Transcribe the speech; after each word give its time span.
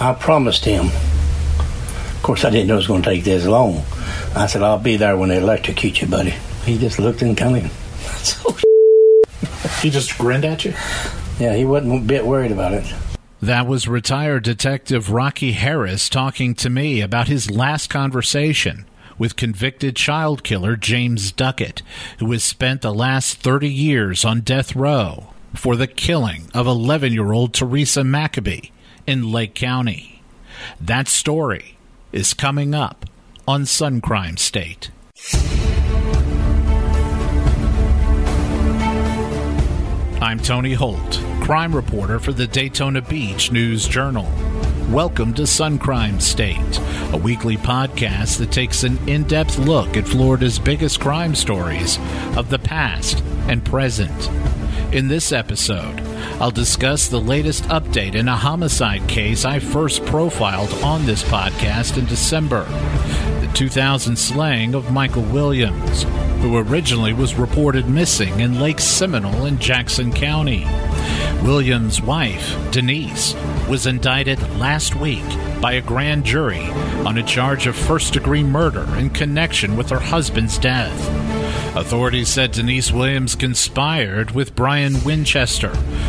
I 0.00 0.14
promised 0.14 0.64
him. 0.64 0.86
Of 0.86 2.20
course, 2.22 2.44
I 2.44 2.50
didn't 2.50 2.68
know 2.68 2.74
it 2.74 2.78
was 2.78 2.86
going 2.86 3.02
to 3.02 3.10
take 3.10 3.24
this 3.24 3.46
long. 3.46 3.82
I 4.36 4.46
said, 4.46 4.62
I'll 4.62 4.78
be 4.78 4.96
there 4.96 5.16
when 5.16 5.28
they 5.28 5.38
electrocute 5.38 6.00
you, 6.00 6.06
buddy. 6.06 6.34
He 6.64 6.78
just 6.78 6.98
looked 6.98 7.22
and 7.22 7.36
kind 7.36 7.64
of, 7.64 7.72
so 8.22 8.56
He 9.80 9.90
just 9.90 10.16
grinned 10.18 10.44
at 10.44 10.64
you? 10.64 10.72
yeah, 11.40 11.54
he 11.54 11.64
wasn't 11.64 12.02
a 12.02 12.04
bit 12.04 12.26
worried 12.26 12.52
about 12.52 12.74
it. 12.74 12.92
That 13.40 13.66
was 13.66 13.86
retired 13.88 14.42
Detective 14.44 15.10
Rocky 15.10 15.52
Harris 15.52 16.08
talking 16.08 16.54
to 16.56 16.70
me 16.70 17.00
about 17.00 17.28
his 17.28 17.50
last 17.50 17.88
conversation 17.88 18.84
with 19.16 19.36
convicted 19.36 19.96
child 19.96 20.42
killer 20.44 20.76
James 20.76 21.32
Duckett, 21.32 21.82
who 22.18 22.30
has 22.32 22.42
spent 22.44 22.82
the 22.82 22.92
last 22.94 23.38
30 23.38 23.68
years 23.68 24.24
on 24.24 24.40
death 24.40 24.74
row 24.76 25.32
for 25.54 25.76
the 25.76 25.86
killing 25.86 26.50
of 26.54 26.66
11 26.66 27.12
year 27.12 27.32
old 27.32 27.54
Teresa 27.54 28.02
McAbee 28.02 28.70
in 29.08 29.32
Lake 29.32 29.54
County. 29.54 30.20
That 30.78 31.08
story 31.08 31.78
is 32.12 32.34
coming 32.34 32.74
up 32.74 33.06
on 33.48 33.64
Sun 33.64 34.02
Crime 34.02 34.36
State. 34.36 34.90
I'm 40.20 40.38
Tony 40.38 40.74
Holt, 40.74 41.22
crime 41.40 41.74
reporter 41.74 42.18
for 42.18 42.34
the 42.34 42.46
Daytona 42.46 43.00
Beach 43.00 43.50
News 43.50 43.88
Journal. 43.88 44.30
Welcome 44.90 45.32
to 45.34 45.46
Sun 45.46 45.78
Crime 45.78 46.20
State, 46.20 46.78
a 47.10 47.16
weekly 47.16 47.56
podcast 47.56 48.36
that 48.40 48.52
takes 48.52 48.84
an 48.84 48.98
in 49.08 49.24
depth 49.24 49.58
look 49.58 49.96
at 49.96 50.06
Florida's 50.06 50.58
biggest 50.58 51.00
crime 51.00 51.34
stories 51.34 51.98
of 52.36 52.50
the 52.50 52.58
past 52.58 53.24
and 53.48 53.64
present. 53.64 54.28
In 54.92 55.08
this 55.08 55.32
episode, 55.32 56.00
I'll 56.40 56.50
discuss 56.50 57.08
the 57.08 57.20
latest 57.20 57.64
update 57.64 58.14
in 58.14 58.28
a 58.28 58.36
homicide 58.36 59.06
case 59.08 59.44
I 59.44 59.58
first 59.58 60.04
profiled 60.06 60.72
on 60.82 61.04
this 61.04 61.22
podcast 61.22 61.98
in 61.98 62.06
December 62.06 62.64
the 63.40 63.54
2000 63.54 64.16
slaying 64.16 64.74
of 64.74 64.92
Michael 64.92 65.22
Williams, 65.22 66.04
who 66.42 66.56
originally 66.58 67.12
was 67.12 67.34
reported 67.34 67.88
missing 67.88 68.40
in 68.40 68.60
Lake 68.60 68.80
Seminole 68.80 69.46
in 69.46 69.58
Jackson 69.58 70.12
County. 70.12 70.64
Williams' 71.42 72.02
wife, 72.02 72.56
Denise, 72.72 73.34
was 73.68 73.86
indicted 73.86 74.40
last 74.58 74.96
week 74.96 75.24
by 75.60 75.74
a 75.74 75.82
grand 75.82 76.24
jury 76.24 76.64
on 77.04 77.18
a 77.18 77.22
charge 77.22 77.66
of 77.66 77.76
first 77.76 78.12
degree 78.12 78.42
murder 78.42 78.86
in 78.96 79.10
connection 79.10 79.76
with 79.76 79.90
her 79.90 80.00
husband's 80.00 80.58
death. 80.58 81.37
Authorities 81.76 82.28
said 82.28 82.52
Denise 82.52 82.90
Williams 82.90 83.34
conspired 83.34 84.32
with 84.32 84.54
Brian 84.54 85.04
Winchester, 85.04 85.68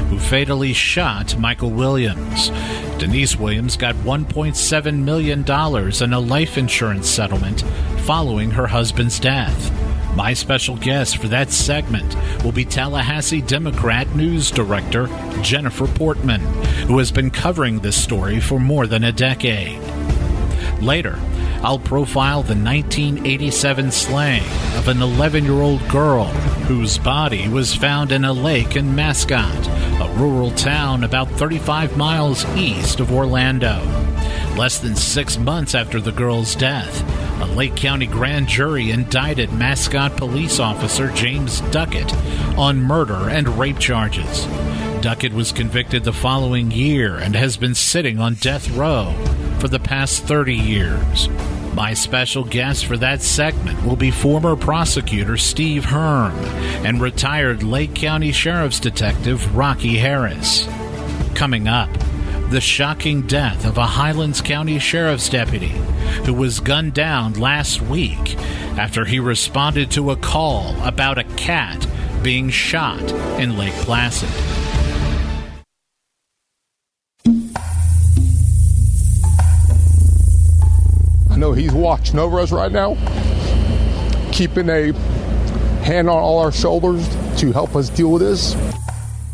who 0.09 0.17
fatally 0.17 0.73
shot 0.73 1.37
Michael 1.37 1.69
Williams. 1.69 2.49
Denise 2.97 3.35
Williams 3.37 3.77
got 3.77 3.95
$1.7 3.95 5.03
million 5.03 5.39
in 5.41 6.13
a 6.13 6.19
life 6.19 6.57
insurance 6.57 7.07
settlement 7.07 7.61
following 7.99 8.51
her 8.51 8.67
husband's 8.67 9.19
death. 9.19 9.71
My 10.15 10.33
special 10.33 10.75
guest 10.75 11.17
for 11.17 11.27
that 11.27 11.51
segment 11.51 12.15
will 12.43 12.51
be 12.51 12.65
Tallahassee 12.65 13.41
Democrat 13.41 14.13
News 14.15 14.49
Director 14.49 15.07
Jennifer 15.41 15.87
Portman, 15.87 16.41
who 16.87 16.97
has 16.97 17.11
been 17.11 17.29
covering 17.29 17.79
this 17.79 18.01
story 18.01 18.39
for 18.39 18.59
more 18.59 18.87
than 18.87 19.03
a 19.03 19.11
decade. 19.11 19.79
Later, 20.81 21.19
I'll 21.61 21.79
profile 21.79 22.41
the 22.41 22.55
1987 22.55 23.91
slaying 23.91 24.43
of 24.77 24.87
an 24.87 25.01
11 25.01 25.43
year 25.43 25.61
old 25.61 25.85
girl 25.89 26.25
whose 26.67 26.97
body 26.97 27.49
was 27.49 27.75
found 27.75 28.13
in 28.13 28.23
a 28.23 28.31
lake 28.31 28.77
in 28.77 28.95
Mascotte, 28.95 29.67
a 29.99 30.13
rural 30.15 30.51
town 30.51 31.03
about 31.03 31.29
35 31.31 31.97
miles 31.97 32.45
east 32.55 33.01
of 33.01 33.11
Orlando. 33.11 33.81
Less 34.55 34.79
than 34.79 34.95
six 34.95 35.37
months 35.37 35.75
after 35.75 35.99
the 35.99 36.13
girl's 36.13 36.55
death, 36.55 37.03
a 37.41 37.45
Lake 37.45 37.75
County 37.75 38.07
grand 38.07 38.47
jury 38.47 38.91
indicted 38.91 39.51
Mascotte 39.51 40.15
police 40.15 40.59
officer 40.59 41.11
James 41.11 41.59
Duckett 41.71 42.13
on 42.57 42.81
murder 42.81 43.29
and 43.29 43.59
rape 43.59 43.79
charges. 43.79 44.45
Duckett 45.01 45.33
was 45.33 45.51
convicted 45.51 46.03
the 46.03 46.13
following 46.13 46.71
year 46.71 47.17
and 47.17 47.35
has 47.35 47.57
been 47.57 47.75
sitting 47.75 48.19
on 48.19 48.33
death 48.35 48.69
row 48.71 49.13
for 49.59 49.67
the 49.67 49.79
past 49.79 50.23
30 50.23 50.55
years. 50.55 51.27
My 51.73 51.93
special 51.93 52.43
guest 52.43 52.85
for 52.85 52.97
that 52.97 53.21
segment 53.21 53.83
will 53.85 53.95
be 53.95 54.11
former 54.11 54.55
prosecutor 54.55 55.37
Steve 55.37 55.85
Hearn 55.85 56.33
and 56.85 57.01
retired 57.01 57.63
Lake 57.63 57.95
County 57.95 58.31
Sheriff's 58.31 58.79
Detective 58.79 59.55
Rocky 59.55 59.97
Harris. 59.97 60.67
Coming 61.35 61.67
up, 61.67 61.89
the 62.49 62.59
shocking 62.59 63.21
death 63.21 63.65
of 63.65 63.77
a 63.77 63.85
Highlands 63.85 64.41
County 64.41 64.79
Sheriff's 64.79 65.29
deputy 65.29 65.73
who 66.25 66.33
was 66.33 66.59
gunned 66.59 66.95
down 66.95 67.33
last 67.33 67.81
week 67.81 68.35
after 68.77 69.05
he 69.05 69.19
responded 69.19 69.91
to 69.91 70.11
a 70.11 70.15
call 70.15 70.75
about 70.83 71.17
a 71.17 71.23
cat 71.23 71.87
being 72.23 72.49
shot 72.49 73.01
in 73.39 73.57
Lake 73.57 73.73
Placid. 73.75 74.48
Know 81.39 81.53
he's 81.53 81.73
watching 81.73 82.19
over 82.19 82.39
us 82.39 82.51
right 82.51 82.71
now, 82.71 82.95
keeping 84.31 84.69
a 84.69 84.91
hand 85.83 86.09
on 86.09 86.17
all 86.17 86.39
our 86.39 86.51
shoulders 86.51 87.07
to 87.39 87.51
help 87.51 87.75
us 87.75 87.89
deal 87.89 88.11
with 88.11 88.21
this. 88.21 88.55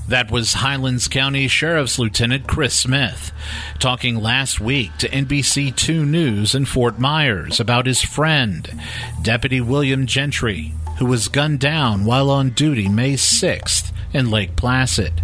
That 0.07 0.29
was 0.29 0.53
Highlands 0.53 1.07
County 1.07 1.47
Sheriff's 1.47 1.97
Lieutenant 1.97 2.47
Chris 2.47 2.75
Smith 2.75 3.31
talking 3.79 4.15
last 4.17 4.59
week 4.59 4.95
to 4.99 5.09
NBC2 5.09 6.05
News 6.05 6.53
in 6.53 6.65
Fort 6.65 6.99
Myers 6.99 7.59
about 7.59 7.87
his 7.87 8.03
friend, 8.03 8.79
Deputy 9.23 9.59
William 9.59 10.05
Gentry, 10.05 10.75
who 10.99 11.07
was 11.07 11.27
gunned 11.27 11.59
down 11.59 12.05
while 12.05 12.29
on 12.29 12.51
duty 12.51 12.87
May 12.87 13.13
6th 13.13 13.91
in 14.13 14.29
Lake 14.29 14.55
Placid. 14.55 15.21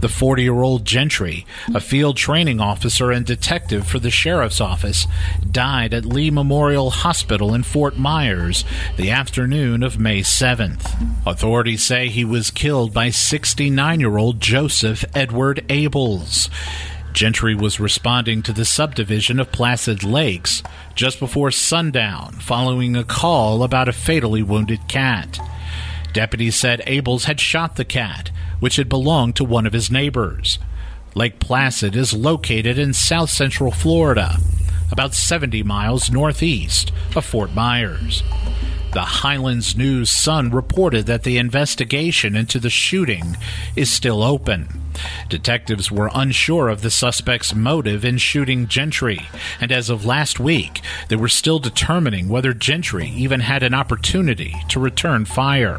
The 0.00 0.08
40 0.08 0.42
year 0.42 0.62
old 0.62 0.84
Gentry, 0.84 1.46
a 1.74 1.80
field 1.80 2.16
training 2.16 2.60
officer 2.60 3.10
and 3.10 3.24
detective 3.24 3.86
for 3.86 3.98
the 3.98 4.10
sheriff's 4.10 4.60
office, 4.60 5.06
died 5.50 5.94
at 5.94 6.04
Lee 6.04 6.30
Memorial 6.30 6.90
Hospital 6.90 7.54
in 7.54 7.62
Fort 7.62 7.98
Myers 7.98 8.64
the 8.96 9.10
afternoon 9.10 9.82
of 9.82 9.98
May 9.98 10.20
7th. 10.20 11.26
Authorities 11.26 11.82
say 11.82 12.08
he 12.08 12.24
was 12.24 12.50
killed 12.50 12.92
by 12.92 13.10
69 13.10 14.00
year 14.00 14.16
old 14.16 14.40
Joseph 14.40 15.04
Edward 15.14 15.64
Ables. 15.68 16.48
Gentry 17.12 17.54
was 17.54 17.80
responding 17.80 18.42
to 18.42 18.52
the 18.52 18.64
subdivision 18.64 19.40
of 19.40 19.52
Placid 19.52 20.04
Lakes 20.04 20.62
just 20.94 21.18
before 21.18 21.50
sundown 21.50 22.32
following 22.34 22.96
a 22.96 23.04
call 23.04 23.62
about 23.62 23.88
a 23.88 23.92
fatally 23.92 24.42
wounded 24.42 24.86
cat. 24.88 25.38
Deputies 26.12 26.56
said 26.56 26.82
Ables 26.86 27.24
had 27.24 27.40
shot 27.40 27.76
the 27.76 27.84
cat, 27.84 28.30
which 28.58 28.76
had 28.76 28.88
belonged 28.88 29.36
to 29.36 29.44
one 29.44 29.66
of 29.66 29.72
his 29.72 29.90
neighbors. 29.90 30.58
Lake 31.14 31.40
Placid 31.40 31.96
is 31.96 32.12
located 32.12 32.78
in 32.78 32.92
south 32.92 33.30
central 33.30 33.70
Florida, 33.70 34.38
about 34.92 35.14
70 35.14 35.62
miles 35.62 36.10
northeast 36.10 36.92
of 37.14 37.24
Fort 37.24 37.54
Myers. 37.54 38.22
The 38.92 39.02
Highlands 39.02 39.76
News 39.76 40.10
Sun 40.10 40.50
reported 40.50 41.06
that 41.06 41.22
the 41.22 41.38
investigation 41.38 42.34
into 42.34 42.58
the 42.58 42.70
shooting 42.70 43.36
is 43.76 43.88
still 43.88 44.20
open. 44.20 44.68
Detectives 45.28 45.92
were 45.92 46.10
unsure 46.12 46.68
of 46.68 46.82
the 46.82 46.90
suspect's 46.90 47.54
motive 47.54 48.04
in 48.04 48.18
shooting 48.18 48.66
Gentry, 48.66 49.28
and 49.60 49.70
as 49.70 49.90
of 49.90 50.04
last 50.04 50.40
week, 50.40 50.80
they 51.08 51.14
were 51.14 51.28
still 51.28 51.60
determining 51.60 52.28
whether 52.28 52.52
Gentry 52.52 53.08
even 53.10 53.40
had 53.40 53.62
an 53.62 53.74
opportunity 53.74 54.56
to 54.68 54.80
return 54.80 55.24
fire. 55.24 55.78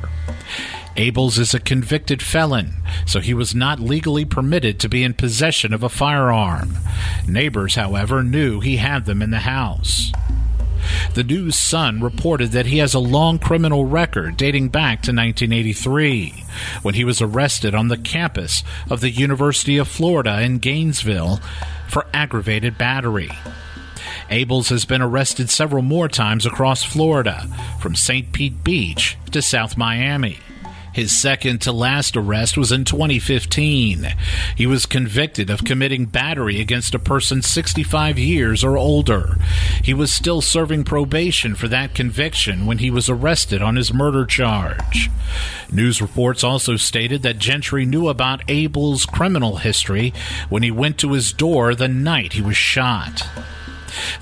Ables 0.96 1.38
is 1.38 1.54
a 1.54 1.60
convicted 1.60 2.22
felon, 2.22 2.76
so 3.06 3.20
he 3.20 3.34
was 3.34 3.54
not 3.54 3.82
legally 3.82 4.24
permitted 4.24 4.80
to 4.80 4.88
be 4.88 5.04
in 5.04 5.16
possession 5.16 5.74
of 5.74 5.84
a 5.84 5.90
firearm. 5.90 6.78
Neighbors, 7.28 7.76
however, 7.76 8.24
knew 8.24 8.62
he 8.62 8.78
had 8.78 9.04
them 9.04 9.22
in 9.22 9.32
the 9.32 9.40
house. 9.40 10.14
The 11.14 11.24
News 11.24 11.58
Sun 11.58 12.02
reported 12.02 12.52
that 12.52 12.68
he 12.68 12.78
has 12.78 12.94
a 12.94 13.00
long 13.00 13.40
criminal 13.40 13.86
record 13.86 14.38
dating 14.38 14.70
back 14.70 15.02
to 15.04 15.12
1983, 15.12 16.46
when 16.82 16.94
he 16.96 17.04
was 17.04 17.22
arrested 17.22 17.76
on 17.76 17.88
the 17.88 17.98
campus 17.98 18.64
of 18.90 19.02
the 19.02 19.10
University 19.10 19.78
of 19.78 19.88
Florida 19.88 20.42
in 20.42 20.60
Gainesville 20.60 21.40
for 21.88 22.06
aggravated 22.14 22.78
battery. 22.78 23.32
Ables 24.30 24.70
has 24.70 24.86
been 24.86 25.02
arrested 25.02 25.50
several 25.50 25.82
more 25.82 26.08
times 26.08 26.46
across 26.46 26.84
Florida, 26.84 27.48
from 27.80 27.96
St. 27.96 28.32
Pete 28.32 28.64
Beach 28.64 29.18
to 29.32 29.42
South 29.42 29.76
Miami. 29.76 30.38
His 30.94 31.18
second 31.18 31.62
to 31.62 31.72
last 31.72 32.18
arrest 32.18 32.58
was 32.58 32.72
in 32.72 32.84
2015. 32.84 34.14
He 34.56 34.68
was 34.68 34.86
convicted 34.86 35.50
of 35.50 35.64
committing 35.64 36.06
battery 36.06 36.60
against 36.60 36.94
a 36.94 37.00
person 37.00 37.42
65 37.42 38.20
years 38.20 38.64
or 38.64 38.78
older. 38.78 39.38
He 39.84 39.94
was 39.94 40.12
still 40.12 40.42
serving 40.42 40.84
probation 40.84 41.56
for 41.56 41.68
that 41.70 41.96
conviction 41.96 42.66
when 42.66 42.80
he 42.80 42.92
was 42.92 43.10
arrested 43.10 43.62
on 43.62 43.78
his 43.78 43.94
murder 43.94 44.26
charge. 44.26 45.10
News 45.72 46.02
reports 46.02 46.44
also 46.44 46.76
stated 46.76 47.22
that 47.24 47.40
Gentry 47.40 47.86
knew 47.86 48.10
about 48.10 48.44
Ables' 48.50 49.06
criminal 49.06 49.58
history 49.58 50.14
when 50.50 50.64
he 50.64 50.72
went 50.72 50.98
to 51.00 51.14
his 51.14 51.32
door 51.32 51.74
the 51.74 51.88
night 51.88 52.34
he 52.34 52.42
was 52.42 52.58
shot. 52.58 53.24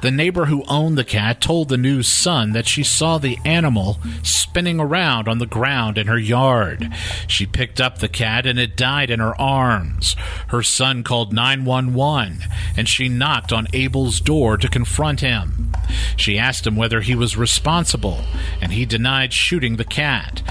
The 0.02 0.12
neighbor 0.12 0.46
who 0.46 0.64
owned 0.68 0.98
the 0.98 1.04
cat 1.04 1.42
told 1.42 1.70
the 1.70 1.78
News 1.78 2.08
Sun 2.08 2.54
that 2.54 2.68
she 2.68 2.84
saw 2.84 3.18
the 3.18 3.38
animal 3.46 4.00
spinning 4.24 4.80
around 4.80 5.28
on 5.28 5.38
the 5.38 5.46
ground 5.46 5.98
in 5.98 6.08
her 6.08 6.18
yard. 6.18 6.92
She 7.28 7.46
picked 7.46 7.80
up 7.80 8.00
the 8.00 8.10
cat 8.10 8.46
and 8.46 8.58
it 8.58 8.76
died 8.76 9.10
in 9.10 9.20
her 9.20 9.40
arms. 9.40 10.16
Her 10.48 10.64
son 10.64 11.04
called 11.04 11.34
911 11.34 12.40
and 12.76 12.90
she 12.90 13.10
knocked 13.10 13.54
on 13.54 13.68
Ables' 13.74 14.20
door 14.20 14.58
to 14.58 14.68
confront 14.68 15.20
him. 15.22 15.72
She 16.18 16.38
asked 16.38 16.66
him 16.66 16.76
whether 16.76 17.02
he 17.02 17.16
was 17.16 17.38
responsible 17.38 18.22
and 18.62 18.72
he 18.72 18.86
denied 18.86 19.34
shooting 19.34 19.76
the 19.76 19.86
cat, 19.86 20.42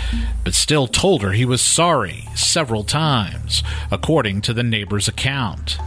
but 0.44 0.54
still 0.54 0.86
told 0.86 1.22
her 1.22 1.32
he 1.32 1.44
was 1.44 1.60
sorry 1.60 2.28
several 2.34 2.84
times, 2.84 3.62
according 3.90 4.40
to 4.42 4.54
the 4.54 4.62
neighbor's 4.62 5.08
account. 5.08 5.78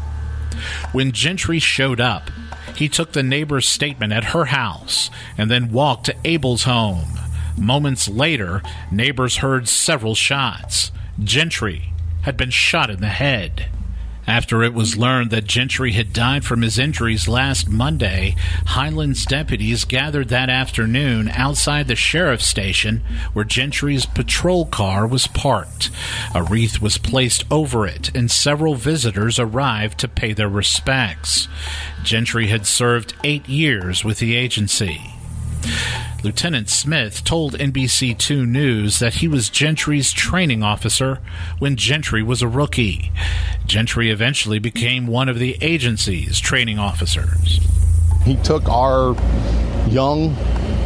When 0.91 1.11
Gentry 1.11 1.59
showed 1.59 1.99
up, 2.01 2.29
he 2.81 2.89
took 2.89 3.11
the 3.11 3.21
neighbor's 3.21 3.67
statement 3.67 4.11
at 4.11 4.23
her 4.33 4.45
house 4.45 5.11
and 5.37 5.51
then 5.51 5.71
walked 5.71 6.07
to 6.07 6.15
Ables' 6.25 6.63
home. 6.63 7.09
Moments 7.55 8.07
later, 8.07 8.63
neighbors 8.91 9.37
heard 9.37 9.69
several 9.69 10.15
shots. 10.15 10.91
Gentry 11.23 11.93
had 12.23 12.35
been 12.35 12.49
shot 12.49 12.89
in 12.89 12.99
the 12.99 13.05
head. 13.05 13.67
After 14.31 14.63
it 14.63 14.73
was 14.73 14.95
learned 14.95 15.29
that 15.31 15.43
Gentry 15.43 15.91
had 15.91 16.13
died 16.13 16.45
from 16.45 16.61
his 16.61 16.79
injuries 16.79 17.27
last 17.27 17.67
Monday, 17.67 18.37
Highlands 18.67 19.25
deputies 19.25 19.83
gathered 19.83 20.29
that 20.29 20.49
afternoon 20.49 21.27
outside 21.27 21.89
the 21.89 21.97
sheriff's 21.97 22.47
station 22.47 23.03
where 23.33 23.43
Gentry's 23.43 24.05
patrol 24.05 24.65
car 24.65 25.05
was 25.05 25.27
parked. 25.27 25.91
A 26.33 26.43
wreath 26.43 26.81
was 26.81 26.97
placed 26.97 27.43
over 27.51 27.85
it, 27.85 28.15
and 28.15 28.31
several 28.31 28.75
visitors 28.75 29.37
arrived 29.37 29.97
to 29.99 30.07
pay 30.07 30.31
their 30.31 30.47
respects. 30.47 31.49
Gentry 32.01 32.47
had 32.47 32.65
served 32.65 33.13
eight 33.25 33.49
years 33.49 34.05
with 34.05 34.19
the 34.19 34.37
agency. 34.37 35.11
Lieutenant 36.23 36.69
Smith 36.69 37.23
told 37.23 37.57
NBC2 37.57 38.47
News 38.47 38.99
that 38.99 39.15
he 39.15 39.27
was 39.27 39.49
Gentry's 39.49 40.11
training 40.11 40.61
officer 40.61 41.17
when 41.57 41.75
Gentry 41.75 42.21
was 42.21 42.43
a 42.43 42.47
rookie. 42.47 43.11
Gentry 43.65 44.11
eventually 44.11 44.59
became 44.59 45.07
one 45.07 45.27
of 45.27 45.39
the 45.39 45.57
agency's 45.61 46.39
training 46.39 46.77
officers. 46.77 47.59
He 48.23 48.35
took 48.37 48.69
our 48.69 49.15
young 49.89 50.35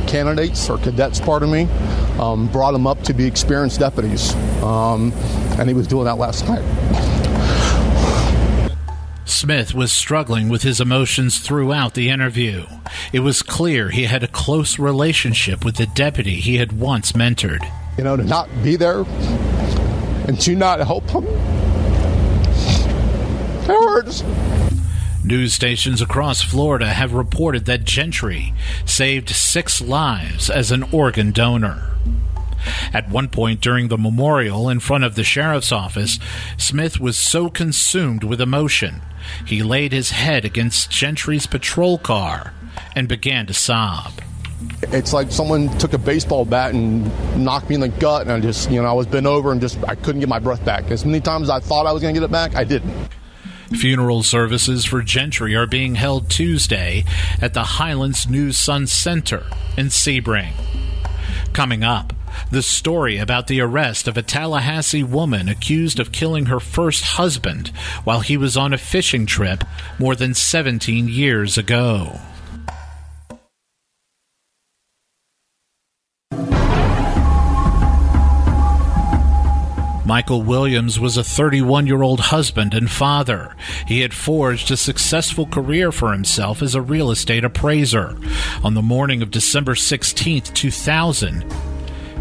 candidates 0.08 0.70
or 0.70 0.78
cadets, 0.78 1.20
pardon 1.20 1.52
me, 1.52 1.64
um, 2.18 2.48
brought 2.48 2.72
them 2.72 2.88
up 2.88 3.04
to 3.04 3.14
be 3.14 3.26
experienced 3.26 3.82
deputies, 3.82 4.34
um, 4.64 5.12
and 5.60 5.68
he 5.68 5.76
was 5.76 5.86
doing 5.86 6.06
that 6.06 6.18
last 6.18 6.48
night. 6.48 6.64
Smith 9.26 9.74
was 9.74 9.92
struggling 9.92 10.50
with 10.50 10.62
his 10.62 10.80
emotions 10.80 11.40
throughout 11.40 11.96
the 11.96 12.10
interview. 12.10 12.66
It 13.12 13.22
was 13.22 13.42
clear 13.42 13.90
he 13.90 14.04
had 14.04 14.24
a 14.24 14.28
close 14.28 14.78
relationship 14.78 15.66
with 15.66 15.78
the 15.78 15.88
deputy 15.88 16.36
he 16.36 16.58
had 16.58 16.80
once 16.80 17.12
mentored. 17.14 17.70
You 17.98 18.04
know, 18.04 18.16
to 18.16 18.24
not 18.24 18.48
be 18.64 18.76
there 18.76 19.04
and 20.28 20.40
to 20.42 20.56
not 20.56 20.80
help 20.80 21.10
him. 21.10 21.26
It 23.64 23.68
hurts. 23.68 24.24
News 25.24 25.56
stations 25.56 26.04
across 26.04 26.44
Florida 26.44 26.94
have 26.94 27.14
reported 27.14 27.66
that 27.66 27.84
Gentry 27.84 28.54
saved 28.86 29.30
six 29.30 29.82
lives 29.82 30.52
as 30.52 30.72
an 30.72 30.84
organ 30.92 31.32
donor. 31.32 31.90
At 32.94 33.10
one 33.10 33.30
point 33.30 33.62
during 33.62 33.88
the 33.88 33.98
memorial 33.98 34.70
in 34.70 34.80
front 34.80 35.04
of 35.04 35.16
the 35.16 35.24
sheriff's 35.24 35.72
office, 35.72 36.20
Smith 36.58 37.00
was 37.00 37.18
so 37.18 37.50
consumed 37.50 38.24
with 38.24 38.42
emotion, 38.42 39.02
he 39.46 39.64
laid 39.64 39.92
his 39.92 40.12
head 40.12 40.46
against 40.46 40.92
Gentry's 40.92 41.48
patrol 41.48 41.98
car 41.98 42.54
and 42.96 43.08
began 43.08 43.46
to 43.48 43.54
sob. 43.54 44.14
It's 44.84 45.14
like 45.14 45.32
someone 45.32 45.76
took 45.78 45.94
a 45.94 45.98
baseball 45.98 46.46
bat 46.46 46.74
and 46.74 47.06
knocked 47.44 47.70
me 47.70 47.76
in 47.76 47.82
the 47.82 47.90
gut, 47.90 48.24
and 48.24 48.32
I 48.32 48.40
just, 48.40 48.72
you 48.72 48.82
know, 48.82 48.88
I 48.88 48.94
was 48.94 49.08
bent 49.08 49.26
over 49.26 49.52
and 49.52 49.60
just, 49.60 49.78
I 49.88 49.96
couldn't 49.96 50.20
get 50.20 50.30
my 50.30 50.40
breath 50.40 50.64
back. 50.64 50.90
As 50.92 51.06
many 51.06 51.20
times 51.20 51.44
as 51.44 51.50
I 51.50 51.60
thought 51.60 51.86
I 51.86 51.92
was 51.92 52.02
going 52.02 52.14
to 52.14 52.20
get 52.20 52.26
it 52.26 52.32
back, 52.32 52.56
I 52.56 52.64
didn't. 52.64 52.94
Funeral 53.70 54.24
services 54.24 54.86
for 54.86 55.02
Gentry 55.02 55.56
are 55.56 55.68
being 55.68 55.96
held 55.96 56.30
Tuesday 56.30 57.04
at 57.42 57.54
the 57.54 57.64
Highlands 57.64 58.30
News 58.30 58.58
Sun 58.58 58.88
Center 58.88 59.44
in 59.76 59.88
Sebring. 59.88 60.54
Coming 61.52 61.84
up, 61.84 62.14
the 62.52 62.62
story 62.62 63.18
about 63.18 63.48
the 63.48 63.62
arrest 63.62 64.08
of 64.08 64.18
a 64.18 64.22
Tallahassee 64.22 65.04
woman 65.04 65.50
accused 65.50 66.00
of 66.00 66.12
killing 66.12 66.48
her 66.48 66.60
first 66.60 67.04
husband 67.04 67.70
while 68.04 68.22
he 68.22 68.38
was 68.38 68.58
on 68.58 68.74
a 68.74 68.78
fishing 68.78 69.26
trip 69.26 69.64
more 70.00 70.16
than 70.16 70.34
17 70.34 71.08
years 71.08 71.58
ago. 71.58 72.20
Michael 80.06 80.44
Williams 80.44 81.00
was 81.00 81.18
a 81.18 81.24
31 81.24 81.88
year 81.88 82.04
old 82.04 82.20
husband 82.20 82.76
and 82.76 82.90
father. 82.92 83.56
He 83.88 84.02
had 84.02 84.14
forged 84.14 84.70
a 84.70 84.78
successful 84.78 85.48
career 85.48 85.92
for 85.92 86.12
himself 86.12 86.62
as 86.62 86.76
a 86.76 86.82
real 86.82 87.10
estate 87.10 87.44
appraiser. 87.44 88.16
On 88.64 88.76
the 88.76 88.84
morning 88.84 89.24
of 89.24 89.32
December 89.32 89.74
16, 89.74 90.42
2000, 90.42 91.44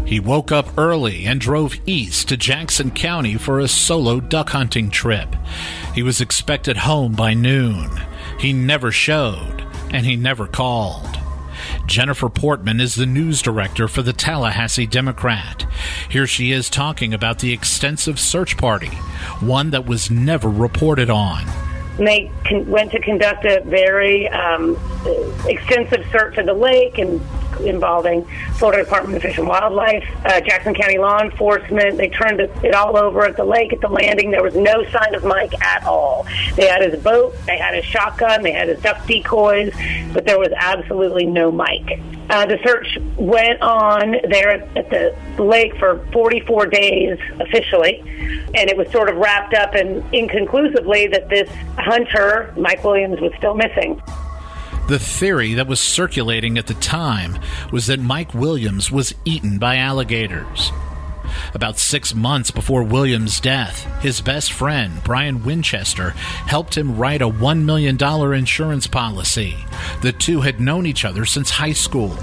he 0.05 0.19
woke 0.19 0.51
up 0.51 0.77
early 0.77 1.25
and 1.25 1.41
drove 1.41 1.79
east 1.85 2.29
to 2.29 2.37
Jackson 2.37 2.91
County 2.91 3.35
for 3.35 3.59
a 3.59 3.67
solo 3.67 4.19
duck 4.19 4.49
hunting 4.49 4.89
trip. 4.89 5.35
He 5.93 6.03
was 6.03 6.21
expected 6.21 6.77
home 6.77 7.13
by 7.13 7.33
noon. 7.33 7.89
He 8.39 8.53
never 8.53 8.91
showed, 8.91 9.65
and 9.91 10.05
he 10.05 10.15
never 10.15 10.47
called. 10.47 11.19
Jennifer 11.87 12.29
Portman 12.29 12.79
is 12.79 12.95
the 12.95 13.05
news 13.05 13.41
director 13.41 13.87
for 13.87 14.01
the 14.01 14.13
Tallahassee 14.13 14.85
Democrat. 14.85 15.65
Here 16.09 16.27
she 16.27 16.51
is 16.51 16.69
talking 16.69 17.13
about 17.13 17.39
the 17.39 17.53
extensive 17.53 18.19
search 18.19 18.57
party, 18.57 18.91
one 19.39 19.71
that 19.71 19.85
was 19.85 20.11
never 20.11 20.49
reported 20.49 21.09
on. 21.09 21.64
They 21.97 22.31
con- 22.43 22.69
went 22.69 22.91
to 22.91 22.99
conduct 22.99 23.45
a 23.45 23.61
very 23.61 24.27
um, 24.29 24.77
extensive 25.47 26.05
search 26.11 26.37
of 26.37 26.45
the 26.45 26.53
lake 26.53 26.97
and 26.97 27.21
involving 27.61 28.25
Florida 28.55 28.83
Department 28.83 29.17
of 29.17 29.21
Fish 29.21 29.37
and 29.37 29.47
Wildlife, 29.47 30.03
uh, 30.25 30.41
Jackson 30.41 30.73
County 30.73 30.97
law 30.97 31.21
enforcement. 31.21 31.97
They 31.97 32.09
turned 32.09 32.39
it, 32.39 32.51
it 32.63 32.73
all 32.73 32.97
over 32.97 33.25
at 33.25 33.37
the 33.37 33.45
lake 33.45 33.73
at 33.73 33.81
the 33.81 33.87
landing. 33.87 34.31
There 34.31 34.43
was 34.43 34.55
no 34.55 34.83
sign 34.89 35.15
of 35.15 35.23
Mike 35.23 35.53
at 35.61 35.85
all. 35.85 36.25
They 36.55 36.67
had 36.67 36.81
his 36.81 37.01
boat, 37.01 37.33
they 37.45 37.57
had 37.57 37.75
his 37.75 37.85
shotgun, 37.85 38.43
they 38.43 38.51
had 38.51 38.67
his 38.67 38.81
duck 38.81 39.05
decoys, 39.07 39.73
but 40.13 40.25
there 40.25 40.39
was 40.39 40.49
absolutely 40.55 41.25
no 41.25 41.51
Mike. 41.51 41.99
Uh, 42.29 42.45
the 42.45 42.57
search 42.63 42.97
went 43.17 43.61
on 43.61 44.15
there 44.29 44.49
at, 44.49 44.89
the 44.89 45.15
lake 45.43 45.75
for 45.77 46.05
44 46.11 46.65
days 46.67 47.19
officially, 47.39 47.99
and 48.55 48.69
it 48.69 48.75
was 48.75 48.89
sort 48.91 49.09
of 49.09 49.17
wrapped 49.17 49.53
up 49.53 49.75
and 49.75 50.03
inconclusively 50.13 51.07
that 51.07 51.29
this 51.29 51.49
hunter, 51.77 52.53
Mike 52.57 52.83
Williams, 52.83 53.19
was 53.21 53.31
still 53.37 53.53
missing. 53.53 54.01
The 54.87 54.99
theory 54.99 55.55
that 55.55 55.67
was 55.67 55.79
circulating 55.79 56.57
at 56.57 56.67
the 56.67 56.75
time 56.75 57.39
was 57.71 57.87
that 57.87 57.99
Mike 57.99 58.33
Williams 58.33 58.91
was 58.91 59.15
eaten 59.25 59.57
by 59.57 59.77
alligators. 59.77 60.71
About 61.53 61.79
six 61.79 62.13
months 62.13 62.51
before 62.51 62.83
Williams' 62.83 63.39
death, 63.39 63.85
his 64.01 64.21
best 64.21 64.51
friend, 64.51 65.01
Brian 65.03 65.43
Winchester, 65.43 66.11
helped 66.47 66.77
him 66.77 66.97
write 66.97 67.21
a 67.21 67.29
$1 67.29 67.63
million 67.63 68.01
insurance 68.33 68.87
policy. 68.87 69.55
The 70.01 70.11
two 70.11 70.41
had 70.41 70.59
known 70.59 70.85
each 70.85 71.05
other 71.05 71.25
since 71.25 71.49
high 71.49 71.73
school. 71.73 72.17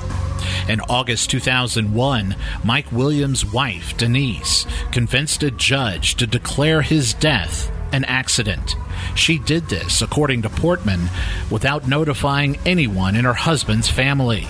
In 0.69 0.81
August 0.83 1.31
2001, 1.31 2.37
Mike 2.65 2.91
Williams' 2.93 3.45
wife, 3.45 3.97
Denise, 3.97 4.67
convinced 4.91 5.43
a 5.43 5.51
judge 5.51 6.15
to 6.17 6.27
declare 6.27 6.83
his 6.83 7.15
death 7.15 7.71
an 7.93 8.05
accident. 8.07 8.75
She 9.15 9.39
did 9.39 9.69
this, 9.69 10.03
according 10.03 10.43
to 10.43 10.49
Portman, 10.49 11.09
without 11.51 11.87
notifying 11.87 12.59
anyone 12.65 13.15
in 13.15 13.25
her 13.25 13.35
husband's 13.35 13.89
family. 13.89 14.47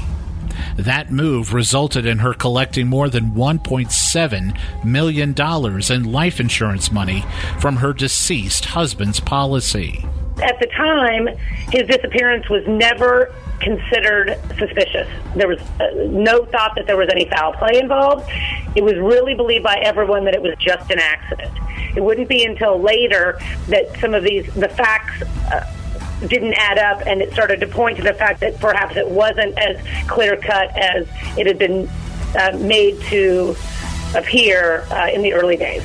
That 0.77 1.11
move 1.11 1.53
resulted 1.53 2.07
in 2.07 2.19
her 2.19 2.35
collecting 2.35 2.89
more 2.89 3.09
than 3.09 3.33
$1.7 3.33 4.85
million 4.85 5.35
in 5.91 6.13
life 6.13 6.41
insurance 6.41 6.93
money 6.93 7.25
from 7.59 7.77
her 7.77 7.93
deceased 7.93 8.67
husband's 8.67 9.21
policy. 9.21 10.05
at 10.43 10.59
the 10.61 10.67
time, 10.67 11.29
his 11.71 11.87
disappearance 11.87 12.49
was 12.49 12.67
never 12.67 13.33
considered 13.61 14.39
suspicious. 14.59 15.09
There 15.37 15.49
was 15.49 15.61
uh, 15.81 15.91
no 16.09 16.45
thought 16.47 16.75
that 16.77 16.87
there 16.87 16.97
was 16.97 17.09
any 17.11 17.29
foul 17.29 17.53
play 17.53 17.79
involved. 17.79 18.29
It 18.75 18.83
was 18.83 18.97
really 18.97 19.35
believed 19.35 19.65
by 19.65 19.77
everyone 19.77 20.25
that 20.25 20.35
it 20.35 20.43
was 20.43 20.57
just 20.59 20.91
an 20.91 20.99
accident. 20.99 21.53
It 21.97 22.03
wouldn't 22.03 22.29
be 22.29 22.45
until 22.45 22.81
later 22.81 23.39
that 23.69 23.97
some 24.01 24.15
of 24.15 24.25
these 24.25 24.53
the 24.55 24.69
facts. 24.69 25.23
Uh, 25.53 25.73
didn't 26.29 26.55
add 26.55 26.79
up, 26.79 27.07
and 27.07 27.21
it 27.21 27.33
started 27.33 27.61
to 27.61 27.67
point 27.67 27.97
to 27.99 28.03
the 28.03 28.15
fact 28.15 28.41
that 28.41 28.59
perhaps 28.61 28.97
it 28.97 29.09
wasn't 29.09 29.57
as 29.59 29.77
clear 30.07 30.37
cut 30.37 30.77
as 30.77 31.07
it 31.37 31.47
had 31.47 31.59
been 31.59 31.89
uh, 32.39 32.57
made 32.59 33.01
to 33.03 33.57
appear 34.15 34.87
uh, 34.91 35.09
in 35.13 35.23
the 35.23 35.33
early 35.33 35.57
days. 35.57 35.83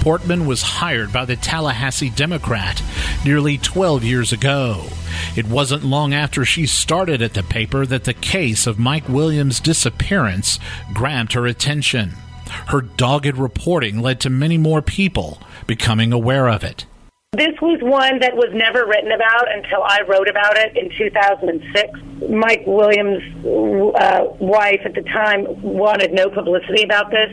Portman 0.00 0.46
was 0.46 0.62
hired 0.62 1.12
by 1.12 1.24
the 1.24 1.34
Tallahassee 1.34 2.10
Democrat 2.10 2.80
nearly 3.24 3.58
12 3.58 4.04
years 4.04 4.32
ago. 4.32 4.86
It 5.34 5.46
wasn't 5.46 5.82
long 5.82 6.14
after 6.14 6.44
she 6.44 6.66
started 6.66 7.20
at 7.20 7.34
the 7.34 7.42
paper 7.42 7.84
that 7.86 8.04
the 8.04 8.14
case 8.14 8.68
of 8.68 8.78
Mike 8.78 9.08
Williams' 9.08 9.58
disappearance 9.58 10.60
grabbed 10.94 11.32
her 11.32 11.46
attention. 11.46 12.14
Her 12.68 12.82
dogged 12.82 13.36
reporting 13.36 14.00
led 14.00 14.20
to 14.20 14.30
many 14.30 14.56
more 14.56 14.80
people 14.80 15.40
becoming 15.66 16.12
aware 16.12 16.48
of 16.48 16.62
it. 16.62 16.86
This 17.36 17.52
was 17.60 17.78
one 17.82 18.20
that 18.20 18.34
was 18.34 18.48
never 18.54 18.86
written 18.86 19.12
about 19.12 19.52
until 19.52 19.82
I 19.84 20.00
wrote 20.08 20.26
about 20.26 20.56
it 20.56 20.74
in 20.74 20.88
2006. 20.96 22.00
Mike 22.28 22.64
Williams' 22.66 23.22
uh, 23.44 24.24
wife 24.40 24.80
at 24.84 24.94
the 24.94 25.02
time 25.02 25.44
wanted 25.60 26.12
no 26.12 26.30
publicity 26.30 26.82
about 26.82 27.10
this. 27.10 27.30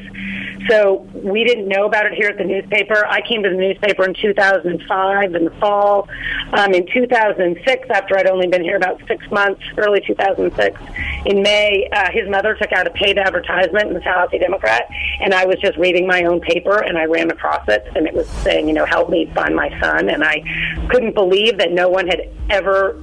So 0.69 1.07
we 1.13 1.43
didn't 1.43 1.67
know 1.67 1.85
about 1.85 2.05
it 2.05 2.13
here 2.13 2.29
at 2.29 2.37
the 2.37 2.43
newspaper. 2.43 3.05
I 3.05 3.21
came 3.21 3.43
to 3.43 3.49
the 3.49 3.55
newspaper 3.55 4.05
in 4.05 4.13
2005 4.13 5.35
in 5.35 5.45
the 5.45 5.51
fall. 5.51 6.07
Um, 6.53 6.73
in 6.73 6.85
2006, 6.87 7.89
after 7.89 8.17
I'd 8.17 8.27
only 8.27 8.47
been 8.47 8.63
here 8.63 8.77
about 8.77 9.01
six 9.07 9.29
months, 9.31 9.61
early 9.77 10.01
2006, 10.05 10.79
in 11.25 11.41
May, 11.41 11.89
uh, 11.91 12.11
his 12.11 12.29
mother 12.29 12.55
took 12.55 12.71
out 12.71 12.87
a 12.87 12.91
paid 12.91 13.17
advertisement 13.17 13.87
in 13.87 13.93
the 13.93 13.99
Tallahassee 14.01 14.39
Democrat, 14.39 14.87
and 15.19 15.33
I 15.33 15.45
was 15.45 15.57
just 15.59 15.77
reading 15.77 16.07
my 16.07 16.23
own 16.23 16.39
paper, 16.39 16.83
and 16.83 16.97
I 16.97 17.05
ran 17.05 17.31
across 17.31 17.67
it, 17.67 17.85
and 17.95 18.07
it 18.07 18.13
was 18.13 18.27
saying, 18.27 18.67
you 18.67 18.73
know, 18.73 18.85
help 18.85 19.09
me 19.09 19.25
find 19.33 19.55
my 19.55 19.69
son, 19.79 20.09
and 20.09 20.23
I 20.23 20.43
couldn't 20.89 21.13
believe 21.13 21.57
that 21.57 21.71
no 21.71 21.89
one 21.89 22.07
had 22.07 22.29
ever 22.49 23.01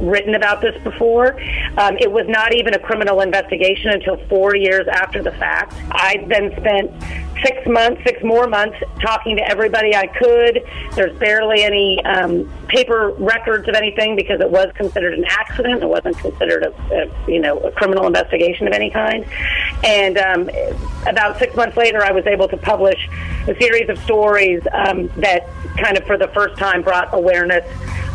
written 0.00 0.34
about 0.34 0.60
this 0.60 0.80
before. 0.82 1.40
Um, 1.78 1.96
it 1.98 2.10
was 2.10 2.26
not 2.28 2.54
even 2.54 2.74
a 2.74 2.78
criminal 2.78 3.20
investigation 3.20 3.90
until 3.90 4.16
four 4.28 4.56
years 4.56 4.86
after 4.88 5.22
the 5.22 5.32
fact. 5.32 5.74
I 5.90 6.24
then 6.28 6.52
spent 6.56 6.90
six 7.42 7.66
months, 7.66 8.02
six 8.04 8.22
more 8.22 8.46
months, 8.46 8.76
talking 9.00 9.36
to 9.36 9.48
everybody 9.48 9.94
I 9.94 10.06
could. 10.06 10.62
There's 10.94 11.16
barely 11.18 11.62
any 11.62 12.04
um, 12.04 12.50
paper 12.68 13.14
records 13.18 13.68
of 13.68 13.74
anything 13.74 14.16
because 14.16 14.40
it 14.40 14.50
was 14.50 14.70
considered 14.74 15.14
an 15.14 15.24
accident. 15.28 15.82
It 15.82 15.88
wasn't 15.88 16.18
considered 16.18 16.64
a, 16.64 16.72
a 16.92 17.30
you 17.30 17.40
know 17.40 17.58
a 17.60 17.70
criminal 17.72 18.06
investigation 18.06 18.66
of 18.66 18.72
any 18.72 18.90
kind. 18.90 19.24
And 19.84 20.18
um, 20.18 20.50
about 21.06 21.38
six 21.38 21.54
months 21.56 21.76
later, 21.76 22.02
I 22.02 22.12
was 22.12 22.26
able 22.26 22.48
to 22.48 22.56
publish 22.56 23.08
a 23.48 23.54
series 23.58 23.88
of 23.88 23.98
stories 24.00 24.62
um, 24.72 25.08
that 25.16 25.48
kind 25.78 25.96
of 25.96 26.04
for 26.04 26.18
the 26.18 26.28
first 26.28 26.58
time 26.58 26.82
brought 26.82 27.12
awareness 27.14 27.64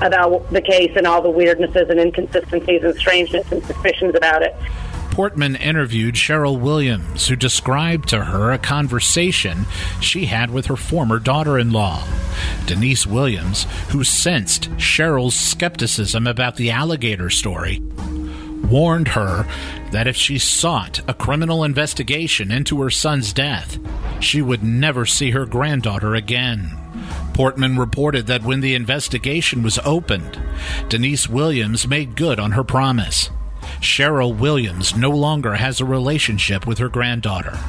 about 0.01 0.49
the 0.51 0.61
case 0.61 0.91
and 0.95 1.07
all 1.07 1.21
the 1.21 1.29
weirdnesses 1.75 1.89
and 1.89 1.99
inconsistencies 1.99 2.83
and 2.83 2.95
strangeness 2.95 3.51
and 3.51 3.63
suspicions 3.63 4.15
about 4.15 4.41
it. 4.41 4.55
Portman 5.11 5.55
interviewed 5.55 6.15
Cheryl 6.15 6.59
Williams, 6.59 7.27
who 7.27 7.37
described 7.37 8.09
to 8.09 8.25
her 8.25 8.51
a 8.51 8.57
conversation 8.57 9.65
she 10.01 10.25
had 10.25 10.51
with 10.51 10.65
her 10.65 10.75
former 10.75 11.19
daughter 11.19 11.57
in 11.57 11.71
law. 11.71 12.05
Denise 12.65 13.07
Williams, 13.07 13.65
who 13.91 14.03
sensed 14.03 14.69
Cheryl's 14.71 15.35
skepticism 15.39 16.27
about 16.27 16.57
the 16.57 16.69
alligator 16.69 17.29
story, 17.29 17.81
warned 18.69 19.09
her 19.09 19.47
that 19.91 20.07
if 20.07 20.17
she 20.17 20.37
sought 20.37 20.99
a 21.07 21.13
criminal 21.13 21.63
investigation 21.63 22.51
into 22.51 22.81
her 22.81 22.89
son's 22.89 23.31
death, 23.31 23.79
she 24.19 24.41
would 24.41 24.63
never 24.63 25.05
see 25.05 25.31
her 25.31 25.45
granddaughter 25.45 26.13
again. 26.13 26.77
Portman 27.35 27.77
reported 27.77 28.27
that 28.27 28.43
when 28.43 28.61
the 28.61 28.75
investigation 28.75 29.61
was 29.61 29.77
opened, 29.79 30.41
Denise 30.87 31.27
Williams 31.27 31.85
made 31.85 32.15
good 32.15 32.39
on 32.39 32.53
her 32.53 32.63
promise. 32.63 33.29
Cheryl 33.81 34.33
Williams 34.33 34.95
no 34.95 35.09
longer 35.09 35.55
has 35.55 35.81
a 35.81 35.85
relationship 35.85 36.65
with 36.65 36.77
her 36.77 36.87
granddaughter. 36.87 37.59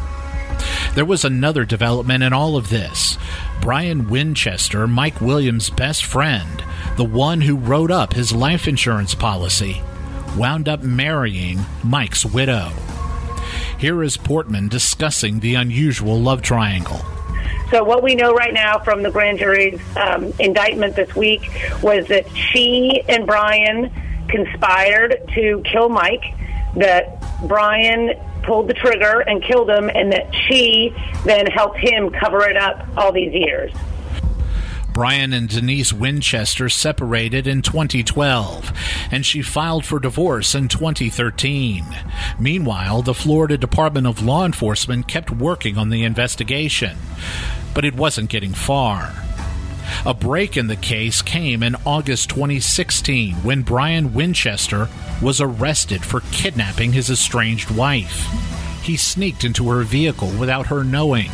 There 0.95 1.05
was 1.05 1.25
another 1.25 1.65
development 1.65 2.23
in 2.23 2.33
all 2.33 2.57
of 2.57 2.69
this. 2.69 3.19
Brian 3.61 4.09
Winchester, 4.09 4.87
Mike 4.87 5.21
Williams' 5.21 5.69
best 5.69 6.05
friend, 6.05 6.63
the 6.97 7.03
one 7.03 7.41
who 7.41 7.57
wrote 7.57 7.91
up 7.91 8.13
his 8.13 8.31
life 8.31 8.69
insurance 8.69 9.17
policy, 9.17 9.83
wound 10.37 10.69
up 10.69 10.85
marrying 10.85 11.67
Mike's 11.83 12.25
widow. 12.25 12.71
Here 13.81 14.01
is 14.05 14.17
Portman 14.17 14.69
discussing 14.69 15.41
the 15.41 15.57
unusual 15.57 16.21
love 16.21 16.41
triangle. 16.41 17.05
So 17.71 17.83
what 17.85 18.03
we 18.03 18.15
know 18.15 18.33
right 18.33 18.55
now 18.55 18.79
from 18.79 19.03
the 19.03 19.11
grand 19.11 19.39
jury's 19.39 19.81
um, 19.97 20.33
indictment 20.39 20.97
this 20.97 21.15
week 21.17 21.51
was 21.83 22.07
that 22.09 22.27
she 22.35 23.03
and 23.09 23.27
Brian 23.27 23.91
conspired 24.29 25.21
to 25.35 25.63
kill 25.65 25.89
Mike, 25.89 26.25
that 26.77 27.23
Brian 27.49 28.15
pulled 28.43 28.69
the 28.69 28.75
trigger 28.75 29.21
and 29.21 29.43
killed 29.43 29.69
him, 29.69 29.91
and 29.93 30.13
that 30.13 30.33
she 30.35 30.95
then 31.25 31.47
helped 31.47 31.79
him 31.79 32.11
cover 32.11 32.49
it 32.49 32.57
up 32.57 32.87
all 32.97 33.13
these 33.13 33.33
years. 33.33 33.73
Brian 34.97 35.35
and 35.35 35.51
Denise 35.51 35.93
Winchester 35.93 36.71
separated 36.71 37.47
in 37.47 37.61
2012, 37.61 38.73
and 39.11 39.27
she 39.27 39.43
filed 39.43 39.85
for 39.85 40.01
divorce 40.01 40.55
in 40.55 40.69
2013. 40.69 41.85
Meanwhile, 42.41 43.03
the 43.03 43.13
Florida 43.13 43.59
Department 43.59 44.07
of 44.07 44.23
Law 44.23 44.47
Enforcement 44.47 45.07
kept 45.07 45.31
working 45.31 45.77
on 45.77 45.91
the 45.91 46.03
investigation, 46.03 46.97
but 47.75 47.85
it 47.85 47.95
wasn't 47.95 48.31
getting 48.31 48.55
far. 48.55 49.13
A 50.07 50.15
break 50.15 50.57
in 50.57 50.69
the 50.69 50.77
case 50.77 51.21
came 51.21 51.63
in 51.63 51.77
August 51.85 52.31
2016 52.31 53.35
when 53.43 53.61
Brian 53.61 54.15
Winchester 54.15 54.89
was 55.21 55.43
arrested 55.43 56.07
for 56.07 56.21
kidnapping 56.33 56.95
his 56.95 57.11
estranged 57.11 57.71
wife. 57.71 58.27
He 58.87 58.97
sneaked 58.97 59.43
into 59.43 59.69
her 59.69 59.83
vehicle 59.83 60.31
without 60.39 60.69
her 60.69 60.85
knowing. 60.85 61.31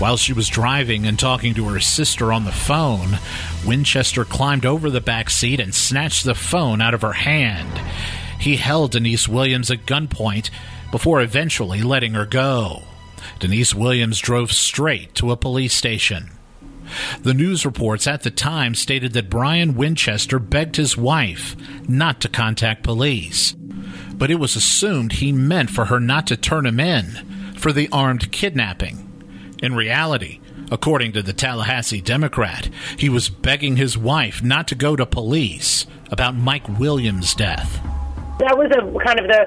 While 0.00 0.16
she 0.16 0.32
was 0.32 0.48
driving 0.48 1.06
and 1.06 1.16
talking 1.16 1.54
to 1.54 1.68
her 1.68 1.78
sister 1.78 2.32
on 2.32 2.44
the 2.44 2.50
phone, 2.50 3.20
Winchester 3.64 4.24
climbed 4.24 4.66
over 4.66 4.90
the 4.90 5.00
back 5.00 5.30
seat 5.30 5.60
and 5.60 5.72
snatched 5.72 6.24
the 6.24 6.34
phone 6.34 6.80
out 6.80 6.94
of 6.94 7.02
her 7.02 7.12
hand. 7.12 7.80
He 8.40 8.56
held 8.56 8.90
Denise 8.90 9.28
Williams 9.28 9.70
at 9.70 9.86
gunpoint 9.86 10.50
before 10.90 11.20
eventually 11.20 11.82
letting 11.82 12.14
her 12.14 12.26
go. 12.26 12.82
Denise 13.38 13.72
Williams 13.72 14.18
drove 14.18 14.50
straight 14.50 15.14
to 15.14 15.30
a 15.30 15.36
police 15.36 15.74
station. 15.74 16.30
The 17.22 17.34
news 17.34 17.64
reports 17.64 18.08
at 18.08 18.24
the 18.24 18.32
time 18.32 18.74
stated 18.74 19.12
that 19.12 19.30
Brian 19.30 19.76
Winchester 19.76 20.40
begged 20.40 20.74
his 20.74 20.96
wife 20.96 21.54
not 21.88 22.20
to 22.22 22.28
contact 22.28 22.82
police, 22.82 23.54
but 24.18 24.30
it 24.30 24.40
was 24.40 24.56
assumed 24.56 25.12
he 25.12 25.32
meant 25.32 25.70
for 25.70 25.86
her 25.86 26.00
not 26.00 26.26
to 26.26 26.36
turn 26.36 26.66
him 26.66 26.80
in 26.80 27.54
for 27.56 27.72
the 27.72 27.88
armed 27.90 28.30
kidnapping. 28.32 29.04
In 29.62 29.74
reality, 29.74 30.40
according 30.70 31.12
to 31.12 31.22
the 31.22 31.32
Tallahassee 31.32 32.00
Democrat, 32.00 32.68
he 32.96 33.08
was 33.08 33.30
begging 33.30 33.76
his 33.76 33.96
wife 33.96 34.42
not 34.42 34.68
to 34.68 34.74
go 34.74 34.96
to 34.96 35.06
police 35.06 35.86
about 36.10 36.36
Mike 36.36 36.68
Williams' 36.78 37.34
death. 37.34 37.80
That 38.40 38.56
was 38.58 38.70
a 38.70 39.04
kind 39.04 39.18
of 39.18 39.26
the 39.26 39.46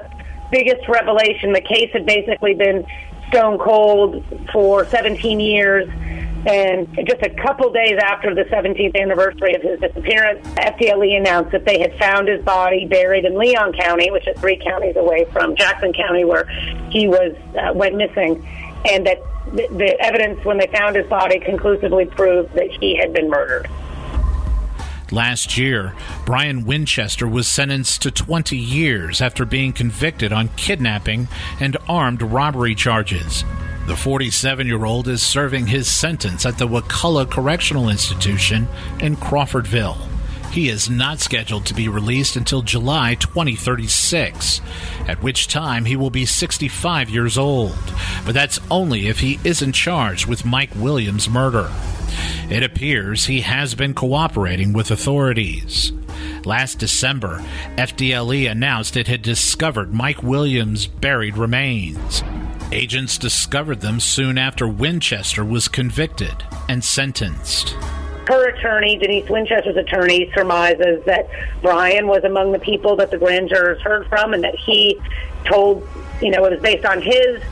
biggest 0.50 0.88
revelation. 0.88 1.52
The 1.52 1.60
case 1.62 1.90
had 1.92 2.06
basically 2.06 2.54
been 2.54 2.84
stone 3.28 3.58
cold 3.58 4.22
for 4.52 4.84
17 4.86 5.40
years 5.40 5.88
and 6.46 6.88
just 7.06 7.22
a 7.22 7.30
couple 7.30 7.70
days 7.72 7.98
after 8.02 8.34
the 8.34 8.42
17th 8.42 9.00
anniversary 9.00 9.54
of 9.54 9.62
his 9.62 9.78
disappearance, 9.78 10.46
FDLE 10.56 11.18
announced 11.18 11.52
that 11.52 11.64
they 11.64 11.80
had 11.80 11.96
found 11.98 12.26
his 12.26 12.44
body 12.44 12.84
buried 12.86 13.24
in 13.24 13.38
Leon 13.38 13.72
County, 13.74 14.10
which 14.10 14.26
is 14.26 14.38
three 14.40 14.56
counties 14.56 14.96
away 14.96 15.24
from 15.32 15.54
Jackson 15.54 15.92
County, 15.92 16.24
where 16.24 16.46
he 16.90 17.06
was 17.06 17.36
uh, 17.56 17.72
went 17.74 17.94
missing, 17.94 18.44
and 18.90 19.06
that 19.06 19.22
the, 19.52 19.68
the 19.68 19.96
evidence 20.00 20.44
when 20.44 20.58
they 20.58 20.66
found 20.66 20.96
his 20.96 21.06
body 21.06 21.38
conclusively 21.38 22.06
proved 22.06 22.52
that 22.54 22.70
he 22.70 22.96
had 22.96 23.12
been 23.12 23.30
murdered. 23.30 23.68
Last 25.12 25.58
year, 25.58 25.92
Brian 26.24 26.64
Winchester 26.64 27.28
was 27.28 27.46
sentenced 27.46 28.00
to 28.02 28.10
20 28.10 28.56
years 28.56 29.20
after 29.20 29.44
being 29.44 29.74
convicted 29.74 30.32
on 30.32 30.48
kidnapping 30.56 31.28
and 31.60 31.76
armed 31.86 32.22
robbery 32.22 32.74
charges. 32.74 33.44
The 33.86 33.96
47 33.96 34.68
year 34.68 34.84
old 34.84 35.08
is 35.08 35.22
serving 35.22 35.66
his 35.66 35.90
sentence 35.90 36.46
at 36.46 36.56
the 36.56 36.68
Wakulla 36.68 37.26
Correctional 37.26 37.88
Institution 37.88 38.68
in 39.00 39.16
Crawfordville. 39.16 40.08
He 40.52 40.68
is 40.68 40.88
not 40.88 41.18
scheduled 41.18 41.66
to 41.66 41.74
be 41.74 41.88
released 41.88 42.36
until 42.36 42.62
July 42.62 43.16
2036, 43.16 44.60
at 45.08 45.22
which 45.22 45.48
time 45.48 45.86
he 45.86 45.96
will 45.96 46.10
be 46.10 46.26
65 46.26 47.10
years 47.10 47.36
old. 47.36 47.74
But 48.24 48.34
that's 48.34 48.60
only 48.70 49.08
if 49.08 49.18
he 49.18 49.40
isn't 49.44 49.72
charged 49.72 50.26
with 50.26 50.44
Mike 50.44 50.74
Williams' 50.76 51.28
murder. 51.28 51.72
It 52.50 52.62
appears 52.62 53.24
he 53.24 53.40
has 53.40 53.74
been 53.74 53.94
cooperating 53.94 54.72
with 54.72 54.90
authorities. 54.90 55.90
Last 56.44 56.78
December, 56.78 57.42
FDLE 57.76 58.48
announced 58.50 58.96
it 58.96 59.08
had 59.08 59.22
discovered 59.22 59.92
Mike 59.92 60.22
Williams' 60.22 60.86
buried 60.86 61.36
remains. 61.36 62.22
Agents 62.72 63.18
discovered 63.18 63.82
them 63.82 64.00
soon 64.00 64.38
after 64.38 64.66
Winchester 64.66 65.44
was 65.44 65.68
convicted 65.68 66.42
and 66.70 66.82
sentenced. 66.82 67.68
Her 68.26 68.48
attorney, 68.48 68.96
Denise 68.96 69.28
Winchester's 69.28 69.76
attorney, 69.76 70.32
surmises 70.34 71.04
that 71.04 71.28
Brian 71.60 72.06
was 72.06 72.24
among 72.24 72.52
the 72.52 72.58
people 72.58 72.96
that 72.96 73.10
the 73.10 73.18
grand 73.18 73.50
jurors 73.50 73.82
heard 73.82 74.06
from 74.06 74.32
and 74.32 74.42
that 74.42 74.54
he 74.54 74.98
told, 75.44 75.86
you 76.22 76.30
know, 76.30 76.46
it 76.46 76.52
was 76.52 76.60
based 76.62 76.86
on 76.86 77.02
his 77.02 77.42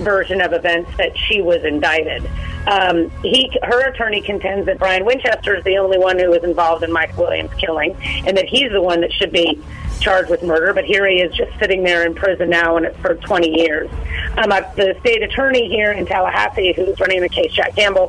version 0.00 0.40
of 0.40 0.52
events 0.52 0.96
that 0.98 1.18
she 1.18 1.42
was 1.42 1.64
indicted. 1.64 2.30
Um, 2.68 3.10
he, 3.22 3.50
her 3.62 3.88
attorney 3.88 4.20
contends 4.20 4.66
that 4.66 4.78
Brian 4.78 5.04
Winchester 5.04 5.56
is 5.56 5.64
the 5.64 5.78
only 5.78 5.98
one 5.98 6.16
who 6.16 6.30
was 6.30 6.44
involved 6.44 6.84
in 6.84 6.92
Mike 6.92 7.16
Williams' 7.16 7.52
killing, 7.54 7.96
and 8.26 8.36
that 8.36 8.46
he's 8.46 8.70
the 8.70 8.82
one 8.82 9.00
that 9.00 9.12
should 9.12 9.32
be 9.32 9.60
charged 10.00 10.30
with 10.30 10.42
murder. 10.42 10.72
But 10.72 10.84
here 10.84 11.06
he 11.06 11.20
is, 11.20 11.34
just 11.34 11.58
sitting 11.58 11.82
there 11.82 12.06
in 12.06 12.14
prison 12.14 12.50
now, 12.50 12.76
and 12.76 12.94
for 12.96 13.14
20 13.14 13.60
years. 13.60 13.90
Um, 14.38 14.50
the 14.76 14.96
state 15.00 15.22
attorney 15.22 15.68
here 15.68 15.92
in 15.92 16.06
Tallahassee, 16.06 16.72
who's 16.72 16.98
running 17.00 17.20
the 17.20 17.28
case, 17.28 17.52
Jack 17.52 17.74
Campbell, 17.74 18.08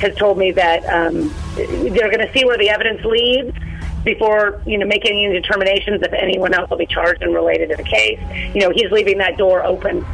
has 0.00 0.14
told 0.16 0.38
me 0.38 0.52
that 0.52 0.84
um, 0.84 1.34
they're 1.54 2.10
going 2.10 2.26
to 2.26 2.30
see 2.32 2.44
where 2.44 2.58
the 2.58 2.68
evidence 2.68 3.04
leads 3.04 3.56
before 4.04 4.60
you 4.66 4.78
know 4.78 4.86
making 4.86 5.12
any 5.12 5.32
determinations 5.32 6.02
if 6.02 6.12
anyone 6.12 6.52
else 6.52 6.68
will 6.68 6.76
be 6.76 6.86
charged 6.86 7.22
and 7.22 7.34
related 7.34 7.70
to 7.70 7.76
the 7.76 7.84
case. 7.84 8.20
You 8.54 8.60
know, 8.60 8.70
he's 8.70 8.90
leaving 8.90 9.18
that 9.18 9.38
door 9.38 9.64
open 9.64 10.04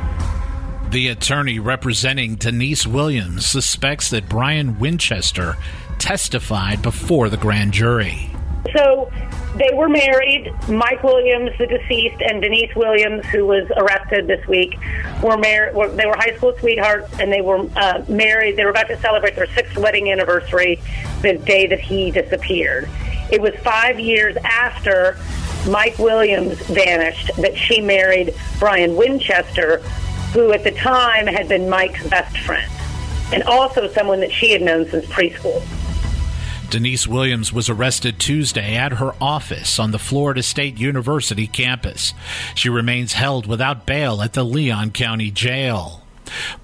the 0.91 1.09
attorney 1.09 1.59
representing 1.59 2.37
Denise 2.37 2.87
Williams 2.87 3.45
suspects 3.45 4.09
that 4.09 4.27
Brian 4.27 4.79
Winchester 4.79 5.57
testified 5.99 6.81
before 6.81 7.29
the 7.29 7.37
grand 7.37 7.73
jury. 7.73 8.31
So 8.73 9.11
they 9.57 9.71
were 9.75 9.89
married. 9.89 10.53
Mike 10.69 11.03
Williams, 11.03 11.51
the 11.59 11.67
deceased, 11.67 12.21
and 12.21 12.43
Denise 12.43 12.75
Williams, 12.75 13.25
who 13.27 13.47
was 13.47 13.67
arrested 13.77 14.27
this 14.27 14.47
week, 14.47 14.79
were 15.23 15.37
married. 15.37 15.75
They 15.97 16.07
were 16.07 16.17
high 16.17 16.37
school 16.37 16.55
sweethearts, 16.59 17.19
and 17.19 17.33
they 17.33 17.41
were 17.41 17.69
uh, 17.77 18.05
married. 18.09 18.57
They 18.57 18.65
were 18.65 18.71
about 18.71 18.89
to 18.89 19.01
celebrate 19.01 19.37
their 19.37 19.47
sixth 19.55 19.77
wedding 19.77 20.11
anniversary 20.11 20.81
the 21.23 21.35
day 21.39 21.67
that 21.67 21.81
he 21.81 22.11
disappeared. 22.11 22.89
It 23.31 23.41
was 23.41 23.55
five 23.57 23.99
years 23.99 24.37
after 24.45 25.19
Mike 25.69 25.99
Williams 25.99 26.59
vanished 26.63 27.31
that 27.37 27.57
she 27.57 27.81
married 27.81 28.35
Brian 28.59 28.97
Winchester, 28.97 29.79
who 30.33 30.53
at 30.53 30.65
the 30.65 30.73
time 30.73 31.27
had 31.27 31.49
been 31.49 31.69
Mike's 31.69 32.07
best 32.09 32.39
friend 32.39 32.71
and 33.33 33.43
also 33.43 33.89
someone 33.89 34.21
that 34.21 34.33
she 34.33 34.51
had 34.51 34.63
known 34.63 34.89
since 34.89 35.05
preschool. 35.07 35.63
Denise 36.71 37.07
Williams 37.09 37.51
was 37.51 37.71
arrested 37.71 38.19
Tuesday 38.19 38.77
at 38.77 38.93
her 38.93 39.15
office 39.23 39.79
on 39.79 39.91
the 39.91 39.99
Florida 39.99 40.43
State 40.43 40.79
University 40.79 41.47
campus. 41.47 42.13
She 42.55 42.69
remains 42.69 43.15
held 43.15 43.47
without 43.47 43.87
bail 43.87 44.21
at 44.21 44.35
the 44.35 44.45
Leon 44.45 44.91
County 44.91 45.31
Jail. 45.31 46.05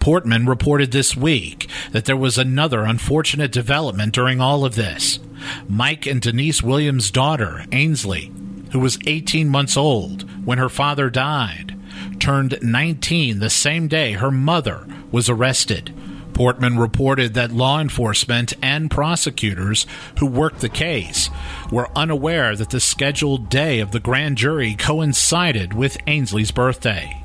Portman 0.00 0.44
reported 0.44 0.92
this 0.92 1.16
week 1.16 1.70
that 1.92 2.04
there 2.04 2.18
was 2.18 2.36
another 2.36 2.82
unfortunate 2.82 3.50
development 3.50 4.12
during 4.12 4.42
all 4.42 4.66
of 4.66 4.74
this. 4.74 5.20
Mike 5.66 6.06
and 6.06 6.20
Denise 6.20 6.62
Williams' 6.62 7.10
daughter, 7.10 7.64
Ainsley, 7.72 8.30
who 8.72 8.80
was 8.80 8.98
18 9.06 9.48
months 9.48 9.74
old 9.74 10.28
when 10.44 10.58
her 10.58 10.68
father 10.68 11.08
died, 11.08 11.78
turned 12.18 12.58
19 12.60 13.38
the 13.38 13.48
same 13.48 13.88
day 13.88 14.12
her 14.12 14.30
mother 14.30 14.86
was 15.10 15.30
arrested. 15.30 15.94
Portman 16.34 16.78
reported 16.78 17.34
that 17.34 17.52
law 17.52 17.80
enforcement 17.80 18.52
and 18.60 18.90
prosecutors 18.90 19.86
who 20.18 20.26
worked 20.26 20.60
the 20.60 20.68
case 20.68 21.30
were 21.70 21.88
unaware 21.96 22.56
that 22.56 22.70
the 22.70 22.80
scheduled 22.80 23.48
day 23.48 23.78
of 23.78 23.92
the 23.92 24.00
grand 24.00 24.36
jury 24.36 24.74
coincided 24.74 25.72
with 25.72 25.96
Ainsley's 26.08 26.50
birthday. 26.50 27.24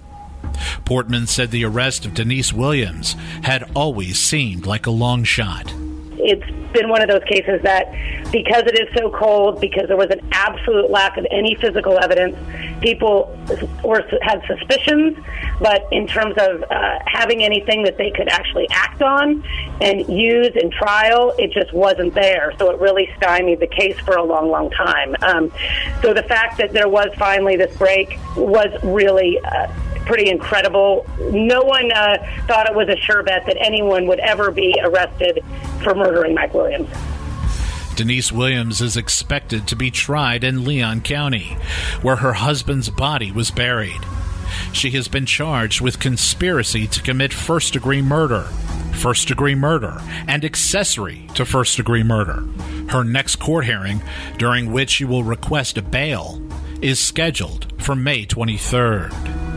Portman 0.85 1.27
said 1.27 1.51
the 1.51 1.65
arrest 1.65 2.05
of 2.05 2.13
Denise 2.13 2.53
Williams 2.53 3.13
had 3.43 3.69
always 3.75 4.19
seemed 4.19 4.65
like 4.65 4.85
a 4.85 4.91
long 4.91 5.23
shot. 5.23 5.73
It's 6.19 6.73
been 6.73 6.89
one 6.89 7.01
of 7.01 7.09
those 7.09 7.23
cases 7.23 7.61
that 7.63 7.91
because 8.31 8.63
it 8.67 8.79
is 8.79 8.87
so 8.95 9.09
cold, 9.09 9.59
because 9.59 9.87
there 9.87 9.97
was 9.97 10.09
an 10.11 10.21
absolute 10.31 10.89
lack 10.89 11.17
of 11.17 11.25
any 11.31 11.55
physical 11.55 11.97
evidence, 11.97 12.35
people 12.81 13.35
were 13.83 14.05
had 14.21 14.41
suspicions, 14.47 15.17
but 15.59 15.87
in 15.91 16.07
terms 16.07 16.35
of 16.37 16.63
uh, 16.69 16.99
having 17.05 17.43
anything 17.43 17.83
that 17.83 17.97
they 17.97 18.11
could 18.11 18.29
actually 18.29 18.67
act 18.69 19.01
on 19.01 19.43
and 19.81 20.07
use 20.07 20.51
in 20.55 20.69
trial, 20.71 21.33
it 21.39 21.51
just 21.51 21.73
wasn't 21.73 22.13
there. 22.13 22.53
So 22.59 22.69
it 22.69 22.79
really 22.79 23.09
stymied 23.17 23.59
the 23.59 23.67
case 23.67 23.99
for 23.99 24.15
a 24.15 24.23
long, 24.23 24.49
long 24.49 24.69
time. 24.71 25.15
Um, 25.21 25.51
so 26.01 26.13
the 26.13 26.23
fact 26.23 26.57
that 26.57 26.71
there 26.71 26.89
was 26.89 27.09
finally 27.17 27.55
this 27.55 27.75
break 27.77 28.19
was 28.35 28.69
really. 28.83 29.39
Uh, 29.39 29.67
pretty 30.09 30.27
incredible. 30.31 31.05
No 31.31 31.61
one 31.61 31.91
uh, 31.91 32.17
thought 32.47 32.67
it 32.67 32.75
was 32.75 32.89
a 32.89 32.97
sure 32.97 33.21
bet 33.21 33.45
that 33.45 33.57
anyone 33.59 34.07
would 34.07 34.17
ever 34.17 34.49
be 34.49 34.75
arrested 34.81 35.43
for 35.83 35.93
murdering 35.93 36.33
Mike 36.33 36.51
Williams. 36.51 36.89
Denise 37.95 38.31
Williams 38.31 38.81
is 38.81 38.97
expected 38.97 39.67
to 39.67 39.75
be 39.75 39.91
tried 39.91 40.43
in 40.43 40.65
Leon 40.65 41.01
County, 41.01 41.57
where 42.01 42.15
her 42.15 42.33
husband's 42.33 42.89
body 42.89 43.31
was 43.31 43.51
buried. 43.51 44.01
She 44.73 44.89
has 44.91 45.07
been 45.07 45.27
charged 45.27 45.79
with 45.79 45.99
conspiracy 45.99 46.87
to 46.87 47.03
commit 47.03 47.31
first 47.31 47.73
degree 47.73 48.01
murder, 48.01 48.45
first 48.93 49.27
degree 49.27 49.53
murder, 49.53 50.01
and 50.27 50.43
accessory 50.43 51.27
to 51.35 51.45
first 51.45 51.77
degree 51.77 52.01
murder. 52.01 52.43
Her 52.87 53.03
next 53.03 53.35
court 53.35 53.65
hearing, 53.65 54.01
during 54.39 54.71
which 54.71 54.89
she 54.89 55.05
will 55.05 55.23
request 55.23 55.77
a 55.77 55.83
bail, 55.83 56.41
is 56.81 56.99
scheduled 56.99 57.71
for 57.79 57.95
May 57.95 58.25
23rd. 58.25 59.48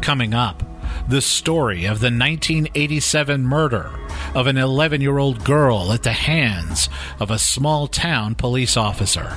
Coming 0.00 0.34
up, 0.34 0.62
the 1.08 1.20
story 1.20 1.84
of 1.84 2.00
the 2.00 2.06
1987 2.06 3.44
murder 3.44 3.90
of 4.34 4.46
an 4.46 4.56
11 4.56 5.00
year 5.00 5.18
old 5.18 5.44
girl 5.44 5.92
at 5.92 6.02
the 6.04 6.12
hands 6.12 6.88
of 7.18 7.30
a 7.30 7.38
small 7.38 7.88
town 7.88 8.34
police 8.34 8.76
officer. 8.76 9.36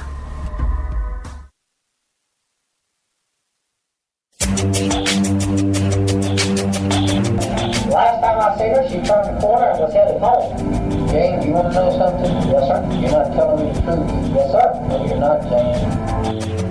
Last 7.90 8.22
time 8.22 8.40
I 8.40 8.58
seen 8.58 8.76
her, 8.76 8.88
she 8.88 8.96
turned 8.96 9.38
the 9.38 9.42
corner 9.42 9.70
and 9.70 9.80
was 9.80 9.94
headed 9.94 10.22
home. 10.22 11.10
James, 11.10 11.46
you 11.46 11.52
want 11.54 11.68
to 11.68 11.74
know 11.74 11.90
something? 11.98 12.36
Yes, 12.52 12.68
sir. 12.68 12.80
You're 13.00 13.12
not 13.12 13.34
telling 13.34 13.66
me 13.66 13.74
the 13.74 13.82
truth. 13.82 14.06
Yes, 14.36 14.52
sir. 14.52 14.68
No, 14.88 15.06
you're 15.06 15.18
not, 15.18 15.42
James. 15.50 16.69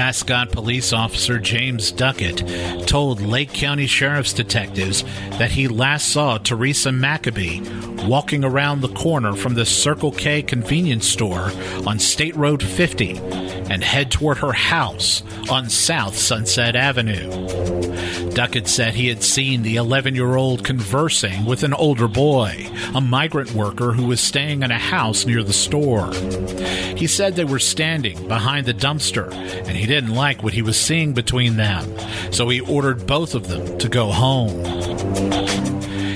Mascotte 0.00 0.50
police 0.50 0.94
officer 0.94 1.38
James 1.38 1.92
Duckett 1.92 2.88
told 2.88 3.20
Lake 3.20 3.52
County 3.52 3.86
Sheriff's 3.86 4.32
detectives 4.32 5.02
that 5.32 5.50
he 5.50 5.68
last 5.68 6.08
saw 6.08 6.38
Teresa 6.38 6.88
McAbee 6.88 8.06
walking 8.06 8.42
around 8.42 8.80
the 8.80 8.88
corner 8.94 9.34
from 9.34 9.52
the 9.52 9.66
Circle 9.66 10.12
K 10.12 10.40
convenience 10.40 11.06
store 11.06 11.52
on 11.86 11.98
State 11.98 12.34
Road 12.34 12.62
50 12.62 13.18
and 13.70 13.84
head 13.84 14.10
toward 14.10 14.38
her 14.38 14.52
house 14.52 15.22
on 15.50 15.68
South 15.68 16.16
Sunset 16.16 16.76
Avenue. 16.76 17.28
Duckett 18.30 18.68
said 18.68 18.94
he 18.94 19.08
had 19.08 19.22
seen 19.22 19.62
the 19.62 19.76
11 19.76 20.14
year 20.14 20.36
old 20.36 20.64
conversing 20.64 21.44
with 21.44 21.62
an 21.62 21.74
older 21.74 22.08
boy, 22.08 22.68
a 22.94 23.00
migrant 23.00 23.52
worker 23.52 23.92
who 23.92 24.06
was 24.06 24.20
staying 24.20 24.62
in 24.62 24.70
a 24.70 24.78
house 24.78 25.26
near 25.26 25.42
the 25.42 25.52
store. 25.52 26.12
He 26.96 27.06
said 27.06 27.34
they 27.34 27.44
were 27.44 27.58
standing 27.58 28.28
behind 28.28 28.66
the 28.66 28.74
dumpster 28.74 29.32
and 29.32 29.76
he 29.76 29.86
didn't 29.90 30.14
like 30.14 30.40
what 30.44 30.52
he 30.52 30.62
was 30.62 30.76
seeing 30.76 31.14
between 31.14 31.56
them, 31.56 31.84
so 32.30 32.48
he 32.48 32.60
ordered 32.60 33.08
both 33.08 33.34
of 33.34 33.48
them 33.48 33.76
to 33.76 33.88
go 33.88 34.12
home. 34.12 34.64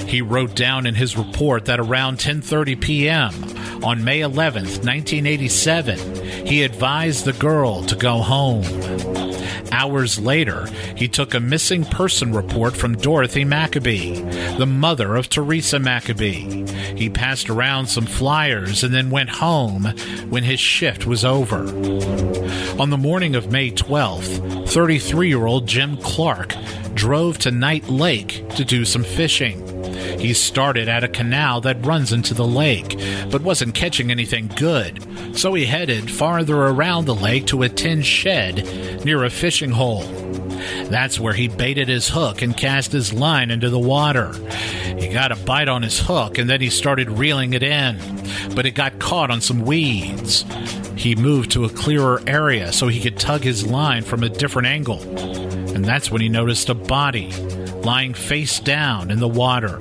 He 0.06 0.22
wrote 0.22 0.54
down 0.54 0.86
in 0.86 0.94
his 0.94 1.16
report 1.16 1.64
that 1.64 1.80
around 1.80 2.18
10:30 2.18 2.80
p.m. 2.80 3.34
on 3.82 4.04
May 4.04 4.20
11th, 4.20 4.84
1987, 4.84 6.46
he 6.46 6.62
advised 6.62 7.24
the 7.24 7.32
girl 7.32 7.82
to 7.86 7.96
go 7.96 8.18
home. 8.18 8.62
Hours 9.72 10.18
later, 10.18 10.66
he 10.96 11.08
took 11.08 11.34
a 11.34 11.40
missing 11.40 11.84
person 11.84 12.32
report 12.32 12.76
from 12.76 12.96
Dorothy 12.96 13.44
McAbee, 13.44 14.58
the 14.58 14.66
mother 14.66 15.16
of 15.16 15.28
Teresa 15.28 15.78
McAbee. 15.78 16.68
He 16.96 17.10
passed 17.10 17.50
around 17.50 17.86
some 17.86 18.06
flyers 18.06 18.84
and 18.84 18.94
then 18.94 19.10
went 19.10 19.30
home 19.30 19.84
when 20.28 20.44
his 20.44 20.60
shift 20.60 21.06
was 21.06 21.24
over. 21.24 21.66
On 22.80 22.90
the 22.90 22.98
morning 22.98 23.34
of 23.34 23.52
May 23.52 23.70
12th, 23.70 24.68
33 24.68 25.28
year 25.28 25.46
old 25.46 25.66
Jim 25.66 25.96
Clark 25.98 26.54
drove 26.94 27.38
to 27.38 27.50
Knight 27.50 27.88
Lake 27.88 28.48
to 28.50 28.64
do 28.64 28.84
some 28.84 29.04
fishing. 29.04 29.73
He 30.24 30.32
started 30.32 30.88
at 30.88 31.04
a 31.04 31.08
canal 31.08 31.60
that 31.60 31.84
runs 31.84 32.10
into 32.10 32.32
the 32.32 32.46
lake, 32.46 32.98
but 33.30 33.42
wasn't 33.42 33.74
catching 33.74 34.10
anything 34.10 34.48
good, 34.56 35.06
so 35.36 35.52
he 35.52 35.66
headed 35.66 36.10
farther 36.10 36.62
around 36.62 37.04
the 37.04 37.14
lake 37.14 37.44
to 37.48 37.62
a 37.62 37.68
tin 37.68 38.00
shed 38.00 39.04
near 39.04 39.22
a 39.24 39.28
fishing 39.28 39.72
hole. 39.72 40.04
That's 40.84 41.20
where 41.20 41.34
he 41.34 41.48
baited 41.48 41.88
his 41.88 42.08
hook 42.08 42.40
and 42.40 42.56
cast 42.56 42.90
his 42.90 43.12
line 43.12 43.50
into 43.50 43.68
the 43.68 43.78
water. 43.78 44.32
He 44.98 45.08
got 45.08 45.30
a 45.30 45.36
bite 45.36 45.68
on 45.68 45.82
his 45.82 46.00
hook 46.00 46.38
and 46.38 46.48
then 46.48 46.62
he 46.62 46.70
started 46.70 47.10
reeling 47.10 47.52
it 47.52 47.62
in, 47.62 47.98
but 48.54 48.64
it 48.64 48.70
got 48.70 48.98
caught 48.98 49.30
on 49.30 49.42
some 49.42 49.60
weeds. 49.60 50.46
He 50.96 51.14
moved 51.14 51.50
to 51.50 51.66
a 51.66 51.68
clearer 51.68 52.22
area 52.26 52.72
so 52.72 52.88
he 52.88 53.02
could 53.02 53.18
tug 53.18 53.42
his 53.42 53.66
line 53.66 54.04
from 54.04 54.22
a 54.22 54.30
different 54.30 54.68
angle. 54.68 55.02
And 55.74 55.84
that's 55.84 56.10
when 56.10 56.22
he 56.22 56.30
noticed 56.30 56.70
a 56.70 56.74
body 56.74 57.30
lying 57.84 58.14
face 58.14 58.60
down 58.60 59.10
in 59.10 59.20
the 59.20 59.28
water. 59.28 59.78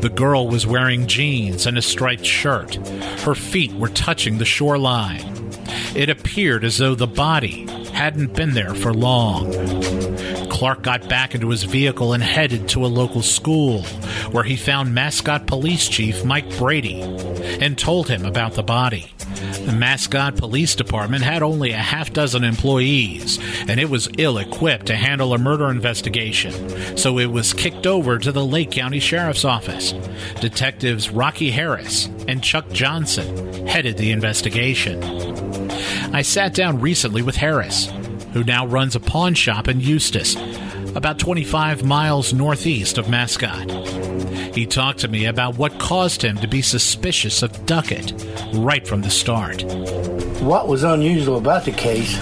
The 0.00 0.12
girl 0.14 0.48
was 0.48 0.66
wearing 0.66 1.06
jeans 1.06 1.66
and 1.66 1.78
a 1.78 1.82
striped 1.82 2.24
shirt. 2.24 2.74
Her 3.20 3.34
feet 3.34 3.72
were 3.72 3.88
touching 3.88 4.38
the 4.38 4.44
shoreline. 4.44 5.50
It 5.94 6.08
appeared 6.08 6.64
as 6.64 6.78
though 6.78 6.94
the 6.94 7.06
body 7.06 7.66
hadn't 7.92 8.34
been 8.34 8.54
there 8.54 8.74
for 8.74 8.92
long. 8.92 9.52
Clark 10.62 10.82
got 10.82 11.08
back 11.08 11.34
into 11.34 11.48
his 11.48 11.64
vehicle 11.64 12.12
and 12.12 12.22
headed 12.22 12.68
to 12.68 12.86
a 12.86 12.86
local 12.86 13.20
school, 13.20 13.82
where 14.30 14.44
he 14.44 14.54
found 14.54 14.94
Mascotte 14.94 15.48
Police 15.48 15.88
Chief 15.88 16.24
Mike 16.24 16.56
Brady 16.56 17.02
and 17.02 17.76
told 17.76 18.06
him 18.06 18.24
about 18.24 18.52
the 18.52 18.62
body. 18.62 19.12
The 19.64 19.72
Mascotte 19.72 20.36
Police 20.36 20.76
Department 20.76 21.24
had 21.24 21.42
only 21.42 21.72
a 21.72 21.78
half 21.78 22.12
dozen 22.12 22.44
employees, 22.44 23.40
and 23.66 23.80
it 23.80 23.90
was 23.90 24.08
ill 24.18 24.38
equipped 24.38 24.86
to 24.86 24.94
handle 24.94 25.34
a 25.34 25.38
murder 25.38 25.68
investigation, 25.68 26.96
so 26.96 27.18
it 27.18 27.32
was 27.32 27.52
kicked 27.52 27.88
over 27.88 28.20
to 28.20 28.30
the 28.30 28.46
Lake 28.46 28.70
County 28.70 29.00
Sheriff's 29.00 29.44
Office. 29.44 29.94
Detectives 30.40 31.10
Rocky 31.10 31.50
Harris 31.50 32.06
and 32.28 32.40
Chuck 32.40 32.70
Johnson 32.70 33.66
headed 33.66 33.96
the 33.96 34.12
investigation. 34.12 35.02
I 36.14 36.22
sat 36.22 36.54
down 36.54 36.80
recently 36.80 37.22
with 37.22 37.34
Harris, 37.34 37.92
who 38.32 38.44
now 38.44 38.66
runs 38.66 38.96
a 38.96 39.00
pawn 39.00 39.34
shop 39.34 39.68
in 39.68 39.80
Eustis, 39.80 40.36
about 40.96 41.18
25 41.18 41.84
miles 41.84 42.32
northeast 42.32 42.98
of 42.98 43.08
Mascotte. 43.08 43.70
He 44.54 44.66
talked 44.66 44.98
to 45.00 45.08
me 45.08 45.26
about 45.26 45.56
what 45.56 45.78
caused 45.78 46.22
him 46.22 46.36
to 46.38 46.46
be 46.46 46.60
suspicious 46.60 47.42
of 47.42 47.64
Duckett 47.66 48.12
right 48.54 48.86
from 48.86 49.00
the 49.00 49.10
start. 49.10 49.62
What 50.42 50.68
was 50.68 50.82
unusual 50.82 51.38
about 51.38 51.64
the 51.64 51.72
case, 51.72 52.16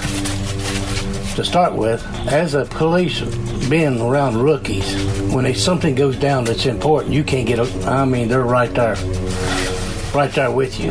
to 1.35 1.45
start 1.45 1.75
with, 1.75 2.05
as 2.29 2.55
a 2.55 2.65
police 2.67 3.21
being 3.69 4.01
around 4.01 4.37
rookies, 4.37 4.95
when 5.33 5.45
they, 5.45 5.55
something 5.55 5.95
goes 5.95 6.17
down 6.17 6.45
that's 6.45 6.67
important, 6.67 7.15
you 7.15 7.25
can't 7.25 7.47
get. 7.47 7.59
I 7.87 8.05
mean, 8.05 8.29
they're 8.29 8.43
right 8.43 8.73
there, 8.75 8.97
right 10.15 10.31
there 10.33 10.51
with 10.51 10.79
you, 10.79 10.91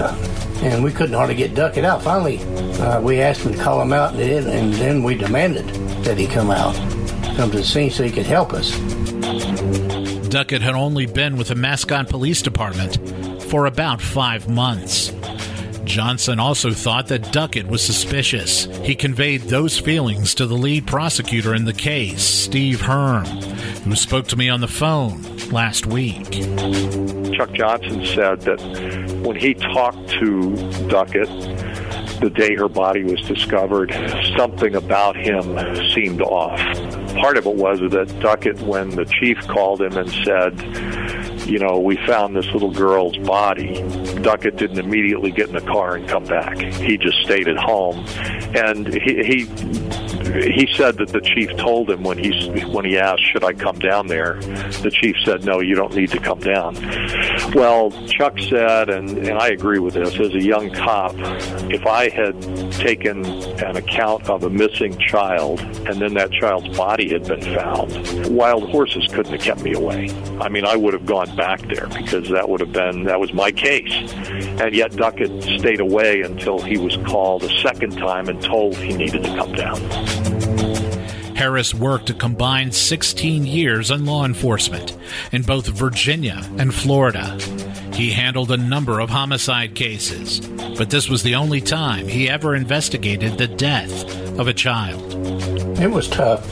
and 0.61 0.83
we 0.83 0.91
couldn't 0.91 1.15
hardly 1.15 1.35
get 1.35 1.55
Duckett 1.55 1.85
out. 1.85 2.01
Finally, 2.01 2.39
uh, 2.79 3.01
we 3.01 3.21
asked 3.21 3.41
him 3.41 3.53
to 3.53 3.57
call 3.57 3.81
him 3.81 3.93
out, 3.93 4.13
and, 4.15 4.47
and 4.47 4.73
then 4.73 5.03
we 5.03 5.15
demanded 5.15 5.67
that 6.03 6.17
he 6.17 6.27
come 6.27 6.51
out, 6.51 6.75
come 7.35 7.51
to 7.51 7.57
the 7.57 7.63
scene 7.63 7.89
so 7.89 8.03
he 8.03 8.11
could 8.11 8.25
help 8.25 8.53
us. 8.53 8.77
Duckett 10.29 10.61
had 10.61 10.75
only 10.75 11.05
been 11.05 11.37
with 11.37 11.47
the 11.47 11.55
Mascotte 11.55 12.09
Police 12.09 12.41
Department 12.41 13.43
for 13.43 13.65
about 13.65 14.01
five 14.01 14.47
months. 14.47 15.11
Johnson 15.85 16.39
also 16.39 16.71
thought 16.71 17.07
that 17.07 17.31
Duckett 17.31 17.67
was 17.67 17.81
suspicious. 17.81 18.65
He 18.83 18.93
conveyed 18.93 19.41
those 19.41 19.79
feelings 19.79 20.35
to 20.35 20.45
the 20.45 20.53
lead 20.53 20.85
prosecutor 20.85 21.55
in 21.55 21.65
the 21.65 21.73
case, 21.73 22.21
Steve 22.21 22.81
Hearn, 22.81 23.25
who 23.25 23.95
spoke 23.95 24.27
to 24.27 24.35
me 24.35 24.49
on 24.49 24.61
the 24.61 24.67
phone 24.67 25.38
last 25.51 25.85
week. 25.85 26.31
Chuck 27.33 27.51
Johnson 27.53 28.05
said 28.05 28.41
that 28.41 28.59
when 29.23 29.35
he 29.35 29.53
talked 29.53 30.09
to 30.09 30.55
Duckett 30.87 31.29
the 32.19 32.29
day 32.29 32.55
her 32.55 32.67
body 32.67 33.03
was 33.03 33.21
discovered, 33.21 33.93
something 34.37 34.75
about 34.75 35.15
him 35.15 35.55
seemed 35.93 36.21
off. 36.21 36.59
Part 37.15 37.37
of 37.37 37.45
it 37.45 37.55
was 37.55 37.79
that 37.91 38.19
Duckett, 38.19 38.59
when 38.61 38.89
the 38.89 39.05
chief 39.05 39.37
called 39.47 39.81
him 39.81 39.95
and 39.97 40.09
said, 40.25 41.47
you 41.47 41.59
know, 41.59 41.79
we 41.79 41.95
found 42.05 42.35
this 42.35 42.45
little 42.47 42.71
girl's 42.71 43.17
body, 43.19 43.81
Duckett 44.21 44.57
didn't 44.57 44.79
immediately 44.79 45.31
get 45.31 45.47
in 45.47 45.55
the 45.55 45.61
car 45.61 45.95
and 45.95 46.07
come 46.07 46.25
back. 46.25 46.57
He 46.57 46.97
just 46.97 47.19
stayed 47.21 47.47
at 47.47 47.57
home. 47.57 48.05
And 48.55 48.93
he, 48.93 49.23
he 49.23 49.45
he 50.33 50.67
said 50.75 50.97
that 50.97 51.09
the 51.09 51.21
chief 51.21 51.55
told 51.57 51.89
him 51.89 52.03
when 52.03 52.17
he 52.17 52.49
when 52.71 52.85
he 52.85 52.97
asked, 52.97 53.23
"Should 53.31 53.43
I 53.43 53.53
come 53.53 53.79
down 53.79 54.07
there?" 54.07 54.35
The 54.81 54.91
chief 54.91 55.15
said, 55.25 55.45
"No, 55.45 55.59
you 55.59 55.75
don't 55.75 55.95
need 55.95 56.11
to 56.11 56.19
come 56.19 56.39
down." 56.39 56.75
Well, 57.53 57.91
Chuck 58.07 58.37
said, 58.39 58.89
and, 58.89 59.17
and 59.17 59.39
I 59.39 59.49
agree 59.49 59.79
with 59.79 59.95
this. 59.95 60.19
As 60.19 60.33
a 60.33 60.41
young 60.41 60.71
cop, 60.71 61.13
if 61.71 61.85
I 61.85 62.09
had 62.09 62.39
taken 62.73 63.25
an 63.25 63.77
account 63.77 64.29
of 64.29 64.43
a 64.43 64.49
missing 64.49 64.97
child 64.97 65.59
and 65.61 66.01
then 66.01 66.13
that 66.13 66.31
child's 66.31 66.77
body 66.77 67.09
had 67.09 67.27
been 67.27 67.41
found, 67.41 68.27
wild 68.35 68.69
horses 68.69 69.07
couldn't 69.07 69.31
have 69.31 69.41
kept 69.41 69.61
me 69.61 69.73
away. 69.73 70.09
I 70.39 70.49
mean, 70.49 70.65
I 70.65 70.75
would 70.75 70.93
have 70.93 71.05
gone 71.05 71.35
back 71.35 71.61
there 71.61 71.87
because 71.87 72.29
that 72.29 72.47
would 72.47 72.59
have 72.59 72.71
been 72.71 73.03
that 73.05 73.19
was 73.19 73.33
my 73.33 73.51
case. 73.51 73.93
And 74.61 74.75
yet 74.75 74.95
Duckett 74.95 75.43
stayed 75.59 75.79
away 75.79 76.21
until 76.21 76.59
he 76.59 76.77
was 76.77 76.97
called 77.07 77.43
a 77.43 77.59
second 77.59 77.97
time 77.97 78.29
and 78.29 78.41
told 78.41 78.75
he 78.77 78.95
needed 78.95 79.23
to 79.23 79.35
come 79.35 79.53
down. 79.53 79.79
Harris 81.39 81.73
worked 81.73 82.09
a 82.09 82.13
combined 82.13 82.75
16 82.75 83.45
years 83.45 83.91
in 83.91 84.03
law 84.03 84.25
enforcement 84.25 84.97
in 85.31 85.41
both 85.41 85.67
Virginia 85.67 86.41
and 86.57 86.75
Florida. 86.75 87.39
He 87.93 88.11
handled 88.11 88.51
a 88.51 88.57
number 88.57 88.99
of 88.99 89.09
homicide 89.09 89.73
cases, 89.73 90.41
but 90.77 90.89
this 90.89 91.07
was 91.07 91.23
the 91.23 91.35
only 91.35 91.61
time 91.61 92.09
he 92.09 92.29
ever 92.29 92.55
investigated 92.55 93.37
the 93.37 93.47
death 93.47 94.03
of 94.37 94.49
a 94.49 94.53
child. 94.53 95.01
It 95.79 95.89
was 95.89 96.09
tough 96.09 96.43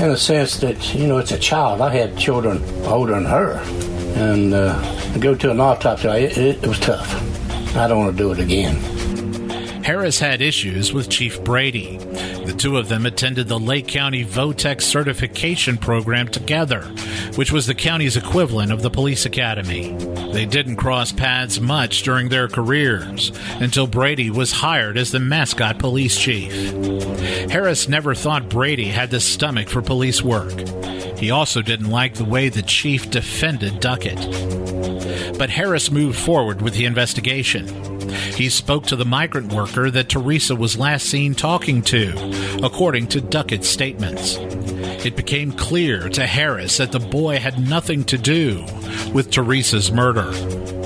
in 0.00 0.10
the 0.10 0.16
sense 0.16 0.58
that, 0.58 0.94
you 0.94 1.08
know, 1.08 1.18
it's 1.18 1.32
a 1.32 1.38
child. 1.38 1.80
I 1.80 1.92
had 1.92 2.16
children 2.16 2.62
older 2.84 3.14
than 3.14 3.24
her. 3.24 3.54
And 4.14 4.54
uh, 4.54 5.12
to 5.12 5.18
go 5.18 5.34
to 5.34 5.50
an 5.50 5.58
autopsy, 5.58 6.06
it, 6.06 6.38
it 6.38 6.66
was 6.68 6.78
tough. 6.78 7.12
I 7.76 7.88
don't 7.88 7.98
want 7.98 8.16
to 8.16 8.22
do 8.22 8.30
it 8.30 8.38
again. 8.38 8.99
Harris 9.90 10.20
had 10.20 10.40
issues 10.40 10.92
with 10.92 11.08
Chief 11.08 11.42
Brady. 11.42 11.96
The 11.96 12.54
two 12.56 12.78
of 12.78 12.88
them 12.88 13.06
attended 13.06 13.48
the 13.48 13.58
Lake 13.58 13.88
County 13.88 14.24
VOTEC 14.24 14.80
certification 14.80 15.78
program 15.78 16.28
together, 16.28 16.82
which 17.34 17.50
was 17.50 17.66
the 17.66 17.74
county's 17.74 18.16
equivalent 18.16 18.70
of 18.70 18.82
the 18.82 18.90
police 18.90 19.26
academy. 19.26 19.92
They 20.32 20.46
didn't 20.46 20.76
cross 20.76 21.10
paths 21.10 21.58
much 21.58 22.04
during 22.04 22.28
their 22.28 22.46
careers 22.46 23.32
until 23.54 23.88
Brady 23.88 24.30
was 24.30 24.52
hired 24.52 24.96
as 24.96 25.10
the 25.10 25.18
Mascotte 25.18 25.80
police 25.80 26.16
chief. 26.16 26.52
Harris 27.50 27.88
never 27.88 28.14
thought 28.14 28.48
Brady 28.48 28.90
had 28.90 29.10
the 29.10 29.18
stomach 29.18 29.68
for 29.68 29.82
police 29.82 30.22
work. 30.22 30.56
He 31.18 31.32
also 31.32 31.62
didn't 31.62 31.90
like 31.90 32.14
the 32.14 32.24
way 32.24 32.48
the 32.48 32.62
chief 32.62 33.10
defended 33.10 33.80
Duckett. 33.80 34.20
But 35.36 35.50
Harris 35.50 35.90
moved 35.90 36.16
forward 36.16 36.62
with 36.62 36.74
the 36.74 36.84
investigation. 36.84 37.89
He 38.10 38.48
spoke 38.48 38.86
to 38.86 38.96
the 38.96 39.04
migrant 39.04 39.52
worker 39.52 39.90
that 39.90 40.08
Teresa 40.08 40.56
was 40.56 40.78
last 40.78 41.06
seen 41.06 41.34
talking 41.34 41.82
to, 41.82 42.60
according 42.62 43.08
to 43.08 43.20
Duckett's 43.20 43.68
statements. 43.68 44.36
It 45.04 45.16
became 45.16 45.52
clear 45.52 46.08
to 46.10 46.26
Harris 46.26 46.76
that 46.76 46.92
the 46.92 47.00
boy 47.00 47.38
had 47.38 47.58
nothing 47.68 48.04
to 48.04 48.18
do 48.18 48.64
with 49.14 49.30
Teresa's 49.30 49.90
murder. 49.90 50.30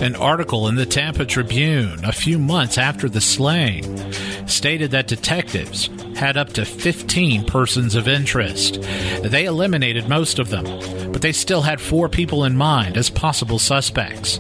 An 0.05 0.15
article 0.17 0.69
in 0.69 0.77
the 0.77 0.87
Tampa 0.87 1.25
Tribune 1.25 2.05
a 2.05 2.13
few 2.13 2.39
months 2.39 2.79
after 2.79 3.09
the 3.09 3.21
slaying 3.21 4.13
stated 4.47 4.91
that 4.93 5.09
detectives 5.09 5.89
had 6.17 6.37
up 6.37 6.53
to 6.53 6.65
15 6.65 7.45
persons 7.47 7.95
of 7.95 8.07
interest. 8.07 8.81
They 9.23 9.47
eliminated 9.47 10.09
most 10.09 10.39
of 10.39 10.51
them, 10.51 10.65
but 11.13 11.23
they 11.23 11.33
still 11.33 11.63
had 11.63 11.81
four 11.81 12.09
people 12.09 12.45
in 12.45 12.57
mind 12.57 12.97
as 12.97 13.11
possible 13.11 13.59
suspects. 13.59 14.39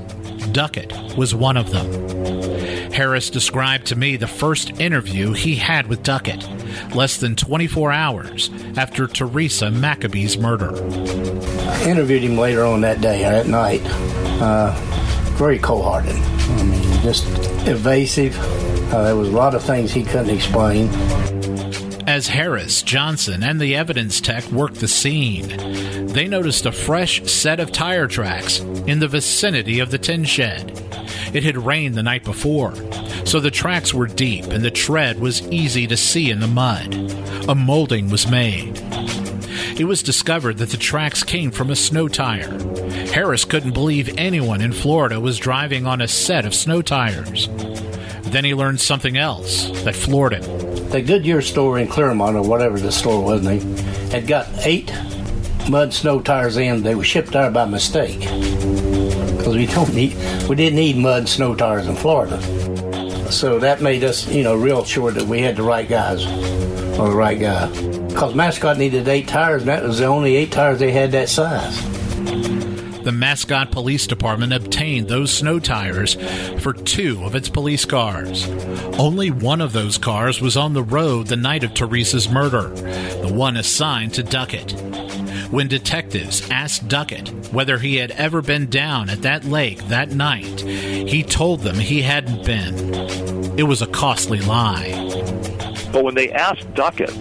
Duckett 0.52 0.92
was 1.16 1.34
one 1.34 1.56
of 1.56 1.70
them. 1.70 1.90
Harris 2.92 3.30
described 3.30 3.86
to 3.86 3.96
me 3.96 4.16
the 4.16 4.26
first 4.26 4.80
interview 4.80 5.32
he 5.32 5.56
had 5.56 5.86
with 5.86 6.02
Duckett, 6.02 6.46
less 6.94 7.16
than 7.16 7.36
24 7.36 7.92
hours 7.92 8.50
after 8.76 9.06
Teresa 9.06 9.66
McAbee's 9.66 10.38
murder. 10.38 10.74
I 11.70 11.88
interviewed 11.88 12.22
him 12.22 12.36
later 12.36 12.64
on 12.64 12.80
that 12.82 13.00
day, 13.00 13.24
at 13.24 13.46
night. 13.46 13.82
Uh, 14.40 14.72
very 15.36 15.58
cold 15.58 15.84
hearted. 15.84 16.14
I 16.14 16.62
mean, 16.62 17.02
just 17.02 17.26
evasive. 17.66 18.38
Uh, 18.92 19.04
there 19.04 19.16
was 19.16 19.28
a 19.28 19.32
lot 19.32 19.54
of 19.54 19.62
things 19.62 19.92
he 19.92 20.04
couldn't 20.04 20.30
explain. 20.30 20.88
As 22.06 22.28
Harris, 22.28 22.82
Johnson, 22.82 23.42
and 23.42 23.58
the 23.58 23.74
evidence 23.74 24.20
tech 24.20 24.44
worked 24.52 24.76
the 24.76 24.88
scene, 24.88 25.48
they 26.06 26.28
noticed 26.28 26.66
a 26.66 26.72
fresh 26.72 27.24
set 27.24 27.58
of 27.58 27.72
tire 27.72 28.06
tracks 28.06 28.60
in 28.86 29.00
the 29.00 29.08
vicinity 29.08 29.80
of 29.80 29.90
the 29.90 29.98
tin 29.98 30.24
shed. 30.24 30.78
It 31.34 31.42
had 31.42 31.66
rained 31.66 31.96
the 31.96 32.02
night 32.04 32.22
before, 32.22 32.74
so 33.24 33.40
the 33.40 33.50
tracks 33.50 33.92
were 33.92 34.06
deep 34.06 34.44
and 34.44 34.64
the 34.64 34.70
tread 34.70 35.18
was 35.18 35.42
easy 35.48 35.84
to 35.88 35.96
see 35.96 36.30
in 36.30 36.38
the 36.38 36.46
mud. 36.46 36.94
A 37.48 37.56
molding 37.56 38.08
was 38.08 38.30
made. 38.30 38.80
It 39.76 39.86
was 39.88 40.04
discovered 40.04 40.58
that 40.58 40.70
the 40.70 40.76
tracks 40.76 41.24
came 41.24 41.50
from 41.50 41.70
a 41.70 41.76
snow 41.76 42.06
tire. 42.06 42.56
Harris 43.12 43.44
couldn't 43.44 43.74
believe 43.74 44.16
anyone 44.16 44.60
in 44.60 44.72
Florida 44.72 45.18
was 45.18 45.36
driving 45.36 45.88
on 45.88 46.00
a 46.00 46.06
set 46.06 46.46
of 46.46 46.54
snow 46.54 46.82
tires. 46.82 47.48
Then 48.22 48.44
he 48.44 48.54
learned 48.54 48.80
something 48.80 49.16
else 49.16 49.70
that 49.82 49.96
floored 49.96 50.34
him. 50.34 50.88
The 50.90 51.02
Goodyear 51.02 51.42
store 51.42 51.80
in 51.80 51.88
Clermont, 51.88 52.36
or 52.36 52.42
whatever 52.42 52.78
the 52.78 52.92
store 52.92 53.24
was, 53.24 53.42
they 53.42 53.58
had 54.16 54.28
got 54.28 54.46
eight 54.58 54.92
mud 55.68 55.92
snow 55.92 56.20
tires 56.20 56.56
in. 56.56 56.84
They 56.84 56.94
were 56.94 57.02
shipped 57.02 57.32
there 57.32 57.50
by 57.50 57.64
mistake 57.64 58.22
because 59.54 59.88
we 59.88 59.94
don't 59.94 59.94
need 59.94 60.48
we 60.48 60.56
didn't 60.56 60.76
need 60.76 60.96
mud 60.96 61.18
and 61.20 61.28
snow 61.28 61.54
tires 61.54 61.86
in 61.86 61.96
Florida. 61.96 62.40
So 63.30 63.58
that 63.60 63.80
made 63.80 64.04
us, 64.04 64.28
you 64.28 64.42
know, 64.42 64.54
real 64.54 64.84
sure 64.84 65.10
that 65.10 65.26
we 65.26 65.40
had 65.40 65.56
the 65.56 65.62
right 65.62 65.88
guys 65.88 66.24
or 66.98 67.08
the 67.08 67.16
right 67.16 67.38
guy. 67.38 67.68
Because 68.08 68.34
Mascotte 68.34 68.78
needed 68.78 69.08
eight 69.08 69.26
tires, 69.26 69.62
and 69.62 69.68
that 69.68 69.82
was 69.82 69.98
the 69.98 70.04
only 70.04 70.36
eight 70.36 70.52
tires 70.52 70.78
they 70.78 70.92
had 70.92 71.12
that 71.12 71.28
size. 71.28 71.82
The 73.02 73.12
Mascotte 73.12 73.70
Police 73.70 74.06
Department 74.06 74.52
obtained 74.52 75.08
those 75.08 75.32
snow 75.32 75.58
tires 75.58 76.14
for 76.62 76.72
two 76.72 77.22
of 77.24 77.34
its 77.34 77.48
police 77.48 77.84
cars. 77.84 78.48
Only 78.98 79.30
one 79.30 79.60
of 79.60 79.72
those 79.72 79.98
cars 79.98 80.40
was 80.40 80.56
on 80.56 80.72
the 80.72 80.82
road 80.82 81.26
the 81.26 81.36
night 81.36 81.64
of 81.64 81.74
Teresa's 81.74 82.30
murder, 82.30 82.68
the 82.68 83.32
one 83.32 83.56
assigned 83.56 84.14
to 84.14 84.22
Duckett. 84.22 84.72
When 85.54 85.68
detectives 85.68 86.50
asked 86.50 86.88
Duckett 86.88 87.28
whether 87.52 87.78
he 87.78 87.94
had 87.94 88.10
ever 88.10 88.42
been 88.42 88.68
down 88.68 89.08
at 89.08 89.22
that 89.22 89.44
lake 89.44 89.86
that 89.86 90.10
night, 90.10 90.62
he 90.62 91.22
told 91.22 91.60
them 91.60 91.76
he 91.76 92.02
hadn't 92.02 92.44
been. 92.44 92.74
It 93.56 93.62
was 93.62 93.80
a 93.80 93.86
costly 93.86 94.40
lie. 94.40 94.90
But 95.92 96.02
when 96.02 96.16
they 96.16 96.32
asked 96.32 96.74
Duckett 96.74 97.14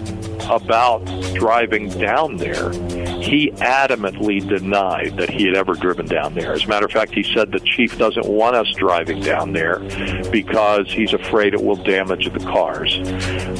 about 0.50 1.04
driving 1.34 1.90
down 1.90 2.38
there, 2.38 2.72
he 3.24 3.50
adamantly 3.52 4.46
denied 4.46 5.16
that 5.16 5.30
he 5.30 5.44
had 5.46 5.54
ever 5.54 5.72
driven 5.72 6.06
down 6.06 6.34
there. 6.34 6.52
As 6.52 6.64
a 6.64 6.68
matter 6.68 6.84
of 6.84 6.92
fact, 6.92 7.14
he 7.14 7.22
said 7.22 7.52
the 7.52 7.60
chief 7.60 7.96
doesn't 7.96 8.26
want 8.26 8.54
us 8.54 8.70
driving 8.72 9.20
down 9.20 9.52
there 9.52 9.78
because 10.30 10.92
he's 10.92 11.14
afraid 11.14 11.54
it 11.54 11.62
will 11.62 11.76
damage 11.76 12.30
the 12.30 12.40
cars. 12.40 12.98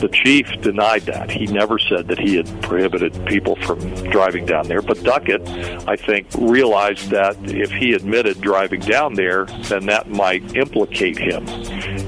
The 0.00 0.11
chief 0.12 0.46
denied 0.61 1.03
that. 1.07 1.31
He 1.31 1.46
never 1.46 1.79
said 1.79 2.09
that 2.09 2.18
he 2.18 2.37
had 2.37 2.46
prohibited 2.62 3.24
people 3.27 3.57
from 3.57 3.79
driving 4.11 4.44
down 4.44 4.68
there. 4.68 4.83
But 4.83 5.03
Duckett, 5.03 5.48
I 5.88 5.96
think, 5.96 6.27
realized 6.37 7.11
that 7.11 7.37
if 7.44 7.70
he 7.70 7.94
admitted 7.94 8.40
driving 8.42 8.81
down 8.81 9.14
there, 9.14 9.46
then 9.62 9.87
that 9.87 10.11
might 10.11 10.57
implicate 10.57 11.16
him. 11.18 11.46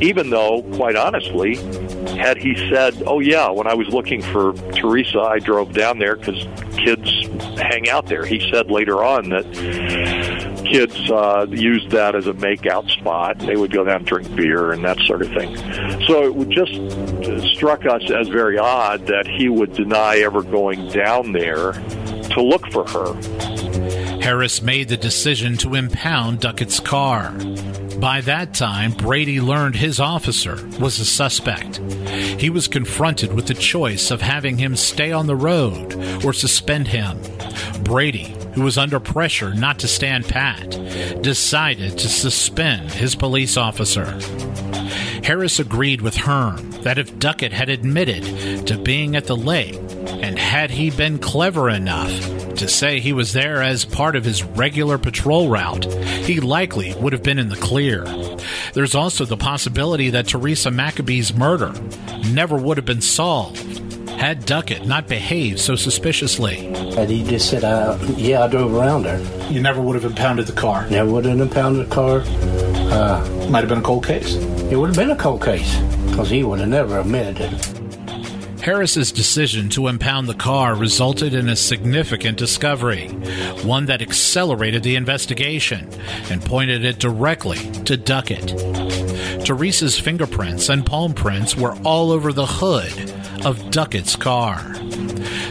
Even 0.02 0.28
though, 0.28 0.62
quite 0.74 0.96
honestly, 0.96 1.56
had 2.16 2.36
he 2.36 2.54
said, 2.70 3.02
"Oh 3.06 3.20
yeah, 3.20 3.48
when 3.50 3.66
I 3.66 3.74
was 3.74 3.88
looking 3.88 4.20
for 4.20 4.52
Teresa, 4.74 5.20
I 5.20 5.38
drove 5.38 5.72
down 5.72 5.98
there 5.98 6.16
because 6.16 6.46
kids 6.76 7.26
hang 7.56 7.88
out 7.88 8.06
there," 8.06 8.24
he 8.24 8.50
said 8.50 8.70
later 8.70 9.04
on 9.04 9.28
that 9.30 9.44
kids 10.66 11.10
uh, 11.10 11.46
used 11.50 11.90
that 11.90 12.14
as 12.14 12.26
a 12.26 12.32
makeout 12.32 12.90
spot. 12.90 13.38
They 13.38 13.56
would 13.56 13.72
go 13.72 13.84
down 13.84 13.96
and 13.96 14.06
drink 14.06 14.34
beer 14.34 14.72
and 14.72 14.84
that 14.84 14.98
sort 15.00 15.22
of 15.22 15.28
thing. 15.28 15.56
So 16.06 16.40
it 16.40 16.48
just 16.48 17.54
struck 17.54 17.86
us 17.86 18.10
as 18.10 18.28
very 18.28 18.58
odd 18.58 19.06
that 19.06 19.26
he 19.26 19.48
would 19.48 19.74
deny 19.74 20.18
ever 20.18 20.42
going 20.42 20.88
down 20.88 21.32
there 21.32 21.72
to 21.72 22.42
look 22.42 22.66
for 22.72 22.86
her. 22.88 23.14
Harris 24.20 24.60
made 24.60 24.88
the 24.88 24.96
decision 24.96 25.56
to 25.58 25.74
impound 25.74 26.40
Duckett's 26.40 26.80
car. 26.80 27.32
By 27.98 28.20
that 28.22 28.52
time, 28.52 28.92
Brady 28.92 29.40
learned 29.40 29.76
his 29.76 29.98
officer 29.98 30.58
was 30.78 31.00
a 31.00 31.04
suspect. 31.04 31.78
He 32.38 32.50
was 32.50 32.68
confronted 32.68 33.32
with 33.32 33.46
the 33.46 33.54
choice 33.54 34.10
of 34.10 34.20
having 34.20 34.58
him 34.58 34.76
stay 34.76 35.12
on 35.12 35.26
the 35.26 35.36
road 35.36 35.94
or 36.24 36.34
suspend 36.34 36.88
him. 36.88 37.18
Brady, 37.82 38.36
who 38.54 38.62
was 38.62 38.76
under 38.76 39.00
pressure 39.00 39.54
not 39.54 39.78
to 39.78 39.88
stand 39.88 40.26
pat, 40.26 40.70
decided 41.22 41.96
to 41.98 42.08
suspend 42.08 42.92
his 42.92 43.14
police 43.14 43.56
officer. 43.56 44.18
Harris 45.24 45.58
agreed 45.58 46.02
with 46.02 46.16
Hearn 46.16 46.70
that 46.82 46.98
if 46.98 47.18
Duckett 47.18 47.52
had 47.52 47.70
admitted 47.70 48.66
to 48.66 48.78
being 48.78 49.16
at 49.16 49.26
the 49.26 49.36
lake, 49.36 49.80
and 50.22 50.38
had 50.38 50.70
he 50.70 50.90
been 50.90 51.18
clever 51.18 51.68
enough 51.70 52.35
to 52.58 52.68
say 52.68 53.00
he 53.00 53.12
was 53.12 53.32
there 53.32 53.62
as 53.62 53.84
part 53.84 54.16
of 54.16 54.24
his 54.24 54.42
regular 54.42 54.98
patrol 54.98 55.48
route, 55.48 55.84
he 56.24 56.40
likely 56.40 56.94
would 56.96 57.12
have 57.12 57.22
been 57.22 57.38
in 57.38 57.48
the 57.48 57.56
clear. 57.56 58.04
There's 58.74 58.94
also 58.94 59.24
the 59.24 59.36
possibility 59.36 60.10
that 60.10 60.28
Teresa 60.28 60.70
McAbee's 60.70 61.34
murder 61.34 61.72
never 62.32 62.56
would 62.56 62.76
have 62.76 62.86
been 62.86 63.00
solved 63.00 63.58
had 64.18 64.46
Duckett 64.46 64.86
not 64.86 65.06
behaved 65.08 65.58
so 65.58 65.76
suspiciously. 65.76 66.66
And 66.96 67.10
he 67.10 67.22
just 67.22 67.50
said, 67.50 67.64
uh, 67.64 67.98
"Yeah, 68.16 68.44
I 68.44 68.48
drove 68.48 68.74
around 68.74 69.02
there. 69.02 69.20
You 69.50 69.60
never 69.60 69.82
would 69.82 69.94
have 69.94 70.04
impounded 70.06 70.46
the 70.46 70.54
car. 70.54 70.86
Never 70.88 71.10
would 71.10 71.26
have 71.26 71.38
impounded 71.38 71.86
the 71.90 71.94
car. 71.94 72.22
Uh, 72.90 73.48
Might 73.50 73.60
have 73.60 73.68
been 73.68 73.78
a 73.78 73.82
cold 73.82 74.06
case. 74.06 74.34
it 74.70 74.76
would 74.76 74.88
have 74.88 74.96
been 74.96 75.10
a 75.10 75.16
cold 75.16 75.42
case 75.44 75.76
because 76.08 76.30
he 76.30 76.42
would 76.42 76.60
have 76.60 76.68
never 76.68 76.98
admitted 77.00 77.40
it." 77.52 77.85
Harris's 78.66 79.12
decision 79.12 79.68
to 79.68 79.86
impound 79.86 80.26
the 80.26 80.34
car 80.34 80.74
resulted 80.74 81.34
in 81.34 81.48
a 81.48 81.54
significant 81.54 82.36
discovery, 82.36 83.06
one 83.62 83.86
that 83.86 84.02
accelerated 84.02 84.82
the 84.82 84.96
investigation 84.96 85.88
and 86.30 86.44
pointed 86.44 86.84
it 86.84 86.98
directly 86.98 87.58
to 87.84 87.96
Duckett. 87.96 88.48
Teresa's 89.46 90.00
fingerprints 90.00 90.68
and 90.68 90.84
palm 90.84 91.14
prints 91.14 91.56
were 91.56 91.76
all 91.84 92.10
over 92.10 92.32
the 92.32 92.44
hood 92.44 93.14
of 93.46 93.70
Duckett's 93.70 94.16
car. 94.16 94.60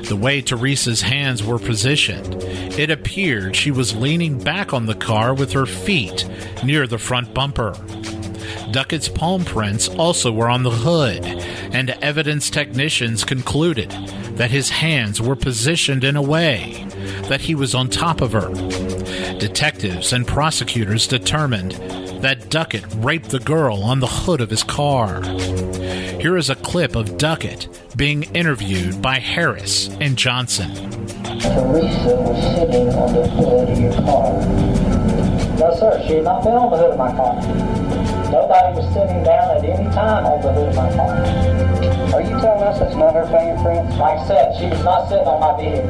The 0.09 0.19
way 0.19 0.41
Teresa's 0.41 1.03
hands 1.03 1.41
were 1.41 1.57
positioned, 1.57 2.43
it 2.77 2.91
appeared 2.91 3.55
she 3.55 3.71
was 3.71 3.95
leaning 3.95 4.39
back 4.39 4.73
on 4.73 4.87
the 4.87 4.93
car 4.93 5.33
with 5.33 5.53
her 5.53 5.65
feet 5.65 6.27
near 6.65 6.85
the 6.85 6.97
front 6.97 7.33
bumper. 7.33 7.77
Duckett's 8.71 9.07
palm 9.07 9.45
prints 9.45 9.87
also 9.87 10.33
were 10.33 10.49
on 10.49 10.63
the 10.63 10.71
hood, 10.71 11.23
and 11.75 11.89
evidence 12.01 12.49
technicians 12.49 13.25
concluded 13.25 13.91
that 14.37 14.49
his 14.49 14.69
hands 14.69 15.21
were 15.21 15.35
positioned 15.35 16.05
in 16.05 16.15
a 16.15 16.21
way 16.21 16.87
that 17.27 17.41
he 17.41 17.53
was 17.53 17.75
on 17.75 17.89
top 17.89 18.21
of 18.21 18.31
her. 18.31 18.49
Detectives 19.39 20.13
and 20.13 20.25
prosecutors 20.25 21.05
determined 21.05 21.73
that 22.21 22.49
Duckett 22.49 22.85
raped 22.99 23.29
the 23.29 23.41
girl 23.41 23.83
on 23.83 23.99
the 23.99 24.07
hood 24.07 24.39
of 24.39 24.49
his 24.49 24.63
car. 24.63 25.21
Here 25.21 26.37
is 26.37 26.49
a 26.49 26.55
clip 26.55 26.95
of 26.95 27.17
Duckett 27.17 27.67
being 27.97 28.23
interviewed 28.33 29.01
by 29.01 29.19
Harris 29.19 29.89
and 29.99 30.17
Johnson. 30.17 30.73
Teresa 31.41 32.15
was 32.15 32.41
sitting 32.55 32.87
on 32.87 33.13
the 33.13 33.27
hood 33.27 33.69
of 33.69 33.79
your 33.81 33.91
car. 33.95 34.31
No, 35.59 35.75
sir, 35.77 36.01
she 36.07 36.13
had 36.15 36.23
not 36.23 36.41
been 36.41 36.53
on 36.53 36.71
the 36.71 36.77
hood 36.77 36.91
of 36.91 36.97
my 36.97 37.11
car. 37.11 37.74
Nobody 38.35 38.75
was 38.75 38.93
sitting 38.93 39.23
down 39.23 39.55
at 39.55 39.63
any 39.63 39.89
time 39.95 40.25
on 40.25 40.41
the 40.41 40.51
hood 40.51 40.67
of 40.67 40.75
my 40.75 40.91
car. 40.91 41.07
Are 42.15 42.21
you 42.21 42.35
telling 42.43 42.63
us 42.67 42.79
that's 42.79 42.95
not 42.95 43.13
her 43.13 43.23
fingerprints? 43.31 43.95
Like 43.95 44.19
I 44.19 44.27
said, 44.27 44.59
she 44.59 44.67
was 44.67 44.83
not 44.83 45.07
sitting 45.07 45.25
on 45.25 45.39
my 45.39 45.55
vehicle. 45.55 45.87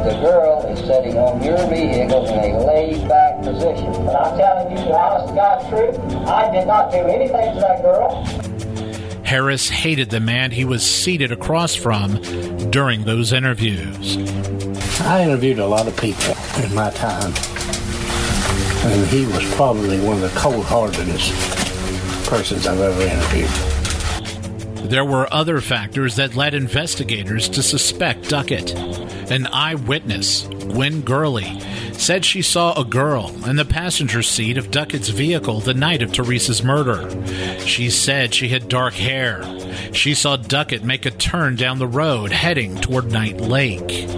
The 0.00 0.16
girl 0.24 0.64
is 0.64 0.78
sitting 0.80 1.18
on 1.18 1.42
your 1.42 1.58
vehicle 1.68 2.24
in 2.24 2.54
a 2.54 2.64
laid-back 2.64 3.42
position. 3.42 3.92
But 4.06 4.16
I'm 4.16 4.38
telling 4.38 4.70
you 4.72 4.78
the 4.82 4.96
honest 4.96 5.28
to 5.28 5.34
God 5.34 5.68
truth, 5.68 5.98
I 6.26 6.50
did 6.50 6.66
not 6.66 6.90
do 6.90 6.98
anything 6.98 7.54
to 7.54 7.60
that 7.60 7.82
girl. 7.82 8.24
Harris 9.22 9.68
hated 9.68 10.08
the 10.08 10.20
man 10.20 10.50
he 10.52 10.64
was 10.64 10.82
seated 10.82 11.32
across 11.32 11.74
from 11.74 12.16
during 12.70 13.04
those 13.04 13.34
interviews. 13.34 14.16
I 15.02 15.22
interviewed 15.24 15.58
a 15.58 15.66
lot 15.66 15.86
of 15.86 15.94
people 15.98 16.34
in 16.64 16.74
my 16.74 16.88
time, 16.90 17.34
and 18.82 19.06
he 19.08 19.26
was 19.26 19.44
probably 19.54 20.00
one 20.00 20.14
of 20.14 20.22
the 20.22 20.38
cold-heartedest 20.38 21.32
persons 22.28 22.66
I've 22.66 22.80
ever 22.80 23.02
interviewed. 23.02 23.50
There 24.90 25.04
were 25.04 25.32
other 25.32 25.60
factors 25.60 26.16
that 26.16 26.34
led 26.34 26.54
investigators 26.54 27.48
to 27.50 27.62
suspect 27.62 28.28
Duckett. 28.28 28.74
An 29.30 29.46
eyewitness, 29.46 30.48
Gwen 30.72 31.02
Gurley, 31.02 31.60
said 32.00 32.24
she 32.24 32.40
saw 32.40 32.72
a 32.80 32.84
girl 32.84 33.28
in 33.44 33.56
the 33.56 33.64
passenger 33.64 34.22
seat 34.22 34.56
of 34.56 34.70
Duckett's 34.70 35.10
vehicle 35.10 35.60
the 35.60 35.74
night 35.74 36.00
of 36.00 36.12
Teresa's 36.12 36.62
murder. 36.62 37.10
She 37.66 37.90
said 37.90 38.32
she 38.32 38.48
had 38.48 38.70
dark 38.70 38.94
hair. 38.94 39.42
She 39.92 40.14
saw 40.14 40.36
Duckett 40.36 40.82
make 40.82 41.04
a 41.04 41.10
turn 41.10 41.56
down 41.56 41.78
the 41.78 41.86
road 41.86 42.32
heading 42.32 42.76
toward 42.76 43.12
Night 43.12 43.38
Lake. 43.38 44.08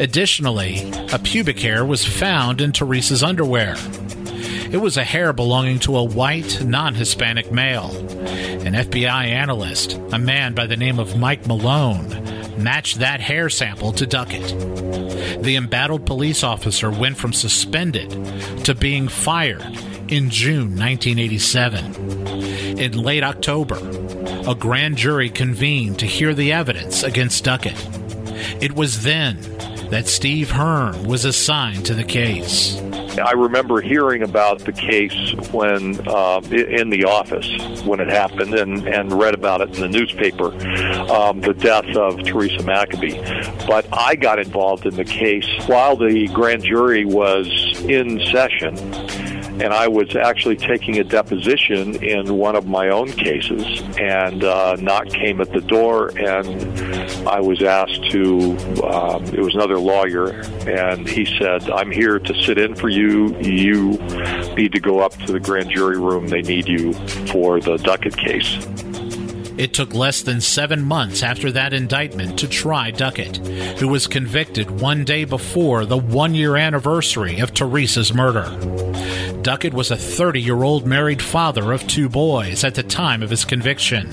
Additionally, 0.00 0.90
a 1.12 1.20
pubic 1.20 1.60
hair 1.60 1.84
was 1.84 2.04
found 2.04 2.60
in 2.60 2.72
Teresa's 2.72 3.22
underwear. 3.22 3.76
It 4.72 4.80
was 4.80 4.96
a 4.96 5.04
hair 5.04 5.32
belonging 5.32 5.78
to 5.80 5.96
a 5.96 6.04
white, 6.04 6.64
non 6.64 6.96
Hispanic 6.96 7.52
male. 7.52 7.94
An 8.66 8.74
FBI 8.74 9.26
analyst, 9.26 9.92
a 10.12 10.18
man 10.18 10.54
by 10.54 10.66
the 10.66 10.76
name 10.76 10.98
of 10.98 11.16
Mike 11.16 11.46
Malone, 11.46 12.41
matched 12.58 12.98
that 12.98 13.20
hair 13.20 13.48
sample 13.48 13.92
to 13.92 14.06
Duckett. 14.06 15.42
The 15.42 15.56
embattled 15.56 16.06
police 16.06 16.44
officer 16.44 16.90
went 16.90 17.16
from 17.16 17.32
suspended 17.32 18.10
to 18.64 18.74
being 18.74 19.08
fired 19.08 19.62
in 20.08 20.30
June 20.30 20.76
1987. 20.76 22.78
In 22.78 22.92
late 22.92 23.22
October, 23.22 23.78
a 24.48 24.54
grand 24.54 24.96
jury 24.96 25.30
convened 25.30 25.98
to 26.00 26.06
hear 26.06 26.34
the 26.34 26.52
evidence 26.52 27.02
against 27.02 27.44
Duckett. 27.44 27.76
It 28.60 28.74
was 28.74 29.02
then 29.02 29.38
that 29.90 30.06
Steve 30.06 30.50
Hearn 30.50 31.04
was 31.04 31.24
assigned 31.24 31.86
to 31.86 31.94
the 31.94 32.04
case. 32.04 32.80
I 33.18 33.32
remember 33.32 33.80
hearing 33.80 34.22
about 34.22 34.60
the 34.60 34.72
case 34.72 35.12
when 35.52 36.00
uh, 36.08 36.40
in 36.50 36.90
the 36.90 37.04
office 37.04 37.82
when 37.82 38.00
it 38.00 38.08
happened, 38.08 38.54
and 38.54 38.86
and 38.86 39.12
read 39.12 39.34
about 39.34 39.60
it 39.60 39.74
in 39.74 39.80
the 39.80 39.88
newspaper, 39.88 40.46
um, 41.12 41.40
the 41.40 41.54
death 41.54 41.96
of 41.96 42.22
Teresa 42.22 42.58
McAbee. 42.58 43.66
But 43.66 43.86
I 43.92 44.14
got 44.14 44.38
involved 44.38 44.86
in 44.86 44.96
the 44.96 45.04
case 45.04 45.46
while 45.66 45.96
the 45.96 46.28
grand 46.28 46.64
jury 46.64 47.04
was 47.04 47.46
in 47.82 48.20
session 48.30 48.76
and 49.60 49.72
I 49.72 49.88
was 49.88 50.16
actually 50.16 50.56
taking 50.56 50.98
a 50.98 51.04
deposition 51.04 52.02
in 52.02 52.36
one 52.36 52.56
of 52.56 52.66
my 52.66 52.88
own 52.88 53.12
cases, 53.12 53.64
and 53.98 54.44
uh, 54.44 54.76
knock 54.80 55.08
came 55.08 55.40
at 55.40 55.52
the 55.52 55.60
door, 55.60 56.08
and 56.16 57.28
I 57.28 57.40
was 57.40 57.62
asked 57.62 58.10
to. 58.10 58.56
Um, 58.82 59.24
it 59.26 59.40
was 59.40 59.54
another 59.54 59.78
lawyer, 59.78 60.30
and 60.66 61.08
he 61.08 61.24
said, 61.38 61.70
"I'm 61.70 61.90
here 61.90 62.18
to 62.18 62.42
sit 62.42 62.58
in 62.58 62.74
for 62.74 62.88
you. 62.88 63.36
You 63.38 63.92
need 64.56 64.72
to 64.72 64.80
go 64.80 65.00
up 65.00 65.12
to 65.26 65.32
the 65.32 65.40
grand 65.40 65.70
jury 65.70 65.98
room. 65.98 66.28
They 66.28 66.42
need 66.42 66.68
you 66.68 66.92
for 67.26 67.60
the 67.60 67.76
Duckett 67.76 68.16
case." 68.16 68.66
It 69.58 69.74
took 69.74 69.94
less 69.94 70.22
than 70.22 70.40
seven 70.40 70.82
months 70.82 71.22
after 71.22 71.52
that 71.52 71.74
indictment 71.74 72.38
to 72.38 72.48
try 72.48 72.90
Duckett, 72.90 73.36
who 73.78 73.86
was 73.86 74.06
convicted 74.06 74.80
one 74.80 75.04
day 75.04 75.24
before 75.24 75.84
the 75.84 75.98
one 75.98 76.34
year 76.34 76.56
anniversary 76.56 77.38
of 77.38 77.52
Teresa's 77.52 78.14
murder. 78.14 78.44
Duckett 79.42 79.74
was 79.74 79.90
a 79.90 79.96
30 79.96 80.40
year 80.40 80.62
old 80.62 80.86
married 80.86 81.20
father 81.20 81.72
of 81.72 81.84
two 81.88 82.08
boys 82.08 82.62
at 82.62 82.76
the 82.76 82.82
time 82.84 83.22
of 83.22 83.30
his 83.30 83.44
conviction. 83.44 84.08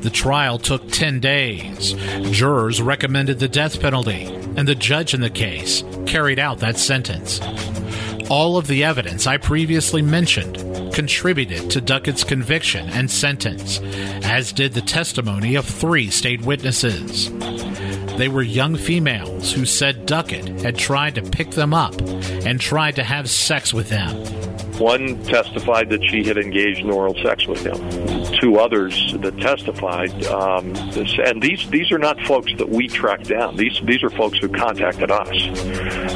The 0.00 0.10
trial 0.10 0.58
took 0.58 0.90
10 0.90 1.20
days. 1.20 1.92
Jurors 2.30 2.80
recommended 2.80 3.38
the 3.38 3.48
death 3.48 3.80
penalty, 3.80 4.24
and 4.56 4.66
the 4.66 4.74
judge 4.74 5.12
in 5.12 5.20
the 5.20 5.28
case 5.28 5.84
carried 6.06 6.38
out 6.38 6.60
that 6.60 6.78
sentence. 6.78 7.38
All 8.30 8.56
of 8.56 8.66
the 8.66 8.82
evidence 8.82 9.26
I 9.26 9.36
previously 9.36 10.00
mentioned 10.00 10.56
contributed 10.94 11.70
to 11.72 11.80
Duckett's 11.82 12.24
conviction 12.24 12.88
and 12.88 13.10
sentence, 13.10 13.80
as 14.24 14.52
did 14.52 14.72
the 14.72 14.80
testimony 14.80 15.54
of 15.54 15.66
three 15.66 16.08
state 16.08 16.40
witnesses. 16.40 17.28
They 18.16 18.28
were 18.28 18.42
young 18.42 18.76
females 18.76 19.52
who 19.52 19.66
said 19.66 20.06
Duckett 20.06 20.60
had 20.60 20.76
tried 20.76 21.16
to 21.16 21.22
pick 21.22 21.50
them 21.50 21.74
up 21.74 22.00
and 22.00 22.58
tried 22.58 22.96
to 22.96 23.04
have 23.04 23.28
sex 23.28 23.74
with 23.74 23.90
them. 23.90 24.16
One 24.78 25.22
testified 25.24 25.90
that 25.90 26.02
she 26.04 26.24
had 26.24 26.38
engaged 26.38 26.80
in 26.80 26.90
oral 26.90 27.14
sex 27.22 27.46
with 27.46 27.64
him. 27.64 27.76
Two 28.40 28.58
others 28.58 29.14
that 29.18 29.38
testified, 29.38 30.24
um, 30.26 30.74
and 30.76 31.42
these 31.42 31.68
these 31.70 31.90
are 31.90 31.98
not 31.98 32.20
folks 32.22 32.52
that 32.58 32.68
we 32.68 32.88
tracked 32.88 33.28
down. 33.28 33.56
These 33.56 33.80
these 33.84 34.02
are 34.02 34.10
folks 34.10 34.38
who 34.38 34.48
contacted 34.48 35.10
us 35.10 35.36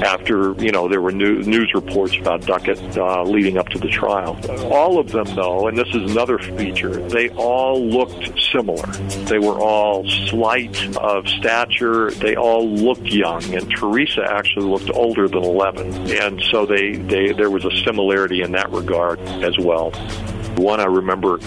after 0.03 0.53
you 0.63 0.71
know 0.71 0.89
there 0.89 1.01
were 1.01 1.13
new, 1.13 1.43
news 1.43 1.73
reports 1.75 2.17
about 2.17 2.43
Duckett 2.43 2.79
uh, 2.97 3.23
leading 3.23 3.59
up 3.59 3.69
to 3.71 3.79
the 3.79 3.89
trial. 3.89 4.39
All 4.71 4.99
of 4.99 5.11
them, 5.13 5.27
though, 5.35 5.69
and 5.69 5.79
this 5.79 5.89
is 5.89 6.11
another 6.11 6.39
feature, 6.39 6.97
they 7.09 7.31
all 7.31 7.83
looked 7.83 8.39
similar. 8.53 8.87
They 9.27 9.39
were 9.39 9.59
all 9.59 10.09
slight 10.29 10.97
of 10.97 11.27
stature. 11.29 12.11
They 12.11 12.37
all 12.37 12.69
looked 12.69 13.07
young, 13.07 13.43
and 13.55 13.71
Teresa 13.71 14.23
actually 14.23 14.67
looked 14.67 14.91
older 14.91 15.29
than 15.29 15.43
11, 15.43 16.11
and 16.11 16.43
so 16.51 16.67
they, 16.67 16.97
they 16.97 17.33
there 17.33 17.51
was 17.51 17.65
a 17.65 17.71
similarity 17.85 18.43
in 18.43 18.53
that 18.53 18.71
regard 18.71 19.21
as 19.21 19.59
well. 19.59 19.93
One 20.57 20.81
I 20.81 20.85
remember 20.85 21.41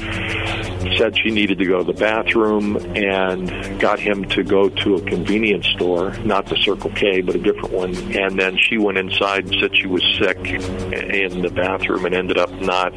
said 0.98 1.18
she 1.18 1.32
needed 1.32 1.58
to 1.60 1.66
go 1.66 1.80
to 1.80 1.84
the 1.84 2.00
bathroom 2.00 2.78
and 2.96 3.80
got 3.80 4.00
him 4.00 4.26
to 4.30 4.44
go 4.44 4.70
to 4.70 4.96
a 4.96 5.02
convenience 5.02 5.68
store, 5.68 6.12
not 6.20 6.46
the 6.48 6.58
Circle 6.58 6.92
K, 6.92 7.22
but 7.22 7.36
a 7.36 7.40
different 7.40 7.72
one. 7.72 7.96
And 8.16 8.40
then 8.40 8.58
she 8.58 8.78
went 8.78 8.98
inside 8.98 9.46
and 9.46 9.56
said 9.60 9.76
she 9.76 9.88
was 9.88 10.04
sick 10.20 10.38
in 10.38 11.42
the 11.42 11.52
bathroom 11.54 12.06
and 12.06 12.16
ended 12.16 12.38
up 12.38 12.52
not 12.62 12.94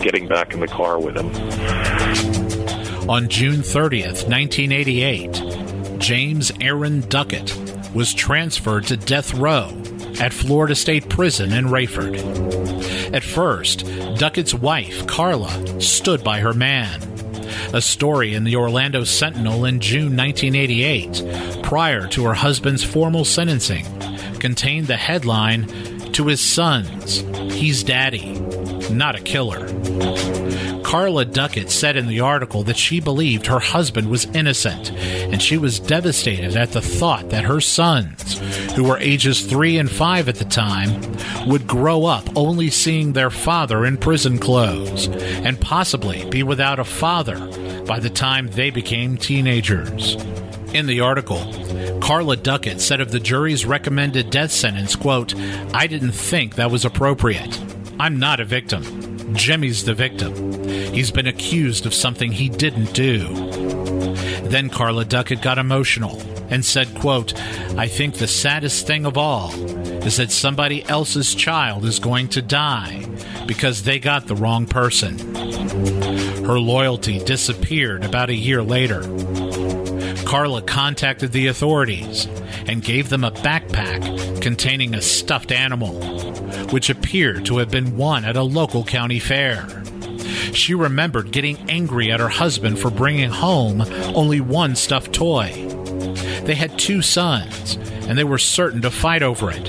getting 0.00 0.28
back 0.28 0.54
in 0.54 0.60
the 0.60 0.68
car 0.68 1.00
with 1.00 1.16
him. 1.16 1.30
On 3.08 3.28
June 3.28 3.60
30th, 3.60 4.28
1988, 4.28 5.98
James 5.98 6.52
Aaron 6.60 7.00
Duckett 7.08 7.54
was 7.94 8.12
transferred 8.12 8.84
to 8.84 8.96
death 8.96 9.34
row 9.34 9.68
at 10.20 10.32
Florida 10.32 10.74
State 10.74 11.08
Prison 11.08 11.52
in 11.52 11.66
Raiford. 11.66 12.83
At 13.12 13.22
first, 13.22 13.84
Duckett's 14.16 14.54
wife, 14.54 15.06
Carla, 15.06 15.80
stood 15.80 16.24
by 16.24 16.40
her 16.40 16.54
man. 16.54 17.02
A 17.72 17.80
story 17.80 18.34
in 18.34 18.44
the 18.44 18.56
Orlando 18.56 19.04
Sentinel 19.04 19.64
in 19.64 19.80
June 19.80 20.16
1988, 20.16 21.62
prior 21.62 22.06
to 22.08 22.24
her 22.24 22.34
husband's 22.34 22.84
formal 22.84 23.24
sentencing, 23.24 23.84
contained 24.38 24.86
the 24.86 24.96
headline 24.96 25.66
To 26.12 26.26
his 26.26 26.40
sons, 26.40 27.24
he's 27.52 27.82
daddy, 27.82 28.38
not 28.90 29.16
a 29.16 29.20
killer. 29.20 29.66
Carla 30.94 31.24
Duckett 31.24 31.72
said 31.72 31.96
in 31.96 32.06
the 32.06 32.20
article 32.20 32.62
that 32.62 32.76
she 32.76 33.00
believed 33.00 33.46
her 33.46 33.58
husband 33.58 34.08
was 34.08 34.26
innocent, 34.26 34.92
and 34.92 35.42
she 35.42 35.58
was 35.58 35.80
devastated 35.80 36.56
at 36.56 36.70
the 36.70 36.80
thought 36.80 37.30
that 37.30 37.42
her 37.42 37.60
sons, 37.60 38.38
who 38.74 38.84
were 38.84 38.98
ages 38.98 39.40
three 39.40 39.76
and 39.76 39.90
five 39.90 40.28
at 40.28 40.36
the 40.36 40.44
time, 40.44 41.02
would 41.48 41.66
grow 41.66 42.04
up 42.04 42.24
only 42.36 42.70
seeing 42.70 43.12
their 43.12 43.28
father 43.28 43.84
in 43.84 43.96
prison 43.96 44.38
clothes, 44.38 45.08
and 45.08 45.60
possibly 45.60 46.30
be 46.30 46.44
without 46.44 46.78
a 46.78 46.84
father 46.84 47.40
by 47.86 47.98
the 47.98 48.08
time 48.08 48.46
they 48.46 48.70
became 48.70 49.16
teenagers. 49.16 50.14
In 50.74 50.86
the 50.86 51.00
article, 51.00 51.40
Carla 52.00 52.36
Duckett 52.36 52.80
said 52.80 53.00
of 53.00 53.10
the 53.10 53.18
jury's 53.18 53.66
recommended 53.66 54.30
death 54.30 54.52
sentence, 54.52 54.94
quote, 54.94 55.34
I 55.74 55.88
didn't 55.88 56.12
think 56.12 56.54
that 56.54 56.70
was 56.70 56.84
appropriate. 56.84 57.60
I'm 57.98 58.20
not 58.20 58.38
a 58.38 58.44
victim. 58.44 59.13
Jimmy's 59.36 59.84
the 59.84 59.94
victim. 59.94 60.64
He's 60.68 61.10
been 61.10 61.26
accused 61.26 61.86
of 61.86 61.94
something 61.94 62.32
he 62.32 62.48
didn't 62.48 62.92
do. 62.92 63.28
Then 64.48 64.70
Carla 64.70 65.04
Duckett 65.04 65.42
got 65.42 65.58
emotional 65.58 66.20
and 66.50 66.64
said, 66.64 66.94
quote, 67.00 67.34
I 67.76 67.88
think 67.88 68.16
the 68.16 68.28
saddest 68.28 68.86
thing 68.86 69.06
of 69.06 69.16
all 69.16 69.52
is 70.04 70.18
that 70.18 70.30
somebody 70.30 70.84
else's 70.84 71.34
child 71.34 71.84
is 71.84 71.98
going 71.98 72.28
to 72.28 72.42
die 72.42 73.06
because 73.46 73.82
they 73.82 73.98
got 73.98 74.26
the 74.26 74.36
wrong 74.36 74.66
person. 74.66 75.18
Her 76.44 76.60
loyalty 76.60 77.18
disappeared 77.18 78.04
about 78.04 78.30
a 78.30 78.34
year 78.34 78.62
later. 78.62 79.02
Carla 80.26 80.62
contacted 80.62 81.32
the 81.32 81.46
authorities 81.46 82.26
and 82.66 82.82
gave 82.82 83.08
them 83.08 83.24
a 83.24 83.30
backpack 83.30 84.42
containing 84.42 84.94
a 84.94 85.02
stuffed 85.02 85.52
animal, 85.52 86.33
which 86.72 86.90
appeared 86.90 87.44
to 87.46 87.58
have 87.58 87.70
been 87.70 87.96
won 87.96 88.24
at 88.24 88.36
a 88.36 88.42
local 88.42 88.84
county 88.84 89.18
fair. 89.18 89.66
She 90.52 90.74
remembered 90.74 91.32
getting 91.32 91.58
angry 91.70 92.12
at 92.12 92.20
her 92.20 92.28
husband 92.28 92.78
for 92.78 92.90
bringing 92.90 93.30
home 93.30 93.82
only 94.14 94.40
one 94.40 94.76
stuffed 94.76 95.12
toy. 95.12 95.52
They 96.44 96.54
had 96.54 96.78
two 96.78 97.02
sons, 97.02 97.76
and 98.06 98.16
they 98.16 98.24
were 98.24 98.38
certain 98.38 98.82
to 98.82 98.90
fight 98.90 99.22
over 99.22 99.50
it. 99.50 99.64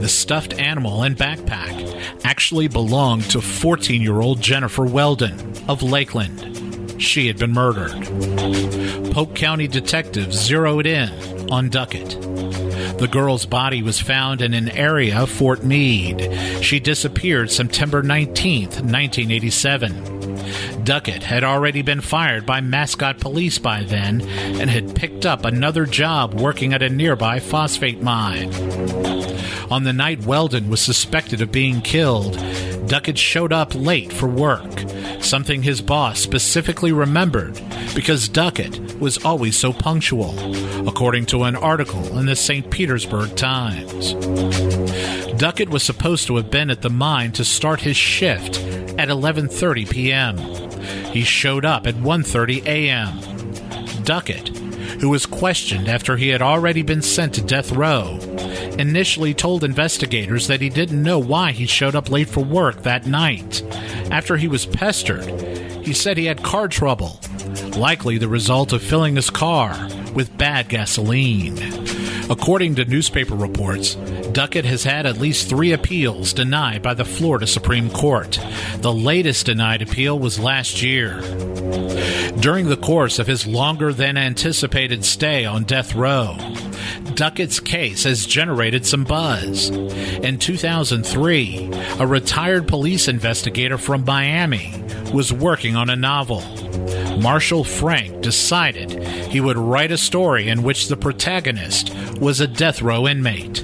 The 0.00 0.08
stuffed 0.08 0.54
animal 0.54 1.02
and 1.02 1.16
backpack 1.16 2.24
actually 2.24 2.68
belonged 2.68 3.30
to 3.30 3.40
14 3.40 4.00
year 4.00 4.20
old 4.20 4.40
Jennifer 4.40 4.84
Weldon 4.84 5.38
of 5.68 5.82
Lakeland. 5.82 7.00
She 7.02 7.26
had 7.26 7.38
been 7.38 7.52
murdered. 7.52 9.12
Polk 9.12 9.34
County 9.34 9.66
detectives 9.66 10.36
zeroed 10.36 10.86
in 10.86 11.10
on 11.50 11.68
Duckett. 11.68 12.16
The 13.02 13.08
girl's 13.08 13.46
body 13.46 13.82
was 13.82 14.00
found 14.00 14.42
in 14.42 14.54
an 14.54 14.68
area 14.68 15.18
of 15.18 15.28
Fort 15.28 15.64
Meade. 15.64 16.62
She 16.62 16.78
disappeared 16.78 17.50
September 17.50 18.00
19, 18.00 18.66
1987. 18.66 20.84
Duckett 20.84 21.24
had 21.24 21.42
already 21.42 21.82
been 21.82 22.00
fired 22.00 22.46
by 22.46 22.60
Mascotte 22.60 23.18
Police 23.18 23.58
by 23.58 23.82
then 23.82 24.20
and 24.20 24.70
had 24.70 24.94
picked 24.94 25.26
up 25.26 25.44
another 25.44 25.84
job 25.84 26.34
working 26.34 26.72
at 26.72 26.80
a 26.80 26.88
nearby 26.88 27.40
phosphate 27.40 28.00
mine. 28.00 28.54
On 29.68 29.82
the 29.82 29.92
night 29.92 30.24
Weldon 30.24 30.70
was 30.70 30.80
suspected 30.80 31.40
of 31.40 31.50
being 31.50 31.80
killed, 31.80 32.36
Duckett 32.92 33.16
showed 33.16 33.54
up 33.54 33.74
late 33.74 34.12
for 34.12 34.28
work, 34.28 34.84
something 35.18 35.62
his 35.62 35.80
boss 35.80 36.20
specifically 36.20 36.92
remembered 36.92 37.58
because 37.94 38.28
Duckett 38.28 39.00
was 39.00 39.24
always 39.24 39.56
so 39.58 39.72
punctual, 39.72 40.34
according 40.86 41.24
to 41.26 41.44
an 41.44 41.56
article 41.56 42.18
in 42.18 42.26
the 42.26 42.36
St. 42.36 42.70
Petersburg 42.70 43.34
Times. 43.34 44.12
Duckett 45.38 45.70
was 45.70 45.82
supposed 45.82 46.26
to 46.26 46.36
have 46.36 46.50
been 46.50 46.68
at 46.68 46.82
the 46.82 46.90
mine 46.90 47.32
to 47.32 47.46
start 47.46 47.80
his 47.80 47.96
shift 47.96 48.58
at 48.98 49.08
11:30 49.08 49.88
p.m. 49.88 50.36
He 51.14 51.22
showed 51.22 51.64
up 51.64 51.86
at 51.86 51.94
1:30 51.94 52.66
a.m. 52.66 54.04
Duckett, 54.04 54.48
who 55.00 55.08
was 55.08 55.24
questioned 55.24 55.88
after 55.88 56.18
he 56.18 56.28
had 56.28 56.42
already 56.42 56.82
been 56.82 57.00
sent 57.00 57.32
to 57.36 57.40
death 57.40 57.72
row, 57.72 58.18
initially 58.78 59.34
told 59.34 59.64
investigators 59.64 60.46
that 60.48 60.60
he 60.60 60.68
didn't 60.68 61.02
know 61.02 61.18
why 61.18 61.52
he 61.52 61.66
showed 61.66 61.94
up 61.94 62.10
late 62.10 62.28
for 62.28 62.44
work 62.44 62.82
that 62.82 63.06
night. 63.06 63.62
After 64.10 64.36
he 64.36 64.48
was 64.48 64.66
pestered, 64.66 65.24
he 65.84 65.92
said 65.92 66.16
he 66.16 66.26
had 66.26 66.42
car 66.42 66.68
trouble, 66.68 67.20
likely 67.76 68.18
the 68.18 68.28
result 68.28 68.72
of 68.72 68.82
filling 68.82 69.16
his 69.16 69.30
car 69.30 69.88
with 70.14 70.36
bad 70.38 70.68
gasoline. 70.68 71.58
According 72.30 72.76
to 72.76 72.84
newspaper 72.84 73.34
reports, 73.34 73.96
Duckett 74.32 74.64
has 74.64 74.84
had 74.84 75.06
at 75.06 75.18
least 75.18 75.48
three 75.48 75.72
appeals 75.72 76.32
denied 76.32 76.82
by 76.82 76.94
the 76.94 77.04
Florida 77.04 77.46
Supreme 77.46 77.90
Court. 77.90 78.38
The 78.78 78.92
latest 78.92 79.46
denied 79.46 79.82
appeal 79.82 80.18
was 80.18 80.38
last 80.38 80.82
year. 80.82 81.20
During 82.38 82.68
the 82.68 82.78
course 82.80 83.18
of 83.18 83.26
his 83.26 83.46
longer 83.46 83.92
than 83.92 84.16
anticipated 84.16 85.04
stay 85.04 85.44
on 85.44 85.64
death 85.64 85.94
row, 85.94 86.36
Duckett's 87.14 87.60
case 87.60 88.04
has 88.04 88.26
generated 88.26 88.86
some 88.86 89.04
buzz. 89.04 89.70
In 89.70 90.38
2003, 90.38 91.70
a 91.98 92.06
retired 92.06 92.66
police 92.66 93.08
investigator 93.08 93.78
from 93.78 94.04
Miami 94.04 94.82
was 95.12 95.32
working 95.32 95.76
on 95.76 95.90
a 95.90 95.96
novel. 95.96 96.42
Marshall 97.18 97.64
Frank 97.64 98.22
decided 98.22 98.90
he 99.30 99.40
would 99.40 99.58
write 99.58 99.92
a 99.92 99.98
story 99.98 100.48
in 100.48 100.62
which 100.62 100.88
the 100.88 100.96
protagonist 100.96 101.94
was 102.18 102.40
a 102.40 102.46
death 102.46 102.82
row 102.82 103.06
inmate. 103.06 103.58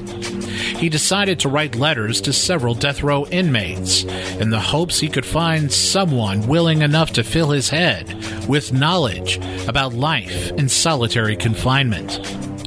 He 0.78 0.88
decided 0.88 1.40
to 1.40 1.48
write 1.48 1.74
letters 1.74 2.20
to 2.20 2.32
several 2.32 2.74
death 2.74 3.02
row 3.02 3.26
inmates 3.26 4.04
in 4.04 4.50
the 4.50 4.60
hopes 4.60 5.00
he 5.00 5.08
could 5.08 5.26
find 5.26 5.72
someone 5.72 6.46
willing 6.46 6.82
enough 6.82 7.12
to 7.14 7.24
fill 7.24 7.50
his 7.50 7.70
head 7.70 8.06
with 8.46 8.72
knowledge 8.72 9.40
about 9.66 9.94
life 9.94 10.50
in 10.52 10.68
solitary 10.68 11.36
confinement. 11.36 12.20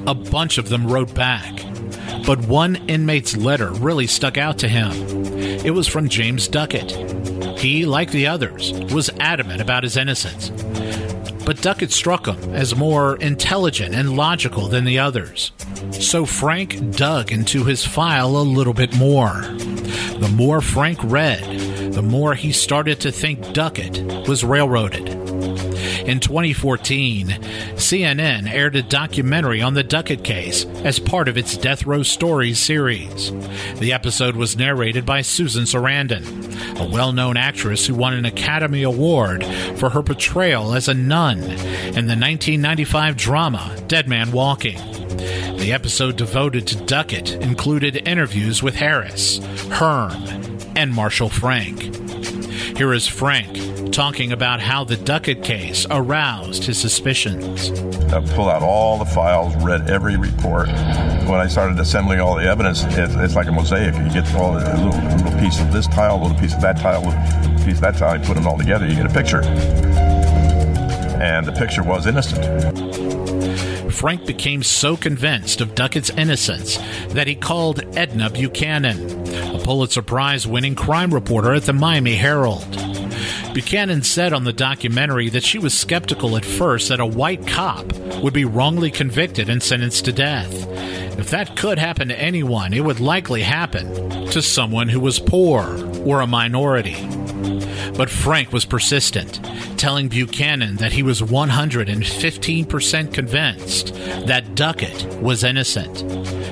A 0.08 0.16
bunch 0.16 0.58
of 0.58 0.70
them 0.70 0.88
wrote 0.88 1.14
back, 1.14 1.64
but 2.26 2.39
one 2.47 2.78
inmate's 2.88 3.38
letter 3.38 3.72
really 3.72 4.08
stuck 4.08 4.38
out 4.38 4.58
to 4.60 4.68
him. 4.68 4.91
It 5.38 5.72
was 5.72 5.88
from 5.88 6.10
James 6.10 6.47
Duckett. 6.47 6.91
He, 7.60 7.86
like 7.86 8.12
the 8.12 8.28
others, 8.28 8.74
was 8.91 9.12
adamant 9.20 9.62
about 9.62 9.84
his 9.84 9.97
innocence. 9.97 10.49
But 11.45 11.62
Duckett 11.62 11.91
struck 11.91 12.28
him 12.28 12.56
as 12.56 12.76
more 12.76 13.16
intelligent 13.18 13.93
and 13.93 14.16
logical 14.16 14.68
than 14.68 14.86
the 14.86 14.99
others. 14.99 15.52
So 15.91 16.26
Frank 16.26 16.95
dug 16.95 17.32
into 17.32 17.64
his 17.64 17.86
file 17.86 18.38
a 18.38 18.41
little 18.41 18.74
bit 18.74 18.95
more. 18.95 19.41
The 19.41 20.34
more 20.36 20.62
Frank 20.62 20.99
read, 21.04 21.93
the 21.93 22.02
more 22.02 22.34
he 22.34 22.52
started 22.52 22.99
to 23.02 23.12
think 23.12 23.54
Duckett 23.54 24.28
was 24.28 24.43
railroaded. 24.43 25.20
In 26.06 26.20
2014, 26.20 27.28
CNN 27.76 28.52
aired 28.52 28.76
a 28.76 28.82
documentary 28.82 29.62
on 29.62 29.76
the 29.76 29.84
Duckett 29.84 30.24
case 30.24 30.66
as 30.84 30.99
part 30.99 31.28
of 31.28 31.38
its 31.38 31.56
Death 31.56 31.86
Row 31.86 32.02
Stories 32.02 32.58
series. 32.58 33.32
The 33.80 33.93
episode 33.93 34.36
was 34.36 34.58
narrated 34.58 35.06
by 35.06 35.22
Susan 35.22 35.66
Sarandon, 35.66 36.26
a 36.80 36.89
well 36.89 37.12
known 37.12 37.38
actress 37.38 37.86
who 37.86 37.93
won 37.93 38.14
an 38.16 38.26
Academy 38.26 38.82
Award 38.82 39.45
for 39.78 39.91
her 39.91 40.02
portrayal 40.02 40.74
as 40.74 40.88
a 40.88 40.93
nun 40.95 41.39
in 41.39 42.08
the 42.08 42.18
1995 42.18 43.16
drama 43.16 43.76
Dead 43.88 44.08
Man 44.08 44.32
Walking. 44.32 44.80
The 45.58 45.72
episode 45.72 46.16
devoted 46.16 46.66
to 46.68 46.84
Duckett 46.86 47.34
included 47.34 48.08
interviews 48.08 48.64
with 48.64 48.74
Harris, 48.74 49.38
Hearn, 49.70 50.51
and 50.82 50.91
Marshall 50.95 51.29
Frank. 51.29 51.95
Here 52.75 52.91
is 52.91 53.07
Frank 53.07 53.91
talking 53.91 54.32
about 54.32 54.59
how 54.59 54.84
the 54.84 54.97
Duckett 54.97 55.43
case 55.43 55.86
aroused 55.91 56.63
his 56.63 56.79
suspicions. 56.79 57.69
I 58.11 58.19
pulled 58.34 58.49
out 58.49 58.63
all 58.63 58.97
the 58.97 59.05
files, 59.05 59.55
read 59.57 59.91
every 59.91 60.17
report. 60.17 60.69
When 60.69 61.39
I 61.39 61.45
started 61.45 61.79
assembling 61.79 62.19
all 62.19 62.36
the 62.36 62.45
evidence, 62.45 62.84
it's, 62.84 63.13
it's 63.13 63.36
like 63.36 63.45
a 63.45 63.51
mosaic. 63.51 63.93
You 63.93 64.09
get 64.09 64.34
all 64.34 64.53
the 64.53 64.61
little, 64.75 65.17
little 65.17 65.39
piece 65.39 65.61
of 65.61 65.71
this 65.71 65.86
tile, 65.86 66.19
little 66.19 66.39
piece 66.39 66.55
of 66.55 66.61
that 66.61 66.77
tile, 66.77 67.03
little 67.03 67.63
piece 67.63 67.75
of 67.75 67.82
that 67.82 67.97
tile. 67.97 68.17
You 68.17 68.25
put 68.25 68.34
them 68.34 68.47
all 68.47 68.57
together, 68.57 68.88
you 68.88 68.95
get 68.95 69.05
a 69.05 69.13
picture. 69.13 69.43
And 71.21 71.45
the 71.45 71.51
picture 71.51 71.84
was 71.84 72.07
innocent. 72.07 72.41
Frank 73.91 74.25
became 74.25 74.63
so 74.63 74.97
convinced 74.97 75.61
of 75.61 75.75
Duckett's 75.75 76.09
innocence 76.09 76.77
that 77.09 77.27
he 77.27 77.36
called 77.36 77.82
Edna 77.95 78.32
Buchanan, 78.32 78.97
Pulitzer 79.64 80.01
Prize 80.01 80.47
winning 80.47 80.76
crime 80.76 81.14
reporter 81.14 81.53
at 81.53 81.64
the 81.64 81.74
Miami 81.74 82.16
Herald. 82.16 82.66
Buchanan 83.53 84.01
said 84.01 84.34
on 84.34 84.43
the 84.43 84.53
documentary 84.53 85.30
that 85.30 85.43
she 85.43 85.59
was 85.59 85.78
skeptical 85.78 86.38
at 86.38 86.45
first 86.45 86.89
that 86.89 86.99
a 86.99 87.05
white 87.05 87.45
cop 87.45 87.91
would 88.22 88.34
be 88.34 88.45
wrongly 88.45 88.89
convicted 88.91 89.49
and 89.49 89.62
sentenced 89.62 90.05
to 90.05 90.14
death. 90.14 90.51
If 91.20 91.30
that 91.32 91.55
could 91.55 91.78
happen 91.78 92.07
to 92.07 92.20
anyone, 92.20 92.74
it 92.74 92.84
would 92.84 92.99
likely 92.99 93.41
happen 93.41 94.28
to 94.28 94.41
someone 94.41 94.89
who 94.89 94.99
was 94.99 95.20
poor 95.20 95.64
or 96.05 96.22
a 96.22 96.28
minority. 96.28 96.95
But 97.95 98.09
Frank 98.09 98.51
was 98.51 98.65
persistent, 98.65 99.39
telling 99.77 100.07
Buchanan 100.07 100.77
that 100.77 100.93
he 100.93 101.03
was 101.03 101.21
115% 101.21 103.13
convinced 103.13 103.93
that 104.25 104.55
Duckett 104.55 105.05
was 105.21 105.43
innocent. 105.43 106.03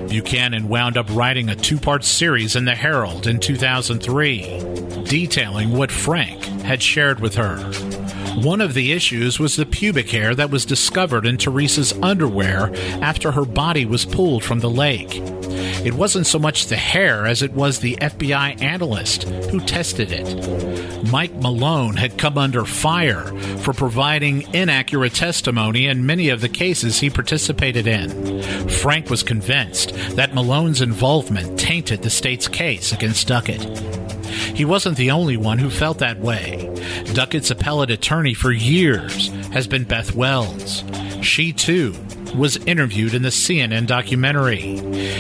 Buchanan 0.10 0.68
wound 0.68 0.98
up 0.98 1.08
writing 1.12 1.50
a 1.50 1.56
two 1.56 1.78
part 1.78 2.04
series 2.04 2.56
in 2.56 2.66
the 2.66 2.76
Herald 2.76 3.28
in 3.28 3.40
2003, 3.40 5.04
detailing 5.06 5.72
what 5.72 5.92
Frank 5.92 6.44
had 6.64 6.82
shared 6.82 7.20
with 7.20 7.36
her. 7.36 7.58
One 8.42 8.62
of 8.62 8.74
the 8.74 8.92
issues 8.92 9.40
was 9.40 9.56
the 9.56 9.66
pubic 9.66 10.10
hair 10.10 10.36
that 10.36 10.52
was 10.52 10.66
discovered 10.66 11.26
in 11.26 11.38
Teresa's 11.38 11.94
underwear 12.02 12.72
after 13.02 13.32
her 13.32 13.46
body 13.46 13.86
was 13.86 14.06
pulled 14.06 14.44
from 14.44 14.60
the 14.60 14.70
lake. 14.70 15.22
It 15.86 15.94
wasn't 15.94 16.28
so 16.28 16.40
much 16.40 16.68
the 16.68 16.78
hair 16.78 17.26
as 17.26 17.42
it 17.42 17.54
was 17.54 17.80
the 17.80 17.98
FBI 18.02 18.62
analyst 18.62 19.24
who 19.50 19.60
tested 19.60 20.12
it. 20.12 21.10
Mike 21.12 21.34
Malone 21.36 21.96
had 21.96 22.18
come 22.18 22.38
under 22.38 22.66
fire 22.66 23.26
for 23.60 23.74
providing 23.74 24.54
inaccurate 24.54 25.14
testimony 25.14 25.88
in 25.88 26.06
many 26.06 26.30
of 26.30 26.42
the 26.42 26.50
cases 26.50 27.00
he 27.00 27.10
participated 27.10 27.88
in. 27.88 28.42
Frank 28.70 29.10
was 29.10 29.24
convinced 29.24 29.94
that 30.16 30.34
Malone's 30.34 30.82
involvement 30.82 31.60
tainted 31.60 32.02
the 32.02 32.10
state's 32.10 32.48
case 32.48 32.92
against 32.92 33.28
Duckett. 33.28 33.62
He 34.56 34.66
wasn't 34.66 34.98
the 34.98 35.12
only 35.12 35.38
one 35.38 35.58
who 35.58 35.70
felt 35.70 36.00
that 36.00 36.20
way. 36.20 36.70
Duckett's 37.14 37.52
appellate 37.52 37.92
attorney 37.92 38.34
for 38.34 38.52
years 38.52 39.30
has 39.54 39.68
been 39.68 39.86
Beth 39.86 40.14
Wells. 40.16 40.84
She, 41.22 41.54
too, 41.54 41.94
was 42.36 42.58
interviewed 42.58 43.14
in 43.14 43.22
the 43.22 43.30
CNN 43.30 43.88
documentary. 43.88 44.80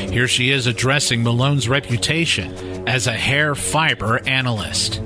Here 0.10 0.28
she 0.28 0.52
is 0.52 0.68
addressing 0.68 1.24
Malone's 1.24 1.68
reputation 1.68 2.54
as 2.88 3.08
a 3.08 3.12
hair 3.14 3.56
fiber 3.56 4.20
analyst. 4.28 5.00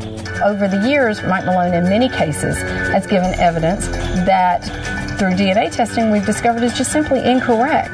Over 0.44 0.68
the 0.68 0.86
years, 0.88 1.22
Mike 1.24 1.46
Malone, 1.46 1.74
in 1.74 1.84
many 1.86 2.10
cases, 2.10 2.58
has 2.58 3.08
given 3.08 3.34
evidence 3.40 3.88
that 4.26 4.64
through 5.18 5.32
DNA 5.32 5.72
testing 5.72 6.12
we've 6.12 6.26
discovered 6.26 6.64
is 6.64 6.78
just 6.78 6.92
simply 6.92 7.20
incorrect. 7.24 7.92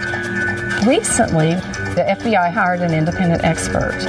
Recently, 0.85 1.55
the 1.95 2.05
FBI 2.07 2.51
hired 2.51 2.81
an 2.81 2.93
independent 2.93 3.43
expert 3.43 3.99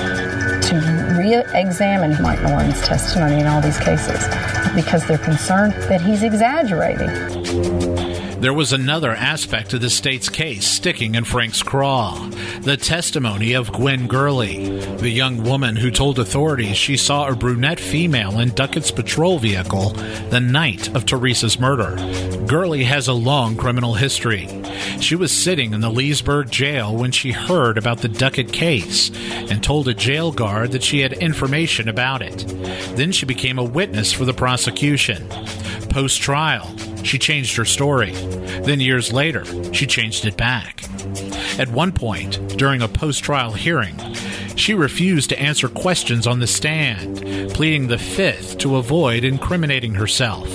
to 0.70 1.16
re 1.18 1.36
examine 1.58 2.20
Mike 2.22 2.40
Malone's 2.42 2.80
testimony 2.82 3.40
in 3.40 3.46
all 3.46 3.60
these 3.60 3.78
cases 3.78 4.28
because 4.74 5.06
they're 5.06 5.18
concerned 5.18 5.72
that 5.90 6.00
he's 6.00 6.22
exaggerating. 6.22 7.08
There 8.40 8.54
was 8.54 8.72
another 8.72 9.10
aspect 9.10 9.74
of 9.74 9.82
the 9.82 9.90
state's 9.90 10.30
case 10.30 10.66
sticking 10.66 11.14
in 11.14 11.24
Frank's 11.24 11.62
craw 11.62 12.30
the 12.62 12.76
testimony 12.76 13.54
of 13.54 13.72
Gwen 13.72 14.06
Gurley, 14.06 14.78
the 14.96 15.08
young 15.08 15.42
woman 15.42 15.76
who 15.76 15.90
told 15.90 16.18
authorities 16.18 16.76
she 16.76 16.96
saw 16.96 17.28
a 17.28 17.34
brunette 17.34 17.80
female 17.80 18.38
in 18.38 18.50
Duckett's 18.50 18.90
patrol 18.90 19.38
vehicle 19.38 19.90
the 20.30 20.40
night 20.40 20.94
of 20.94 21.06
Teresa's 21.06 21.58
murder. 21.58 21.96
Gurley 22.46 22.84
has 22.84 23.08
a 23.08 23.12
long 23.12 23.56
criminal 23.56 23.94
history. 23.94 24.48
She 25.00 25.16
was 25.16 25.32
sitting 25.32 25.72
in 25.72 25.80
the 25.80 25.90
Leesburg 25.90 26.50
jail 26.50 26.94
when 26.94 27.12
she 27.12 27.32
heard 27.32 27.78
about 27.78 27.98
the 27.98 28.08
Duckett 28.08 28.52
case 28.52 29.10
and 29.50 29.62
told 29.62 29.88
a 29.88 29.94
jail 29.94 30.32
guard 30.32 30.72
that 30.72 30.82
she 30.82 31.00
had 31.00 31.12
information 31.14 31.88
about 31.88 32.22
it. 32.22 32.44
Then 32.96 33.12
she 33.12 33.26
became 33.26 33.58
a 33.58 33.64
witness 33.64 34.12
for 34.12 34.24
the 34.24 34.34
prosecution. 34.34 35.28
Post 35.88 36.20
trial, 36.20 36.74
she 37.04 37.18
changed 37.18 37.56
her 37.56 37.64
story. 37.64 38.12
Then, 38.62 38.80
years 38.80 39.12
later, 39.12 39.44
she 39.72 39.86
changed 39.86 40.24
it 40.24 40.36
back. 40.36 40.82
At 41.58 41.68
one 41.68 41.92
point, 41.92 42.56
during 42.56 42.82
a 42.82 42.88
post 42.88 43.22
trial 43.24 43.52
hearing, 43.52 43.96
she 44.56 44.74
refused 44.74 45.30
to 45.30 45.40
answer 45.40 45.68
questions 45.68 46.26
on 46.26 46.40
the 46.40 46.46
stand, 46.46 47.52
pleading 47.54 47.88
the 47.88 47.98
fifth 47.98 48.58
to 48.58 48.76
avoid 48.76 49.24
incriminating 49.24 49.94
herself. 49.94 50.48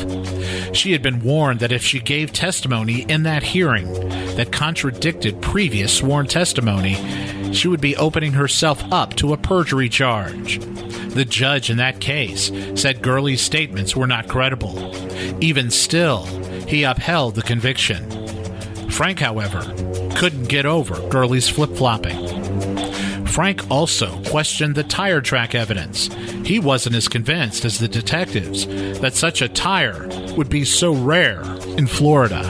She 0.75 0.91
had 0.91 1.01
been 1.01 1.21
warned 1.21 1.59
that 1.61 1.71
if 1.71 1.83
she 1.83 1.99
gave 1.99 2.31
testimony 2.31 3.01
in 3.07 3.23
that 3.23 3.43
hearing 3.43 3.91
that 4.35 4.51
contradicted 4.51 5.41
previous 5.41 5.97
sworn 5.97 6.27
testimony, 6.27 6.95
she 7.55 7.67
would 7.67 7.81
be 7.81 7.95
opening 7.95 8.33
herself 8.33 8.83
up 8.91 9.15
to 9.15 9.33
a 9.33 9.37
perjury 9.37 9.89
charge. 9.89 10.59
The 11.15 11.25
judge 11.25 11.69
in 11.69 11.77
that 11.77 12.01
case 12.01 12.51
said 12.75 13.01
Gurley's 13.01 13.41
statements 13.41 13.95
were 13.95 14.07
not 14.07 14.27
credible. 14.27 14.93
Even 15.41 15.71
still, 15.71 16.25
he 16.67 16.83
upheld 16.83 17.35
the 17.35 17.41
conviction. 17.41 18.09
Frank, 18.89 19.19
however, 19.19 19.61
couldn't 20.15 20.49
get 20.49 20.65
over 20.65 20.95
Gurley's 21.09 21.49
flip 21.49 21.75
flopping. 21.75 22.25
Frank 23.25 23.69
also 23.69 24.21
questioned 24.23 24.75
the 24.75 24.83
tire 24.83 25.21
track 25.21 25.55
evidence. 25.55 26.07
He 26.45 26.59
wasn't 26.59 26.95
as 26.95 27.07
convinced 27.07 27.65
as 27.65 27.79
the 27.79 27.87
detectives 27.87 28.65
that 28.99 29.13
such 29.13 29.41
a 29.41 29.49
tire 29.49 30.07
would 30.37 30.49
be 30.49 30.63
so 30.63 30.93
rare 30.93 31.41
in 31.77 31.87
Florida. 31.87 32.43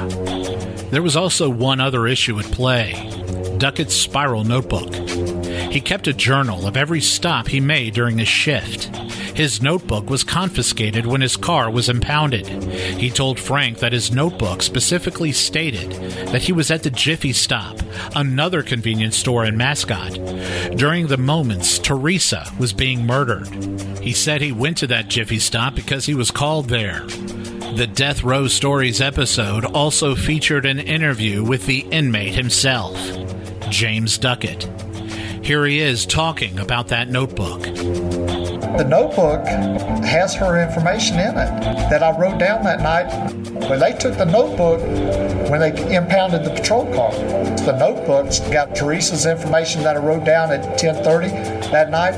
There 0.92 1.02
was 1.02 1.16
also 1.16 1.50
one 1.50 1.80
other 1.80 2.08
issue 2.08 2.40
at 2.40 2.46
play 2.46 3.15
Duckett's 3.66 3.96
spiral 3.96 4.44
notebook. 4.44 4.94
He 5.72 5.82
kept 5.82 6.06
a 6.06 6.14
journal 6.14 6.68
of 6.68 6.78
every 6.78 7.02
stop 7.02 7.48
he 7.48 7.60
made 7.60 7.96
during 7.96 8.20
his 8.20 8.28
shift. 8.28 8.96
His 9.36 9.60
notebook 9.60 10.08
was 10.08 10.24
confiscated 10.24 11.08
when 11.08 11.22
his 11.22 11.36
car 11.36 11.72
was 11.72 11.90
impounded. 11.90 12.46
He 12.46 13.10
told 13.10 13.40
Frank 13.40 13.80
that 13.80 13.92
his 13.92 14.12
notebook 14.12 14.62
specifically 14.62 15.32
stated 15.32 15.94
that 16.28 16.44
he 16.44 16.54
was 16.54 16.70
at 16.70 16.84
the 16.84 16.92
Jiffy 16.92 17.34
Stop, 17.34 17.80
another 18.16 18.62
convenience 18.62 19.18
store 19.18 19.46
in 19.46 19.58
Mascotte, 19.58 20.78
during 20.78 21.08
the 21.08 21.18
moments 21.18 21.80
Teresa 21.80 22.46
was 22.60 22.72
being 22.72 23.04
murdered. 23.04 23.48
He 24.00 24.14
said 24.14 24.42
he 24.42 24.52
went 24.52 24.78
to 24.78 24.88
that 24.88 25.08
Jiffy 25.08 25.40
Stop 25.40 25.74
because 25.74 26.06
he 26.06 26.14
was 26.14 26.30
called 26.30 26.70
there. 26.70 27.04
The 27.76 27.90
Death 27.94 28.24
Row 28.24 28.48
Stories 28.48 29.02
episode 29.02 29.66
also 29.66 30.16
featured 30.16 30.66
an 30.66 30.80
interview 30.80 31.44
with 31.44 31.66
the 31.66 31.80
inmate 31.92 32.34
himself, 32.36 32.96
James 33.70 34.18
Duckett. 34.18 34.68
Here 35.44 35.66
he 35.66 35.80
is 35.80 36.06
talking 36.06 36.60
about 36.60 36.88
that 36.88 37.10
notebook. 37.10 37.62
The 37.64 38.86
notebook 38.88 39.46
has 40.06 40.34
her 40.36 40.62
information 40.62 41.20
in 41.20 41.30
it 41.30 41.90
that 41.90 42.04
I 42.04 42.18
wrote 42.20 42.40
down 42.40 42.64
that 42.64 42.82
night. 42.82 43.10
When 43.70 43.80
they 43.80 43.94
took 43.94 44.18
the 44.18 44.26
notebook, 44.26 44.82
when 45.50 45.60
they 45.60 45.96
impounded 45.96 46.44
the 46.44 46.50
patrol 46.50 46.86
car, 46.94 47.12
the 47.12 47.76
notebooks 47.78 48.40
got 48.52 48.76
Teresa's 48.76 49.26
information 49.26 49.84
that 49.84 49.96
I 49.96 50.00
wrote 50.00 50.26
down 50.26 50.52
at 50.52 50.78
10:30 50.80 51.72
that 51.72 51.90
night, 51.92 52.16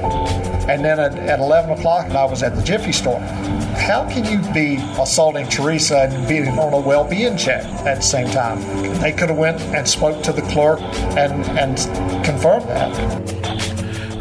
and 0.70 0.84
then 0.84 1.00
at, 1.00 1.16
at 1.18 1.40
11 1.40 1.72
o'clock 1.72 2.10
I 2.12 2.26
was 2.26 2.44
at 2.44 2.56
the 2.56 2.62
Jiffy 2.62 2.92
store. 2.92 3.20
How 3.20 4.08
can 4.10 4.26
you 4.26 4.40
be 4.54 4.78
assaulting 5.00 5.48
Teresa 5.48 6.10
and 6.10 6.28
being 6.28 6.48
on 6.60 6.74
a 6.74 6.80
well-being 6.80 7.38
check 7.38 7.64
at 7.86 7.98
the 7.98 8.02
same 8.02 8.28
time? 8.30 8.60
They 9.02 9.12
could 9.12 9.30
have 9.30 9.38
went 9.38 9.62
and 9.62 9.88
spoke 9.88 10.24
to 10.24 10.32
the 10.32 10.42
clerk 10.44 10.80
and 11.16 11.46
and 11.58 11.78
confirmed 12.26 12.68
that. 12.70 13.47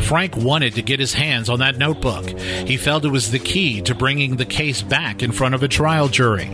Frank 0.06 0.36
wanted 0.36 0.74
to 0.74 0.82
get 0.82 1.00
his 1.00 1.12
hands 1.14 1.48
on 1.48 1.58
that 1.58 1.78
notebook. 1.78 2.28
He 2.38 2.76
felt 2.76 3.04
it 3.04 3.08
was 3.08 3.32
the 3.32 3.40
key 3.40 3.82
to 3.82 3.92
bringing 3.92 4.36
the 4.36 4.44
case 4.44 4.80
back 4.80 5.20
in 5.20 5.32
front 5.32 5.56
of 5.56 5.64
a 5.64 5.68
trial 5.68 6.06
jury. 6.08 6.48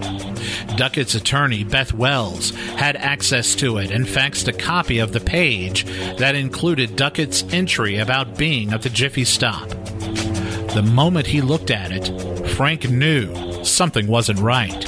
Duckett's 0.76 1.14
attorney, 1.14 1.62
Beth 1.62 1.92
Wells, 1.92 2.50
had 2.76 2.96
access 2.96 3.55
to 3.57 3.76
it 3.76 3.90
and 3.90 4.07
faxed 4.07 4.48
a 4.48 4.53
copy 4.55 5.00
of 5.00 5.12
the 5.12 5.20
page 5.20 5.84
that 6.16 6.34
included 6.34 6.96
Duckett's 6.96 7.44
entry 7.53 7.98
about 7.98 8.38
being 8.38 8.72
at 8.72 8.80
the 8.80 8.88
Jiffy 8.88 9.24
Stop. 9.24 9.68
The 9.68 10.88
moment 10.90 11.26
he 11.26 11.42
looked 11.42 11.70
at 11.70 11.92
it, 11.92 12.48
Frank 12.53 12.88
knew 12.88 13.64
something 13.64 14.07
wasn't 14.07 14.38
right. 14.38 14.86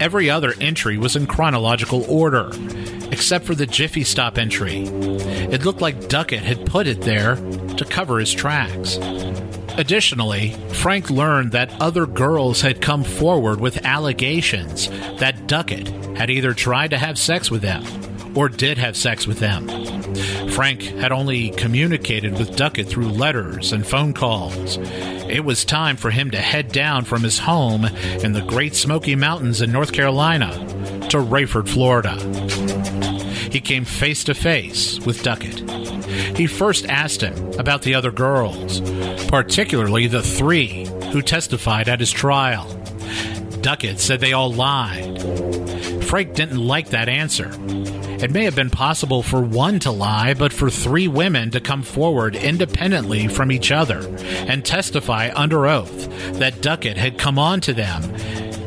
Every 0.00 0.30
other 0.30 0.54
entry 0.58 0.96
was 0.96 1.16
in 1.16 1.26
chronological 1.26 2.10
order, 2.10 2.50
except 3.12 3.44
for 3.44 3.54
the 3.54 3.66
Jiffy 3.66 4.04
Stop 4.04 4.38
entry. 4.38 4.84
It 4.86 5.66
looked 5.66 5.82
like 5.82 6.08
Duckett 6.08 6.42
had 6.42 6.64
put 6.64 6.86
it 6.86 7.02
there 7.02 7.36
to 7.76 7.84
cover 7.84 8.18
his 8.18 8.32
tracks. 8.32 8.98
Additionally, 9.76 10.50
Frank 10.72 11.10
learned 11.10 11.52
that 11.52 11.80
other 11.80 12.06
girls 12.06 12.60
had 12.60 12.80
come 12.80 13.02
forward 13.02 13.60
with 13.60 13.84
allegations 13.84 14.88
that 15.18 15.46
Duckett 15.48 15.88
had 16.16 16.30
either 16.30 16.54
tried 16.54 16.90
to 16.90 16.98
have 16.98 17.18
sex 17.18 17.50
with 17.50 17.62
them 17.62 17.84
or 18.36 18.48
did 18.48 18.78
have 18.78 18.96
sex 18.96 19.26
with 19.26 19.38
them. 19.38 19.68
Frank 20.50 20.82
had 20.82 21.12
only 21.12 21.50
communicated 21.50 22.38
with 22.38 22.56
Duckett 22.56 22.88
through 22.88 23.08
letters 23.08 23.72
and 23.72 23.86
phone 23.86 24.12
calls. 24.12 24.78
It 24.78 25.44
was 25.44 25.64
time 25.64 25.96
for 25.96 26.10
him 26.10 26.30
to 26.30 26.38
head 26.38 26.70
down 26.70 27.04
from 27.04 27.22
his 27.22 27.38
home 27.40 27.84
in 27.84 28.32
the 28.32 28.42
Great 28.42 28.76
Smoky 28.76 29.16
Mountains 29.16 29.60
in 29.60 29.72
North 29.72 29.92
Carolina 29.92 30.52
to 31.10 31.18
Raiford, 31.18 31.68
Florida. 31.68 32.14
He 33.50 33.60
came 33.60 33.84
face 33.84 34.24
to 34.24 34.34
face 34.34 34.98
with 35.00 35.22
Duckett. 35.22 35.83
He 36.36 36.46
first 36.46 36.86
asked 36.86 37.20
him 37.20 37.52
about 37.58 37.82
the 37.82 37.94
other 37.94 38.10
girls, 38.10 38.80
particularly 39.28 40.06
the 40.06 40.22
three 40.22 40.86
who 41.12 41.22
testified 41.22 41.88
at 41.88 42.00
his 42.00 42.10
trial. 42.10 42.68
Duckett 43.60 43.98
said 43.98 44.20
they 44.20 44.32
all 44.32 44.52
lied. 44.52 45.20
Frank 46.04 46.34
didn't 46.34 46.64
like 46.64 46.90
that 46.90 47.08
answer. 47.08 47.50
It 48.22 48.30
may 48.30 48.44
have 48.44 48.54
been 48.54 48.70
possible 48.70 49.22
for 49.22 49.42
one 49.42 49.80
to 49.80 49.90
lie, 49.90 50.34
but 50.34 50.52
for 50.52 50.70
three 50.70 51.08
women 51.08 51.50
to 51.50 51.60
come 51.60 51.82
forward 51.82 52.36
independently 52.36 53.28
from 53.28 53.50
each 53.50 53.72
other 53.72 54.06
and 54.46 54.64
testify 54.64 55.30
under 55.34 55.66
oath 55.66 56.08
that 56.38 56.62
Duckett 56.62 56.96
had 56.96 57.18
come 57.18 57.38
on 57.38 57.60
to 57.62 57.74
them, 57.74 58.02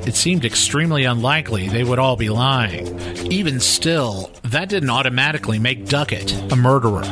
it 0.05 0.15
seemed 0.15 0.45
extremely 0.45 1.05
unlikely 1.05 1.69
they 1.69 1.83
would 1.83 1.99
all 1.99 2.15
be 2.15 2.29
lying. 2.29 2.99
Even 3.31 3.59
still, 3.59 4.31
that 4.51 4.69
didn't 4.69 4.89
automatically 4.89 5.59
make 5.59 5.85
Duckett 5.87 6.33
a 6.51 6.55
murderer. 6.55 7.03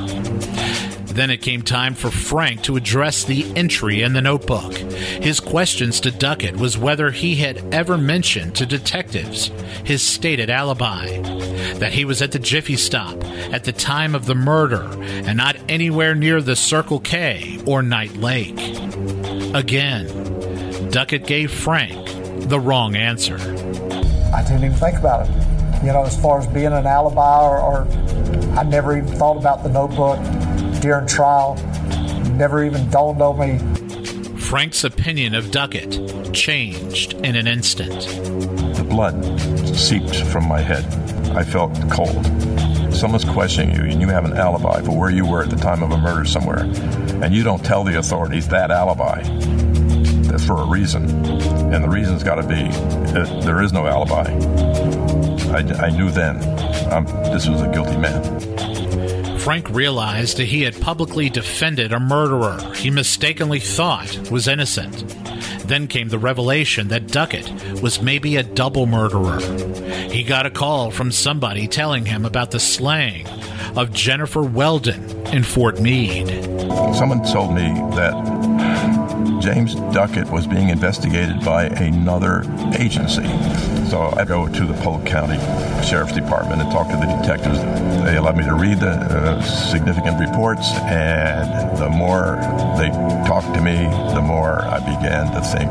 Then 1.16 1.30
it 1.30 1.42
came 1.42 1.62
time 1.62 1.96
for 1.96 2.12
Frank 2.12 2.64
to 2.64 2.76
address 2.76 3.24
the 3.24 3.46
entry 3.56 4.02
in 4.02 4.12
the 4.12 4.22
notebook. 4.22 4.74
His 4.74 5.40
questions 5.40 6.02
to 6.02 6.12
Duckett 6.12 6.58
was 6.58 6.78
whether 6.78 7.10
he 7.12 7.36
had 7.36 7.74
ever 7.74 7.98
mentioned 7.98 8.56
to 8.56 8.66
detectives 8.66 9.48
his 9.86 10.02
stated 10.02 10.50
alibi 10.50 11.08
that 11.76 11.94
he 11.94 12.04
was 12.04 12.22
at 12.22 12.34
the 12.34 12.40
Jiffy 12.40 12.76
Stop 12.76 13.24
at 13.54 13.64
the 13.64 13.72
time 13.72 14.14
of 14.14 14.26
the 14.26 14.36
murder 14.36 14.90
and 15.02 15.38
not 15.38 15.56
anywhere 15.70 16.16
near 16.16 16.42
the 16.42 16.56
Circle 16.56 17.00
K 17.00 17.62
or 17.66 17.82
Night 17.82 18.18
Lake. 18.18 18.60
Again, 19.56 20.90
Duckett 20.90 21.26
gave 21.28 21.50
Frank 21.50 22.50
the 22.50 22.60
wrong 22.60 22.96
answer. 22.98 23.38
I 24.34 24.44
didn't 24.44 24.66
even 24.66 24.74
think 24.74 24.98
about 24.98 25.30
it. 25.30 25.45
You 25.86 25.94
know, 25.94 26.04
as 26.04 26.20
far 26.20 26.40
as 26.40 26.48
being 26.48 26.74
an 26.74 26.88
alibi, 26.88 27.44
or, 27.44 27.60
or 27.60 27.88
I 28.58 28.64
never 28.64 28.98
even 28.98 29.08
thought 29.08 29.38
about 29.38 29.62
the 29.62 29.70
notebook 29.70 30.18
during 30.82 31.06
trial. 31.06 31.58
Never 32.32 32.66
even 32.66 32.90
dawned 32.90 33.22
on 33.22 33.38
me. 33.38 33.60
Frank's 34.40 34.84
opinion 34.84 35.36
of 35.36 35.52
Duckett 35.52 36.34
changed 36.34 37.14
in 37.14 37.36
an 37.36 37.46
instant. 37.46 38.02
The 38.76 38.84
blood 38.84 39.24
seeped 39.76 40.16
from 40.26 40.48
my 40.48 40.60
head. 40.60 40.86
I 41.38 41.44
felt 41.44 41.76
cold. 41.92 42.26
Someone's 42.92 43.26
questioning 43.26 43.76
you, 43.76 43.84
and 43.84 44.02
you 44.02 44.08
have 44.08 44.26
an 44.26 44.34
alibi 44.34 44.82
for 44.82 44.98
where 44.98 45.12
you 45.12 45.28
were 45.28 45.44
at 45.44 45.52
the 45.52 45.56
time 45.56 45.84
of 45.84 45.92
a 45.92 45.98
murder 45.98 46.26
somewhere, 46.26 46.64
and 47.24 47.32
you 47.32 47.44
don't 47.44 47.64
tell 47.64 47.84
the 47.84 48.00
authorities 48.00 48.48
that 48.48 48.72
alibi. 48.72 49.22
That's 50.32 50.46
for 50.46 50.64
a 50.64 50.66
reason, 50.66 51.04
and 51.72 51.84
the 51.84 51.90
reason's 51.90 52.24
got 52.24 52.36
to 52.36 52.48
be 52.48 52.64
that 53.14 53.42
there 53.44 53.62
is 53.62 53.72
no 53.72 53.86
alibi. 53.86 54.24
I, 55.56 55.86
I 55.86 55.90
knew 55.90 56.12
then 56.12 56.38
um, 56.92 57.06
this 57.32 57.48
was 57.48 57.62
a 57.62 57.72
guilty 57.72 57.96
man. 57.96 59.40
Frank 59.40 59.70
realized 59.70 60.38
that 60.38 60.46
he 60.46 60.64
had 60.64 60.82
publicly 60.82 61.30
defended 61.30 61.94
a 61.94 62.00
murderer 62.00 62.60
he 62.74 62.90
mistakenly 62.90 63.60
thought 63.60 64.30
was 64.30 64.48
innocent. 64.50 65.08
Then 65.66 65.88
came 65.88 66.10
the 66.10 66.20
revelation 66.20 66.90
that 66.90 67.08
Duckett 67.08 67.50
was 67.82 68.02
maybe 68.02 68.36
a 68.36 68.44
double 68.44 68.86
murderer. 68.86 69.40
He 70.12 70.24
got 70.24 70.46
a 70.46 70.50
call 70.50 70.92
from 70.92 71.12
somebody 71.12 71.68
telling 71.68 72.06
him 72.06 72.26
about 72.26 72.52
the 72.52 72.60
slaying 72.60 73.26
of 73.78 73.94
Jennifer 73.94 74.44
Weldon 74.44 75.10
in 75.28 75.44
Fort 75.44 75.80
Meade. 75.80 76.44
Someone 76.96 77.24
told 77.24 77.56
me 77.56 77.74
that 77.96 78.14
James 79.42 79.76
Duckett 79.94 80.30
was 80.32 80.48
being 80.48 80.70
investigated 80.70 81.44
by 81.46 81.66
another 81.66 82.42
agency. 82.78 83.75
So 83.90 84.12
I 84.18 84.26
go 84.26 84.48
to 84.48 84.66
the 84.66 84.74
Polk 84.82 85.06
County 85.06 85.38
Sheriff's 85.86 86.14
Department 86.14 86.62
and 86.62 86.72
talk 86.72 86.88
to 86.90 86.98
the 86.98 87.06
detectives. 87.06 87.60
They 88.04 88.18
allowed 88.18 88.36
me 88.36 88.44
to 88.46 88.56
read 88.56 88.80
the 88.80 88.90
uh, 88.90 89.42
significant 89.42 90.20
reports, 90.20 90.72
and 90.86 91.78
the 91.78 91.90
more 91.90 92.38
they 92.78 92.90
talked 93.28 93.54
to 93.54 93.62
me, 93.62 93.76
the 94.14 94.22
more 94.22 94.62
I 94.66 94.80
began 94.80 95.32
to 95.34 95.42
think, 95.42 95.70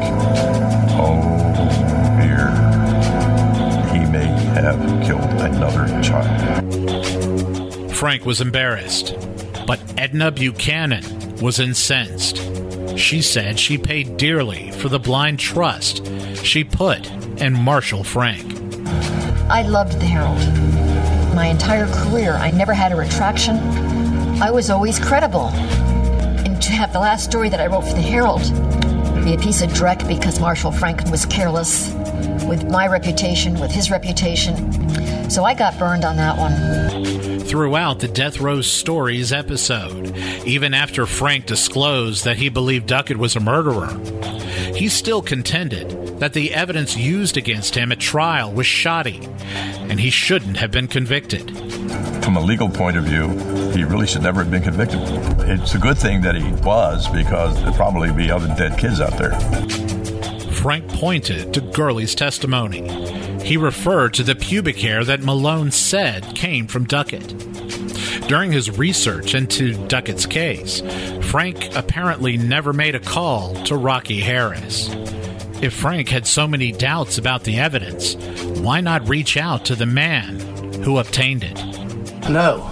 oh 0.96 1.20
dear, 2.20 2.50
he 3.92 4.06
may 4.10 4.26
have 4.54 4.78
killed 5.04 5.20
another 5.40 5.88
child. 6.00 7.92
Frank 7.92 8.24
was 8.24 8.40
embarrassed, 8.40 9.16
but 9.66 9.80
Edna 9.98 10.30
Buchanan 10.30 11.04
was 11.40 11.58
incensed. 11.58 12.36
She 12.96 13.22
said 13.22 13.58
she 13.58 13.76
paid 13.76 14.16
dearly 14.16 14.70
for 14.70 14.88
the 14.88 15.00
blind 15.00 15.40
trust 15.40 16.06
she 16.44 16.62
put 16.62 17.10
in 17.38 17.52
Marshall 17.52 18.04
Frank. 18.04 18.44
I 19.50 19.62
loved 19.62 20.00
the 20.00 20.06
Herald. 20.06 20.38
My 21.34 21.46
entire 21.46 21.86
career, 21.86 22.34
I 22.34 22.50
never 22.50 22.72
had 22.72 22.92
a 22.92 22.96
retraction. 22.96 23.56
I 24.40 24.50
was 24.50 24.70
always 24.70 24.98
credible. 24.98 25.48
And 25.48 26.60
to 26.62 26.72
have 26.72 26.92
the 26.92 27.00
last 27.00 27.24
story 27.24 27.48
that 27.48 27.60
I 27.60 27.66
wrote 27.66 27.82
for 27.82 27.94
the 27.94 28.02
Herald 28.02 28.42
be 29.24 29.34
a 29.34 29.38
piece 29.38 29.62
of 29.62 29.70
dreck 29.70 30.06
because 30.06 30.38
Marshall 30.38 30.70
Franklin 30.70 31.10
was 31.10 31.24
careless 31.26 31.92
with 32.44 32.68
my 32.70 32.86
reputation, 32.86 33.58
with 33.58 33.70
his 33.70 33.90
reputation. 33.90 35.30
So 35.30 35.44
I 35.44 35.54
got 35.54 35.78
burned 35.78 36.04
on 36.04 36.16
that 36.16 36.36
one. 36.36 37.40
Throughout 37.40 38.00
the 38.00 38.08
Death 38.08 38.40
Row 38.40 38.60
Stories 38.60 39.32
episode, 39.32 40.16
even 40.46 40.74
after 40.74 41.06
Frank 41.06 41.46
disclosed 41.46 42.24
that 42.24 42.36
he 42.36 42.48
believed 42.48 42.86
Duckett 42.86 43.16
was 43.16 43.34
a 43.34 43.40
murderer, 43.40 43.98
he 44.74 44.88
still 44.88 45.22
contended 45.22 46.03
that 46.24 46.32
the 46.32 46.54
evidence 46.54 46.96
used 46.96 47.36
against 47.36 47.74
him 47.74 47.92
at 47.92 48.00
trial 48.00 48.50
was 48.50 48.66
shoddy 48.66 49.20
and 49.90 50.00
he 50.00 50.08
shouldn't 50.08 50.56
have 50.56 50.70
been 50.70 50.88
convicted. 50.88 51.50
From 52.24 52.38
a 52.38 52.40
legal 52.40 52.70
point 52.70 52.96
of 52.96 53.04
view, 53.04 53.28
he 53.72 53.84
really 53.84 54.06
should 54.06 54.22
never 54.22 54.42
have 54.42 54.50
been 54.50 54.62
convicted. 54.62 55.00
It's 55.40 55.74
a 55.74 55.78
good 55.78 55.98
thing 55.98 56.22
that 56.22 56.34
he 56.34 56.50
was 56.62 57.10
because 57.10 57.60
there'd 57.60 57.74
probably 57.74 58.10
be 58.10 58.30
other 58.30 58.48
dead 58.56 58.78
kids 58.78 59.02
out 59.02 59.18
there. 59.18 59.38
Frank 60.52 60.88
pointed 60.88 61.52
to 61.52 61.60
Gurley's 61.60 62.14
testimony. 62.14 62.88
He 63.42 63.58
referred 63.58 64.14
to 64.14 64.22
the 64.22 64.34
pubic 64.34 64.78
hair 64.78 65.04
that 65.04 65.22
Malone 65.22 65.72
said 65.72 66.34
came 66.34 66.68
from 66.68 66.86
Duckett. 66.86 67.34
During 68.28 68.50
his 68.50 68.70
research 68.78 69.34
into 69.34 69.74
Duckett's 69.88 70.24
case, 70.24 70.80
Frank 71.28 71.76
apparently 71.76 72.38
never 72.38 72.72
made 72.72 72.94
a 72.94 73.00
call 73.00 73.52
to 73.64 73.76
Rocky 73.76 74.20
Harris. 74.20 74.88
If 75.64 75.72
Frank 75.72 76.10
had 76.10 76.26
so 76.26 76.46
many 76.46 76.72
doubts 76.72 77.16
about 77.16 77.44
the 77.44 77.58
evidence, 77.58 78.16
why 78.60 78.82
not 78.82 79.08
reach 79.08 79.38
out 79.38 79.64
to 79.64 79.74
the 79.74 79.86
man 79.86 80.38
who 80.82 80.98
obtained 80.98 81.42
it? 81.42 81.54
No. 82.28 82.66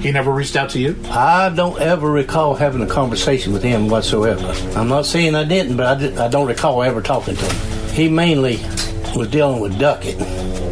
He 0.00 0.12
never 0.12 0.30
reached 0.30 0.54
out 0.54 0.70
to 0.70 0.78
you? 0.78 0.94
I 1.10 1.48
don't 1.48 1.80
ever 1.80 2.08
recall 2.08 2.54
having 2.54 2.82
a 2.82 2.86
conversation 2.86 3.52
with 3.52 3.64
him 3.64 3.88
whatsoever. 3.88 4.46
I'm 4.78 4.86
not 4.86 5.06
saying 5.06 5.34
I 5.34 5.42
didn't, 5.42 5.76
but 5.76 5.86
I, 5.86 5.98
did, 5.98 6.18
I 6.18 6.28
don't 6.28 6.46
recall 6.46 6.84
ever 6.84 7.02
talking 7.02 7.34
to 7.34 7.44
him. 7.44 7.88
He 7.90 8.08
mainly 8.08 8.58
was 9.16 9.28
dealing 9.28 9.60
with 9.60 9.76
Duckett 9.76 10.14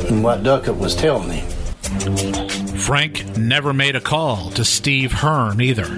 and 0.08 0.22
what 0.22 0.44
Duckett 0.44 0.76
was 0.76 0.94
telling 0.94 1.28
him. 1.28 1.48
Frank 2.78 3.36
never 3.36 3.72
made 3.72 3.96
a 3.96 4.00
call 4.00 4.50
to 4.50 4.64
Steve 4.64 5.10
Hearn 5.10 5.60
either. 5.60 5.88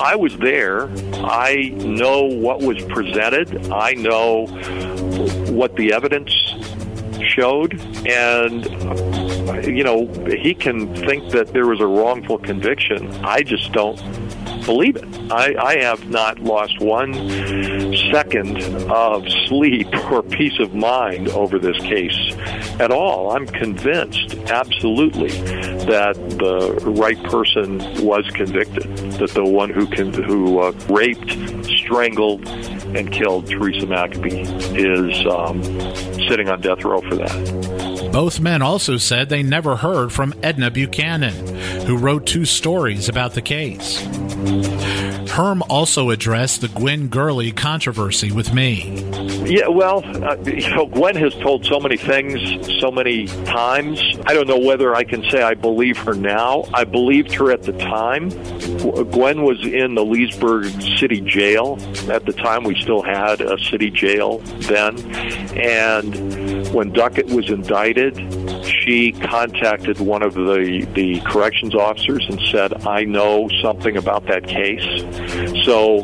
I 0.00 0.16
was 0.16 0.34
there. 0.38 0.88
I 1.16 1.74
know 1.74 2.22
what 2.22 2.60
was 2.60 2.82
presented. 2.84 3.70
I 3.70 3.92
know 3.92 4.46
what 5.50 5.76
the 5.76 5.92
evidence 5.92 6.32
showed. 7.22 7.80
And, 8.06 8.64
you 9.66 9.84
know, 9.84 10.06
he 10.26 10.54
can 10.54 10.94
think 10.94 11.30
that 11.30 11.48
there 11.52 11.66
was 11.66 11.80
a 11.80 11.86
wrongful 11.86 12.38
conviction. 12.38 13.08
I 13.24 13.42
just 13.42 13.72
don't 13.72 13.96
believe 14.64 14.96
it. 14.96 15.32
I, 15.32 15.54
I 15.58 15.78
have 15.80 16.08
not 16.08 16.38
lost 16.40 16.80
one 16.80 17.14
second 18.12 18.58
of 18.90 19.28
sleep 19.46 19.88
or 20.10 20.22
peace 20.22 20.58
of 20.58 20.74
mind 20.74 21.28
over 21.30 21.58
this 21.58 21.78
case 21.78 22.34
at 22.80 22.90
all. 22.90 23.32
I'm 23.32 23.46
convinced, 23.46 24.34
absolutely, 24.50 25.30
that 25.86 26.14
the 26.38 26.72
right 26.84 27.20
person 27.24 27.78
was 28.04 28.28
convicted. 28.30 28.84
That 29.18 29.30
the 29.30 29.44
one 29.44 29.70
who 29.70 29.86
can, 29.86 30.12
who 30.12 30.60
uh, 30.60 30.72
raped, 30.88 31.30
strangled, 31.90 32.46
and 32.46 33.12
killed 33.12 33.48
Teresa 33.48 33.84
McAbee 33.84 34.46
is 34.76 35.26
um, 35.26 35.60
sitting 36.28 36.48
on 36.48 36.60
death 36.60 36.84
row 36.84 37.00
for 37.00 37.16
that. 37.16 38.10
Both 38.12 38.38
men 38.38 38.62
also 38.62 38.96
said 38.96 39.28
they 39.28 39.42
never 39.42 39.74
heard 39.74 40.12
from 40.12 40.32
Edna 40.40 40.70
Buchanan, 40.70 41.34
who 41.86 41.96
wrote 41.96 42.26
two 42.26 42.44
stories 42.44 43.08
about 43.08 43.34
the 43.34 43.42
case. 43.42 44.00
Hearn 45.30 45.62
also 45.62 46.10
addressed 46.10 46.60
the 46.60 46.68
Gwen 46.68 47.08
Gurley 47.08 47.50
controversy 47.50 48.30
with 48.30 48.54
me. 48.54 49.02
Yeah, 49.44 49.68
well, 49.68 50.04
uh, 50.24 50.36
you 50.44 50.70
know, 50.70 50.86
Gwen 50.86 51.16
has 51.16 51.34
told 51.34 51.64
so 51.64 51.80
many 51.80 51.96
things 51.96 52.38
so 52.80 52.90
many 52.90 53.26
times. 53.26 54.00
I 54.26 54.34
don't 54.34 54.46
know 54.46 54.58
whether 54.58 54.94
I 54.94 55.04
can 55.04 55.22
say 55.30 55.42
I 55.42 55.54
believe 55.54 55.96
her 55.98 56.14
now. 56.14 56.64
I 56.74 56.84
believed 56.84 57.32
her 57.34 57.50
at 57.50 57.62
the 57.62 57.72
time. 57.72 58.28
Gwen 59.10 59.42
was 59.42 59.60
in 59.64 59.94
the 59.94 60.04
Leesburg 60.04 60.66
City 60.98 61.20
Jail. 61.20 61.78
At 62.10 62.26
the 62.26 62.32
time, 62.32 62.64
we 62.64 62.80
still 62.80 63.02
had 63.02 63.40
a 63.40 63.58
city 63.70 63.90
jail 63.90 64.38
then. 64.68 64.98
And 65.56 66.72
when 66.72 66.92
Duckett 66.92 67.26
was 67.28 67.50
indicted, 67.50 68.16
she 68.64 69.12
contacted 69.12 70.00
one 70.00 70.22
of 70.22 70.34
the, 70.34 70.86
the 70.94 71.20
corrections 71.20 71.74
officers 71.74 72.26
and 72.28 72.40
said, 72.50 72.86
I 72.86 73.04
know 73.04 73.48
something 73.62 73.96
about 73.96 74.26
that 74.26 74.46
case. 74.46 74.84
So 75.64 76.02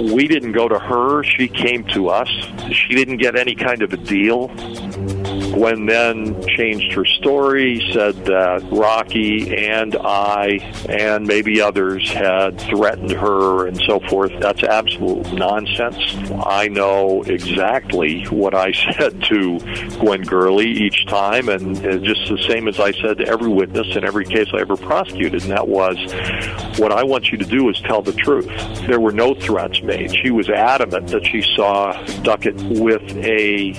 we 0.00 0.26
didn't 0.26 0.52
go 0.52 0.68
to 0.68 0.78
her. 0.78 1.22
She 1.22 1.48
came 1.48 1.84
to 1.88 2.08
us. 2.08 2.28
She 2.72 2.94
didn't 2.94 3.18
get 3.18 3.36
any 3.36 3.54
kind 3.54 3.82
of 3.82 3.92
a 3.92 3.96
deal. 3.96 4.48
Gwen 5.52 5.86
then 5.86 6.46
changed 6.48 6.92
her 6.92 7.04
story, 7.04 7.86
said 7.92 8.24
that 8.26 8.62
Rocky 8.70 9.56
and 9.56 9.96
I 9.96 10.58
and 10.88 11.26
maybe 11.26 11.60
others 11.60 12.10
had 12.10 12.60
threatened 12.60 13.12
her 13.12 13.66
and 13.66 13.76
so 13.86 14.00
forth. 14.08 14.32
That's 14.40 14.62
absolute 14.62 15.32
nonsense. 15.32 15.96
I 16.44 16.68
know 16.68 17.22
exactly 17.22 18.24
what 18.24 18.54
I 18.54 18.72
said 18.96 19.22
to 19.24 19.58
Gwen 19.98 20.22
Gurley 20.22 20.68
each 20.68 21.06
time, 21.06 21.48
and 21.48 21.76
just 22.04 22.28
the 22.28 22.42
same 22.48 22.68
as 22.68 22.80
I 22.80 22.92
said 22.92 23.18
to 23.18 23.26
every 23.26 23.48
witness 23.48 23.96
in 23.96 24.04
every 24.04 24.24
case 24.24 24.48
I 24.52 24.60
ever 24.60 24.76
prosecuted, 24.76 25.42
and 25.42 25.52
that 25.52 25.68
was 25.68 25.96
what 26.78 26.92
I 26.92 27.04
want 27.04 27.30
you 27.30 27.38
to 27.38 27.44
do 27.44 27.68
is 27.68 27.80
tell 27.80 28.02
the 28.02 28.12
truth. 28.12 28.46
There 28.86 29.00
were 29.00 29.12
no 29.12 29.34
threats 29.34 29.80
made. 29.82 30.14
She 30.14 30.30
was 30.30 30.48
adamant 30.48 31.08
that 31.08 31.24
she 31.24 31.42
saw 31.56 31.92
Duckett 32.22 32.56
with 32.62 33.02
a 33.16 33.74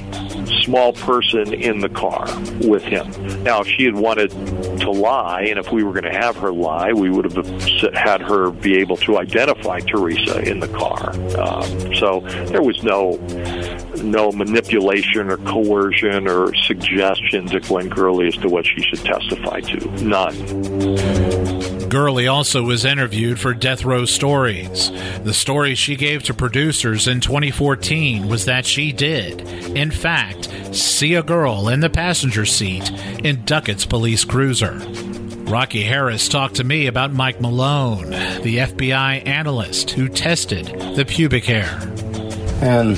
small 0.63 0.93
person 0.93 1.44
in 1.53 1.79
the 1.79 1.89
car 1.89 2.25
with 2.67 2.83
him. 2.83 3.09
Now, 3.43 3.61
if 3.61 3.67
she 3.67 3.85
had 3.85 3.95
wanted 3.95 4.31
to 4.79 4.91
lie, 4.91 5.43
and 5.43 5.59
if 5.59 5.71
we 5.71 5.83
were 5.83 5.91
going 5.91 6.11
to 6.11 6.17
have 6.17 6.35
her 6.37 6.51
lie, 6.51 6.93
we 6.93 7.09
would 7.09 7.25
have 7.25 7.45
had 7.93 8.21
her 8.21 8.51
be 8.51 8.77
able 8.77 8.97
to 8.97 9.17
identify 9.17 9.79
Teresa 9.79 10.39
in 10.41 10.59
the 10.59 10.67
car. 10.69 11.11
Um, 11.39 11.95
so 11.95 12.21
there 12.47 12.61
was 12.61 12.83
no 12.83 13.15
no 14.03 14.31
manipulation 14.31 15.31
or 15.31 15.37
coercion 15.37 16.27
or 16.27 16.53
suggestion 16.55 17.47
to 17.47 17.59
Gwen 17.59 17.89
Gurley 17.89 18.27
as 18.27 18.35
to 18.37 18.49
what 18.49 18.65
she 18.65 18.81
should 18.81 19.03
testify 19.03 19.61
to. 19.61 20.03
None. 20.03 21.54
Gurley 21.95 22.27
also 22.27 22.61
was 22.61 22.83
interviewed 22.83 23.39
for 23.39 23.53
Death 23.53 23.85
Row 23.85 24.03
Stories. 24.03 24.91
The 25.23 25.33
story 25.33 25.75
she 25.75 25.95
gave 25.95 26.23
to 26.23 26.33
producers 26.33 27.07
in 27.07 27.21
2014 27.21 28.27
was 28.27 28.43
that 28.43 28.65
she 28.65 28.91
did, 28.91 29.39
in 29.77 29.91
fact, 29.91 30.49
see 30.75 31.13
a 31.13 31.23
girl 31.23 31.69
in 31.69 31.79
the 31.79 31.89
passenger 31.89 32.45
seat 32.45 32.91
in 33.23 33.45
Duckett's 33.45 33.85
police 33.85 34.25
cruiser. 34.25 34.73
Rocky 35.45 35.83
Harris 35.83 36.27
talked 36.27 36.55
to 36.55 36.65
me 36.65 36.87
about 36.87 37.13
Mike 37.13 37.39
Malone, 37.39 38.09
the 38.09 38.57
FBI 38.57 39.25
analyst 39.25 39.91
who 39.91 40.09
tested 40.09 40.65
the 40.97 41.05
pubic 41.05 41.45
hair. 41.45 41.79
And 42.61 42.97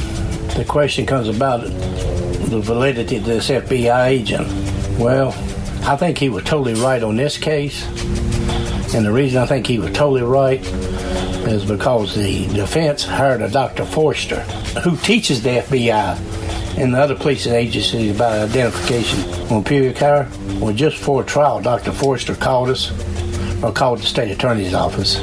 the 0.58 0.66
question 0.68 1.06
comes 1.06 1.28
about 1.28 1.62
the 1.62 2.60
validity 2.64 3.18
of 3.18 3.26
this 3.26 3.52
FBI 3.52 4.08
agent. 4.08 4.48
Well, 4.98 5.36
I 5.84 5.95
think 5.98 6.18
he 6.18 6.30
was 6.30 6.45
totally 6.45 6.74
right 6.74 7.04
on 7.04 7.16
this 7.16 7.38
case. 7.38 7.86
And 8.96 9.06
the 9.06 9.12
reason 9.12 9.42
I 9.42 9.46
think 9.46 9.68
he 9.68 9.80
was 9.80 9.92
totally 9.92 10.22
right 10.22 10.62
is 11.48 11.66
because 11.66 12.16
the 12.16 12.48
defense 12.48 13.04
hired 13.04 13.42
a 13.42 13.50
Dr. 13.50 13.86
Forster 13.86 14.42
who 14.82 14.96
teaches 14.98 15.44
the 15.44 15.62
FBI 15.62 16.78
and 16.78 16.94
the 16.94 17.00
other 17.00 17.16
police 17.16 17.48
agencies 17.48 18.16
about 18.16 18.50
identification 18.50 19.20
on 19.52 19.64
pubic 19.64 19.98
hair. 19.98 20.30
Well, 20.60 20.74
just 20.74 20.98
before 20.98 21.24
trial, 21.24 21.62
Dr. 21.62 21.92
Forster 21.92 22.36
called 22.36 22.70
us 22.70 22.92
or 23.64 23.72
called 23.72 24.00
the 24.00 24.06
state 24.06 24.32
attorney's 24.32 24.74
office 24.74 25.20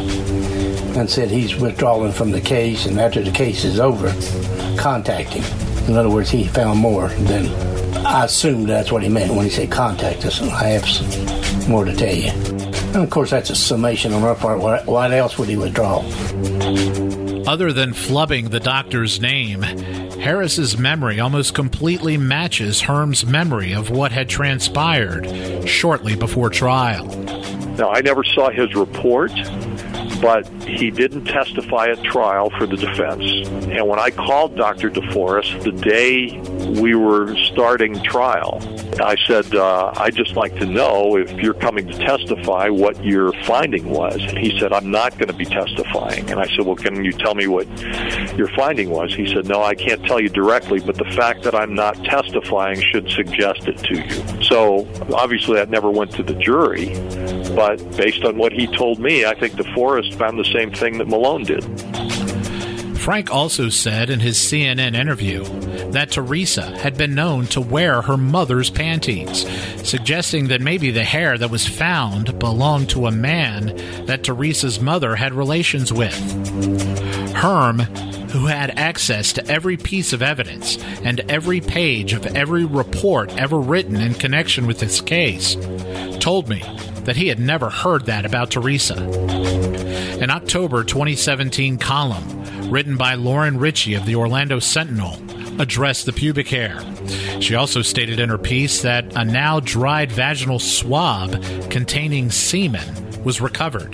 and 0.97 1.09
said 1.09 1.31
he's 1.31 1.57
withdrawing 1.57 2.13
from 2.13 2.31
the 2.31 2.41
case 2.41 2.87
and 2.87 2.99
after 2.99 3.23
the 3.23 3.31
case 3.31 3.65
is 3.65 3.81
over, 3.81 4.09
contact 4.77 5.31
him. 5.31 5.89
In 5.89 5.97
other 5.97 6.11
words, 6.11 6.31
he 6.31 6.45
found 6.45 6.79
more 6.79 7.09
than 7.09 7.47
I 8.07 8.25
assumed 8.25 8.69
that's 8.69 8.93
what 8.93 9.03
he 9.03 9.09
meant 9.09 9.33
when 9.35 9.45
he 9.45 9.51
said 9.51 9.71
contact 9.71 10.25
us. 10.25 10.43
I 10.43 10.65
have 10.65 11.69
more 11.69 11.85
to 11.85 11.95
tell 11.95 12.15
you. 12.15 12.54
And 12.95 13.03
of 13.03 13.11
course, 13.11 13.31
that's 13.31 13.51
a 13.51 13.57
summation 13.57 14.13
on 14.13 14.23
our 14.23 14.37
part. 14.37 14.61
What, 14.61 14.87
what 14.87 15.13
else 15.13 15.37
would 15.37 15.49
he 15.49 15.57
withdraw? 15.57 15.99
Other 17.47 17.73
than 17.73 17.93
flubbing 17.93 18.51
the 18.51 18.61
doctor's 18.61 19.21
name, 19.21 19.63
Harris's 19.63 20.79
memory 20.79 21.19
almost 21.19 21.55
completely 21.55 22.17
matches 22.17 22.81
Hearn's 22.81 23.27
memory 23.27 23.73
of 23.73 23.91
what 23.91 24.13
had 24.13 24.29
transpired 24.29 25.69
shortly 25.69 26.15
before 26.15 26.51
trial. 26.51 27.07
Now, 27.77 27.91
I 27.91 28.01
never 28.01 28.23
saw 28.23 28.51
his 28.51 28.75
report, 28.77 29.33
but 30.23 30.47
he 30.63 30.93
didn't 30.93 31.25
testify 31.25 31.89
at 31.89 32.03
trial 32.05 32.51
for 32.51 32.65
the 32.65 32.77
defense. 32.77 33.49
And 33.71 33.89
when 33.89 33.99
I 33.99 34.11
called 34.11 34.57
Dr. 34.57 34.89
DeForest 34.89 35.65
the 35.65 35.73
day 35.73 36.29
we 36.65 36.95
were 36.95 37.37
starting 37.37 38.03
trial, 38.03 38.61
I 39.01 39.17
said, 39.27 39.55
uh, 39.55 39.93
I'd 39.97 40.15
just 40.15 40.37
like 40.37 40.55
to 40.57 40.67
know 40.67 41.17
if 41.17 41.31
you're 41.33 41.55
coming 41.55 41.87
to 41.87 41.99
testify 41.99 42.69
what 42.69 43.03
your 43.05 43.33
finding 43.45 43.91
was. 43.91 44.17
And 44.17 44.39
he 44.39 44.59
said, 44.59 44.73
I'm 44.73 44.91
not 44.91 45.19
going 45.19 45.29
to 45.29 45.35
be 45.35 45.45
testifying. 45.45 46.31
And 46.31 46.41
I 46.41 46.47
said, 46.47 46.67
Well, 46.67 46.77
can 46.77 47.05
you 47.05 47.13
tell 47.13 47.35
me 47.35 47.47
what 47.47 47.67
your 48.37 48.49
finding 48.49 48.91
was? 48.91 49.15
He 49.15 49.33
said, 49.33 49.47
No, 49.47 49.63
I 49.63 49.75
can't 49.75 50.05
tell 50.05 50.21
you 50.21 50.29
directly, 50.29 50.81
but 50.81 50.97
the 50.97 51.05
fact 51.17 51.43
that 51.43 51.55
I'm 51.55 51.75
not 51.75 51.97
testifying 52.05 52.81
should 52.81 53.11
suggest 53.11 53.67
it 53.67 53.79
to 53.79 53.95
you. 53.95 54.43
So 54.45 54.89
obviously, 55.13 55.57
that 55.57 55.71
never 55.71 55.91
went 55.91 56.13
to 56.13 56.23
the 56.23 56.35
jury. 56.35 56.95
But 57.55 57.79
based 57.97 58.25
on 58.25 58.37
what 58.37 58.53
he 58.53 58.67
told 58.67 58.99
me, 58.99 59.25
I 59.25 59.35
think 59.35 59.55
DeForest 59.55 60.15
found 60.15 60.39
the 60.39 60.45
same 60.45 60.71
thing 60.71 60.99
that 60.99 61.09
Malone 61.09 61.45
did. 61.45 61.65
Frank 63.05 63.31
also 63.31 63.69
said 63.69 64.09
in 64.09 64.21
his 64.21 64.39
CNN 64.39 64.97
interview 64.97 65.45
that 65.91 66.11
Teresa 66.11 66.75
had 66.79 66.97
been 66.97 67.15
known 67.15 67.47
to 67.49 67.61
wear 67.61 68.01
her 68.01 68.17
mother's 68.17 68.71
panties, 68.71 69.47
suggesting 69.87 70.49
that 70.49 70.63
maybe 70.63 70.91
the 70.91 71.05
hair 71.05 71.37
that 71.37 71.51
was 71.51 71.69
found 71.69 72.39
belonged 72.39 72.89
to 72.89 73.07
a 73.07 73.11
man 73.11 73.77
that 74.07 74.25
Teresa's 74.25 74.81
mother 74.81 75.17
had 75.17 75.35
relations 75.35 75.93
with. 75.93 76.15
Hearn, 77.35 77.81
who 78.31 78.47
had 78.47 78.79
access 78.79 79.35
to 79.35 79.47
every 79.49 79.77
piece 79.77 80.15
of 80.15 80.23
evidence 80.23 80.79
and 81.03 81.21
every 81.31 81.61
page 81.61 82.15
of 82.15 82.25
every 82.35 82.65
report 82.65 83.37
ever 83.37 83.61
written 83.61 83.97
in 83.97 84.15
connection 84.15 84.67
with 84.67 84.81
this 84.81 85.03
case, 85.03 85.57
told 86.21 86.49
me 86.49 86.63
that 87.05 87.17
he 87.17 87.29
had 87.29 87.39
never 87.39 87.69
heard 87.69 88.07
that 88.07 88.25
about 88.25 88.51
Teresa. 88.51 88.97
An 90.23 90.31
October 90.31 90.83
2017 90.85 91.77
column 91.77 92.44
written 92.75 92.97
by 92.97 93.15
Lauren 93.15 93.57
Ritchie 93.57 93.95
of 93.95 94.05
the 94.05 94.17
Orlando 94.17 94.59
Sentinel 94.59 95.17
addressed 95.61 96.07
the 96.07 96.13
pubic 96.13 96.49
hair. 96.49 96.81
She 97.41 97.55
also 97.55 97.83
stated 97.83 98.19
in 98.19 98.29
her 98.29 98.37
piece 98.37 98.83
that 98.83 99.17
a 99.17 99.25
now 99.25 99.61
dried 99.61 100.11
vaginal 100.11 100.59
swab 100.59 101.41
containing 101.71 102.33
semen 102.33 103.23
was 103.23 103.41
recovered. 103.41 103.93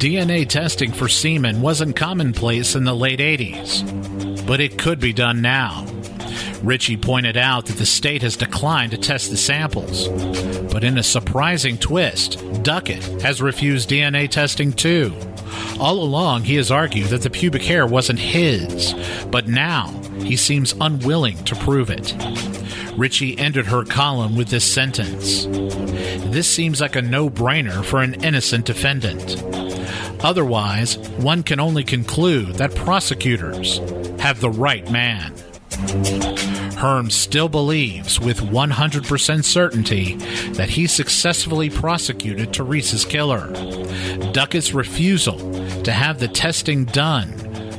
DNA 0.00 0.48
testing 0.48 0.92
for 0.92 1.08
semen 1.08 1.60
wasn't 1.60 1.94
commonplace 1.94 2.74
in 2.74 2.84
the 2.84 2.94
late 2.94 3.18
80s, 3.18 4.46
but 4.46 4.62
it 4.62 4.78
could 4.78 4.98
be 4.98 5.12
done 5.12 5.42
now. 5.42 5.86
Ritchie 6.62 6.96
pointed 6.96 7.36
out 7.36 7.66
that 7.66 7.76
the 7.76 7.84
state 7.84 8.22
has 8.22 8.38
declined 8.38 8.92
to 8.92 8.96
test 8.96 9.28
the 9.28 9.36
samples. 9.36 10.08
But 10.72 10.84
in 10.84 10.96
a 10.96 11.02
surprising 11.02 11.76
twist, 11.76 12.42
Duckett 12.62 13.04
has 13.20 13.42
refused 13.42 13.90
DNA 13.90 14.30
testing 14.30 14.72
too. 14.72 15.14
All 15.78 16.02
along, 16.02 16.44
he 16.44 16.56
has 16.56 16.70
argued 16.70 17.08
that 17.08 17.22
the 17.22 17.30
pubic 17.30 17.62
hair 17.62 17.86
wasn't 17.86 18.18
his, 18.18 18.94
but 19.30 19.48
now 19.48 19.88
he 20.20 20.36
seems 20.36 20.74
unwilling 20.80 21.42
to 21.44 21.56
prove 21.56 21.90
it. 21.90 22.14
Ritchie 22.96 23.38
ended 23.38 23.66
her 23.66 23.84
column 23.84 24.36
with 24.36 24.48
this 24.48 24.64
sentence 24.64 25.46
This 25.46 26.46
seems 26.46 26.80
like 26.80 26.94
a 26.94 27.02
no 27.02 27.30
brainer 27.30 27.84
for 27.84 28.02
an 28.02 28.22
innocent 28.22 28.66
defendant. 28.66 29.42
Otherwise, 30.22 30.98
one 31.18 31.42
can 31.42 31.58
only 31.58 31.84
conclude 31.84 32.54
that 32.54 32.74
prosecutors 32.74 33.78
have 34.20 34.40
the 34.40 34.50
right 34.50 34.88
man. 34.90 35.34
Hearn 36.82 37.10
still 37.10 37.48
believes 37.48 38.18
with 38.18 38.38
100% 38.38 39.44
certainty 39.44 40.16
that 40.54 40.68
he 40.68 40.88
successfully 40.88 41.70
prosecuted 41.70 42.52
Teresa's 42.52 43.04
killer. 43.04 43.52
Duckett's 44.32 44.74
refusal 44.74 45.38
to 45.84 45.92
have 45.92 46.18
the 46.18 46.26
testing 46.26 46.84
done 46.86 47.32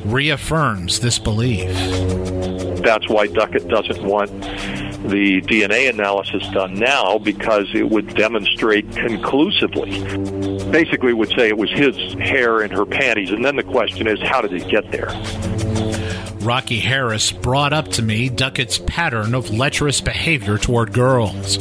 reaffirms 0.06 1.02
this 1.02 1.20
belief. 1.20 1.68
That's 2.82 3.10
why 3.10 3.28
Duckett 3.28 3.68
doesn't 3.68 4.06
want 4.06 4.32
the 5.10 5.42
DNA 5.42 5.90
analysis 5.90 6.48
done 6.54 6.76
now 6.76 7.18
because 7.18 7.68
it 7.76 7.90
would 7.90 8.16
demonstrate 8.16 8.90
conclusively. 8.96 10.00
Basically, 10.72 11.12
would 11.12 11.34
say 11.38 11.50
it 11.50 11.58
was 11.58 11.72
his 11.72 11.98
hair 12.14 12.62
in 12.62 12.72
her 12.72 12.86
panties, 12.86 13.32
and 13.32 13.44
then 13.44 13.58
the 13.58 13.64
question 13.64 14.08
is, 14.08 14.22
how 14.22 14.40
did 14.40 14.54
it 14.54 14.70
get 14.70 14.90
there? 14.92 15.10
Rocky 16.44 16.80
Harris 16.80 17.32
brought 17.32 17.72
up 17.72 17.88
to 17.90 18.02
me 18.02 18.28
Duckett's 18.28 18.78
pattern 18.78 19.34
of 19.34 19.50
lecherous 19.50 20.02
behavior 20.02 20.58
toward 20.58 20.92
girls. 20.92 21.56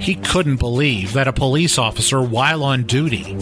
He 0.00 0.14
couldn't 0.14 0.56
believe 0.56 1.12
that 1.12 1.28
a 1.28 1.32
police 1.32 1.76
officer, 1.76 2.22
while 2.22 2.64
on 2.64 2.84
duty, 2.84 3.34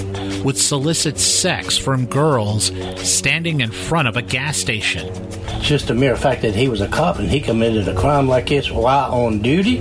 would 0.43 0.59
solicit 0.59 1.19
sex 1.19 1.79
from 1.79 2.07
girls 2.07 2.73
standing 2.97 3.61
in 3.61 3.71
front 3.71 4.09
of 4.09 4.17
a 4.17 4.23
gas 4.23 4.57
station. 4.57 5.13
Just 5.61 5.87
the 5.87 5.95
mere 5.95 6.17
fact 6.17 6.43
that 6.43 6.55
he 6.57 6.69
was 6.69 6.81
a 6.81 6.89
cop 6.89 7.21
and 7.21 7.31
he 7.31 7.41
committed 7.41 7.87
a 7.87 7.95
crime 7.95 8.27
like 8.27 8.49
this 8.49 8.71
while 8.71 9.13
on 9.13 9.41
duty, 9.41 9.79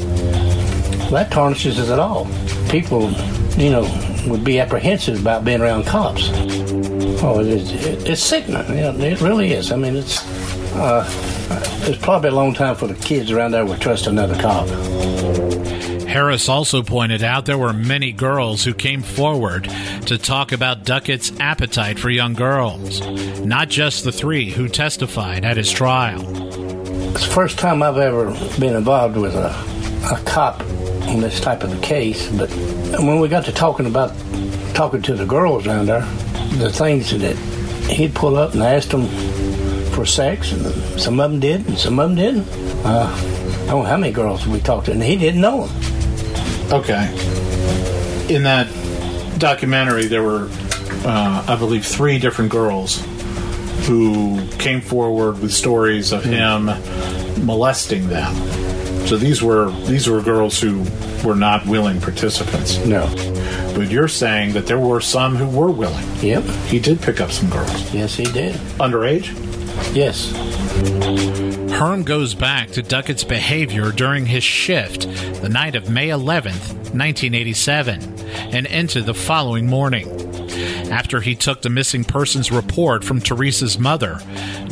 that 1.09 1.29
tarnishes 1.31 1.89
it 1.89 1.97
all. 1.99 2.27
People, 2.69 3.11
you 3.57 3.71
know, 3.71 3.89
would 4.27 4.43
be 4.43 4.59
apprehensive 4.59 5.19
about 5.19 5.43
being 5.43 5.61
around 5.61 5.85
cops. 5.85 6.29
Oh, 7.23 7.39
it 7.39 7.47
is, 7.47 7.71
it's 8.05 8.21
sickening. 8.21 8.61
It 8.77 9.19
really 9.19 9.53
is. 9.53 9.71
I 9.71 9.77
mean, 9.77 9.95
it's 9.95 10.23
uh, 10.73 11.05
it's 11.83 12.01
probably 12.01 12.29
a 12.29 12.33
long 12.33 12.53
time 12.53 12.75
for 12.75 12.87
the 12.87 12.95
kids 12.95 13.31
around 13.31 13.51
there 13.51 13.65
would 13.65 13.81
trust 13.81 14.07
another 14.07 14.35
cop. 14.41 14.67
Harris 16.11 16.49
also 16.49 16.83
pointed 16.83 17.23
out 17.23 17.45
there 17.45 17.57
were 17.57 17.71
many 17.71 18.11
girls 18.11 18.65
who 18.65 18.73
came 18.73 19.01
forward 19.01 19.63
to 20.07 20.17
talk 20.17 20.51
about 20.51 20.83
Duckett's 20.83 21.31
appetite 21.39 21.97
for 21.97 22.09
young 22.09 22.33
girls, 22.33 22.99
not 23.39 23.69
just 23.69 24.03
the 24.03 24.11
three 24.11 24.49
who 24.49 24.67
testified 24.67 25.45
at 25.45 25.55
his 25.55 25.71
trial. 25.71 26.19
It's 27.15 27.25
the 27.25 27.33
first 27.33 27.57
time 27.57 27.81
I've 27.81 27.97
ever 27.97 28.25
been 28.59 28.75
involved 28.75 29.15
with 29.15 29.35
a, 29.35 29.55
a 30.11 30.21
cop 30.25 30.59
on 31.07 31.21
this 31.21 31.39
type 31.39 31.63
of 31.63 31.73
a 31.77 31.81
case, 31.81 32.29
but 32.35 32.49
when 32.99 33.21
we 33.21 33.29
got 33.29 33.45
to 33.45 33.53
talking 33.53 33.85
about 33.85 34.13
talking 34.73 35.01
to 35.03 35.15
the 35.15 35.25
girls 35.25 35.65
around 35.65 35.85
there, 35.85 36.01
the 36.57 36.69
things 36.71 37.17
that 37.17 37.37
he'd 37.89 38.13
pull 38.13 38.35
up 38.35 38.53
and 38.53 38.63
ask 38.63 38.89
them 38.89 39.03
for 39.91 40.05
sex, 40.05 40.51
and 40.51 40.65
some 40.99 41.19
of 41.19 41.31
them 41.31 41.39
did, 41.39 41.67
and 41.67 41.77
some 41.77 41.99
of 41.99 42.09
them 42.09 42.15
didn't. 42.15 42.47
Uh, 42.85 43.11
I 43.63 43.65
don't 43.67 43.83
know 43.83 43.89
how 43.89 43.97
many 43.97 44.13
girls 44.13 44.45
we 44.47 44.59
talked 44.59 44.87
to, 44.87 44.91
and 44.91 45.03
he 45.03 45.15
didn't 45.15 45.41
know 45.41 45.67
them. 45.67 46.73
Okay. 46.73 47.07
In 48.33 48.43
that 48.43 48.67
documentary, 49.37 50.05
there 50.05 50.23
were, 50.23 50.49
uh, 51.05 51.45
I 51.47 51.55
believe, 51.57 51.85
three 51.85 52.17
different 52.19 52.51
girls 52.51 53.03
who 53.87 54.47
came 54.57 54.81
forward 54.81 55.39
with 55.39 55.51
stories 55.51 56.11
of 56.11 56.23
him 56.23 56.65
molesting 57.45 58.07
them. 58.07 58.33
So 59.07 59.17
these 59.17 59.41
were 59.41 59.71
these 59.87 60.07
were 60.07 60.21
girls 60.21 60.59
who 60.59 60.85
were 61.25 61.35
not 61.35 61.65
willing 61.65 61.99
participants. 61.99 62.77
No. 62.85 63.07
But 63.75 63.89
you're 63.89 64.07
saying 64.07 64.53
that 64.53 64.67
there 64.67 64.79
were 64.79 65.01
some 65.01 65.35
who 65.35 65.47
were 65.47 65.71
willing. 65.71 66.05
Yep. 66.21 66.43
He 66.67 66.79
did 66.79 67.01
pick 67.01 67.19
up 67.19 67.31
some 67.31 67.49
girls. 67.49 67.93
Yes, 67.93 68.15
he 68.15 68.25
did. 68.25 68.55
Underage? 68.79 69.35
Yes. 69.93 70.31
Hearn 71.73 72.03
goes 72.03 72.33
back 72.33 72.69
to 72.71 72.81
Duckett's 72.81 73.25
behavior 73.25 73.91
during 73.91 74.25
his 74.25 74.43
shift 74.43 75.01
the 75.41 75.49
night 75.49 75.75
of 75.75 75.89
May 75.89 76.07
11th, 76.07 76.93
1987, 76.93 78.01
and 78.53 78.65
into 78.67 79.01
the 79.01 79.13
following 79.13 79.67
morning. 79.67 80.07
After 80.91 81.19
he 81.19 81.35
took 81.35 81.61
the 81.61 81.69
missing 81.69 82.05
persons 82.05 82.51
report 82.51 83.03
from 83.03 83.19
Teresa's 83.19 83.77
mother, 83.77 84.19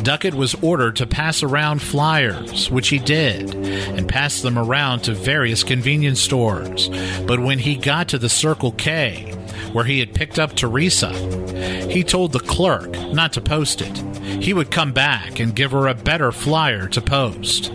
Duckett 0.03 0.35
was 0.35 0.55
ordered 0.61 0.95
to 0.97 1.07
pass 1.07 1.43
around 1.43 1.81
flyers, 1.81 2.71
which 2.71 2.87
he 2.87 2.99
did, 2.99 3.53
and 3.55 4.07
passed 4.07 4.41
them 4.41 4.57
around 4.57 5.01
to 5.01 5.13
various 5.13 5.63
convenience 5.63 6.21
stores. 6.21 6.89
But 7.25 7.41
when 7.41 7.59
he 7.59 7.75
got 7.75 8.07
to 8.09 8.17
the 8.17 8.29
Circle 8.29 8.71
K, 8.73 9.31
where 9.73 9.85
he 9.85 9.99
had 9.99 10.13
picked 10.13 10.39
up 10.39 10.55
Teresa, 10.55 11.11
he 11.89 12.03
told 12.03 12.31
the 12.31 12.39
clerk 12.39 12.91
not 13.11 13.33
to 13.33 13.41
post 13.41 13.81
it. 13.81 14.03
He 14.41 14.53
would 14.53 14.71
come 14.71 14.93
back 14.93 15.39
and 15.39 15.55
give 15.55 15.71
her 15.71 15.87
a 15.87 15.93
better 15.93 16.31
flyer 16.31 16.87
to 16.89 17.01
post. 17.01 17.67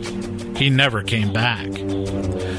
He 0.56 0.70
never 0.70 1.02
came 1.02 1.32
back. 1.32 1.68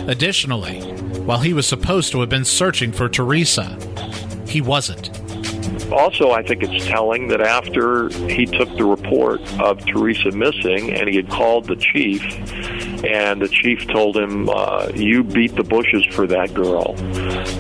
Additionally, 0.08 0.82
while 1.22 1.39
he 1.39 1.53
was 1.53 1.66
supposed 1.66 2.12
to 2.12 2.20
have 2.20 2.30
been 2.30 2.45
searching 2.45 2.91
for 2.91 3.10
Teresa, 3.10 3.78
he 4.47 4.62
wasn't. 4.62 5.10
Also, 5.91 6.32
I 6.32 6.43
think 6.43 6.64
it's 6.64 6.86
telling 6.86 7.28
that 7.30 7.41
after 7.41 8.10
he 8.28 8.45
took 8.45 8.70
the 8.78 8.86
report 8.86 9.41
of 9.60 9.86
Teresa 9.86 10.32
missing 10.32 10.93
and 10.93 11.08
he 11.10 11.16
had 11.16 11.30
called 11.30 11.66
the 11.66 11.76
chief, 11.76 12.22
and 13.06 13.41
the 13.41 13.47
chief 13.47 13.88
told 13.88 14.18
him, 14.18 14.49
uh, 14.49 14.89
You 14.93 15.24
beat 15.24 15.56
the 15.56 15.64
bushes 15.64 16.06
for 16.06 16.28
that 16.28 16.53
girl. 16.53 16.95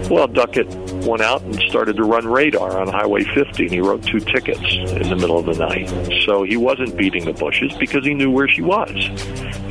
Well, 0.09 0.27
Duckett 0.27 0.67
went 1.05 1.21
out 1.21 1.41
and 1.43 1.55
started 1.69 1.95
to 1.97 2.03
run 2.03 2.27
radar 2.27 2.79
on 2.79 2.87
Highway 2.87 3.23
50, 3.23 3.63
and 3.63 3.71
he 3.73 3.81
wrote 3.81 4.03
two 4.03 4.19
tickets 4.19 4.61
in 4.63 5.09
the 5.09 5.15
middle 5.15 5.37
of 5.37 5.45
the 5.45 5.53
night. 5.53 5.89
So 6.25 6.43
he 6.43 6.57
wasn't 6.57 6.97
beating 6.97 7.25
the 7.25 7.33
bushes 7.33 7.73
because 7.73 8.05
he 8.05 8.13
knew 8.13 8.31
where 8.31 8.47
she 8.47 8.61
was. 8.61 8.89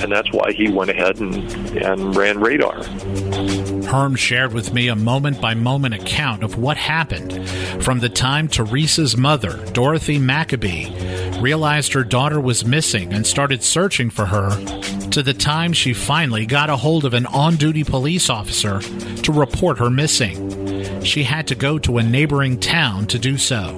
And 0.03 0.12
that's 0.12 0.31
why 0.33 0.53
he 0.53 0.70
went 0.70 0.91
ahead 0.91 1.18
and, 1.20 1.51
and 1.77 2.16
ran 2.16 2.41
radar. 2.41 2.83
Hearn 3.85 4.16
shared 4.16 4.53
with 4.53 4.72
me 4.72 4.89
a 4.89 4.97
moment 4.97 5.41
by 5.41 5.55
moment 5.55 5.95
account 5.95 6.43
of 6.43 6.59
what 6.59 6.77
happened 6.77 7.49
from 7.83 8.01
the 8.01 8.09
time 8.09 8.49
Teresa's 8.49 9.16
mother, 9.16 9.64
Dorothy 9.72 10.18
McAbee, 10.18 11.24
realized 11.45 11.92
her 11.92 12.05
daughter 12.05 12.40
was 12.40 12.64
missing 12.64 13.12
and 13.12 13.26
started 13.26 13.62
searching 13.62 14.09
for 14.09 14.24
her 14.24 14.49
to 15.11 15.22
the 15.22 15.34
time 15.34 15.74
she 15.74 15.92
finally 15.92 16.47
got 16.47 16.70
a 16.70 16.76
hold 16.76 17.05
of 17.05 17.12
an 17.12 17.26
on 17.26 17.55
duty 17.57 17.84
police 17.84 18.30
officer 18.30 18.80
to 18.80 19.30
report 19.30 19.78
her 19.78 19.90
missing. 19.90 21.05
She 21.05 21.22
had 21.22 21.47
to 21.49 21.55
go 21.55 21.78
to 21.80 21.99
a 21.99 22.03
neighboring 22.03 22.59
town 22.61 23.07
to 23.09 23.18
do 23.18 23.36
so 23.36 23.68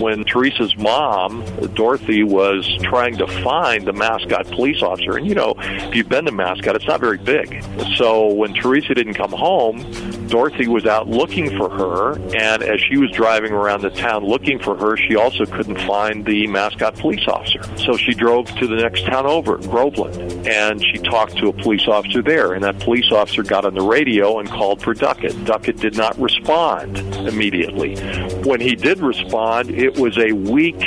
when 0.00 0.24
Teresa's 0.24 0.76
mom, 0.76 1.44
Dorothy, 1.74 2.22
was 2.22 2.66
trying 2.82 3.16
to 3.16 3.26
find 3.42 3.86
the 3.86 3.92
Mascotte 3.92 4.50
police 4.50 4.82
officer. 4.82 5.16
And 5.16 5.26
you 5.26 5.34
know, 5.34 5.54
if 5.58 5.94
you've 5.94 6.08
been 6.08 6.26
to 6.26 6.32
Mascotte, 6.32 6.76
it's 6.76 6.86
not 6.86 7.00
very 7.00 7.18
big. 7.18 7.64
So 7.96 8.32
when 8.32 8.54
Teresa 8.54 8.94
didn't 8.94 9.14
come 9.14 9.32
home, 9.32 9.80
Dorothy 10.28 10.66
was 10.66 10.86
out 10.86 11.08
looking 11.08 11.56
for 11.56 11.70
her, 11.70 12.12
and 12.36 12.62
as 12.62 12.80
she 12.80 12.96
was 12.96 13.10
driving 13.10 13.52
around 13.52 13.82
the 13.82 13.90
town 13.90 14.24
looking 14.24 14.58
for 14.58 14.76
her, 14.76 14.96
she 14.96 15.16
also 15.16 15.46
couldn't 15.46 15.80
find 15.86 16.24
the 16.24 16.46
Mascotte 16.46 16.96
police 16.98 17.26
officer. 17.28 17.60
So 17.78 17.96
she 17.96 18.12
drove 18.12 18.46
to 18.56 18.66
the 18.66 18.76
next 18.76 19.06
town 19.06 19.26
over, 19.26 19.58
Groveland, 19.58 20.46
and 20.46 20.82
she 20.82 20.98
talked 20.98 21.36
to 21.38 21.48
a 21.48 21.52
police 21.52 21.86
officer 21.86 22.22
there, 22.22 22.54
and 22.54 22.64
that 22.64 22.78
police 22.80 23.10
officer 23.12 23.42
got 23.42 23.64
on 23.64 23.74
the 23.74 23.82
radio 23.82 24.38
and 24.38 24.48
called 24.48 24.82
for 24.82 24.94
Duckett. 24.94 25.44
Duckett 25.44 25.76
did 25.76 25.96
not 25.96 26.18
respond 26.18 26.98
immediately. 27.28 27.96
When 28.42 28.60
he 28.60 28.74
did 28.74 29.00
respond, 29.00 29.70
it 29.70 29.98
was 29.98 30.18
a 30.18 30.32
weak 30.32 30.82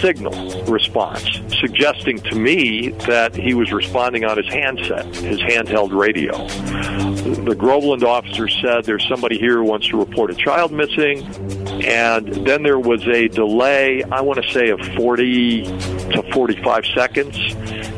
signal 0.00 0.64
response, 0.64 1.28
suggesting 1.60 2.18
to 2.20 2.34
me 2.34 2.90
that 3.06 3.34
he 3.34 3.54
was 3.54 3.72
responding 3.72 4.24
on 4.24 4.36
his 4.36 4.48
handset, 4.48 5.04
his 5.16 5.40
handheld 5.40 5.92
radio. 5.92 6.46
The 7.44 7.54
Groveland 7.54 8.04
officer 8.04 8.48
said 8.48 8.69
Uh, 8.70 8.80
there's 8.82 9.04
somebody 9.08 9.36
here 9.36 9.56
who 9.56 9.64
wants 9.64 9.88
to 9.88 9.98
report 9.98 10.30
a 10.30 10.34
child 10.34 10.70
missing, 10.70 11.24
and 11.84 12.46
then 12.46 12.62
there 12.62 12.78
was 12.78 13.04
a 13.08 13.26
delay, 13.26 14.00
I 14.04 14.20
want 14.20 14.40
to 14.40 14.48
say 14.52 14.68
of 14.68 14.78
40 14.94 15.64
to 15.64 16.22
45 16.32 16.84
seconds, 16.94 17.36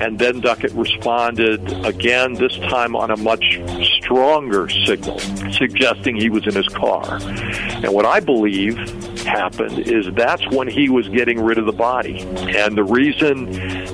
and 0.00 0.18
then 0.18 0.40
Duckett 0.40 0.72
responded 0.72 1.60
again, 1.84 2.32
this 2.34 2.56
time 2.56 2.96
on 2.96 3.10
a 3.10 3.18
much 3.18 3.60
stronger 3.98 4.70
signal, 4.86 5.18
suggesting 5.52 6.16
he 6.16 6.30
was 6.30 6.46
in 6.46 6.54
his 6.54 6.68
car. 6.68 7.18
And 7.20 7.92
what 7.92 8.06
I 8.06 8.20
believe 8.20 8.78
happened 9.24 9.78
is 9.80 10.06
that's 10.14 10.48
when 10.50 10.68
he 10.68 10.88
was 10.88 11.06
getting 11.08 11.38
rid 11.38 11.58
of 11.58 11.66
the 11.66 11.72
body. 11.72 12.20
And 12.56 12.78
the 12.78 12.84
reason, 12.84 13.48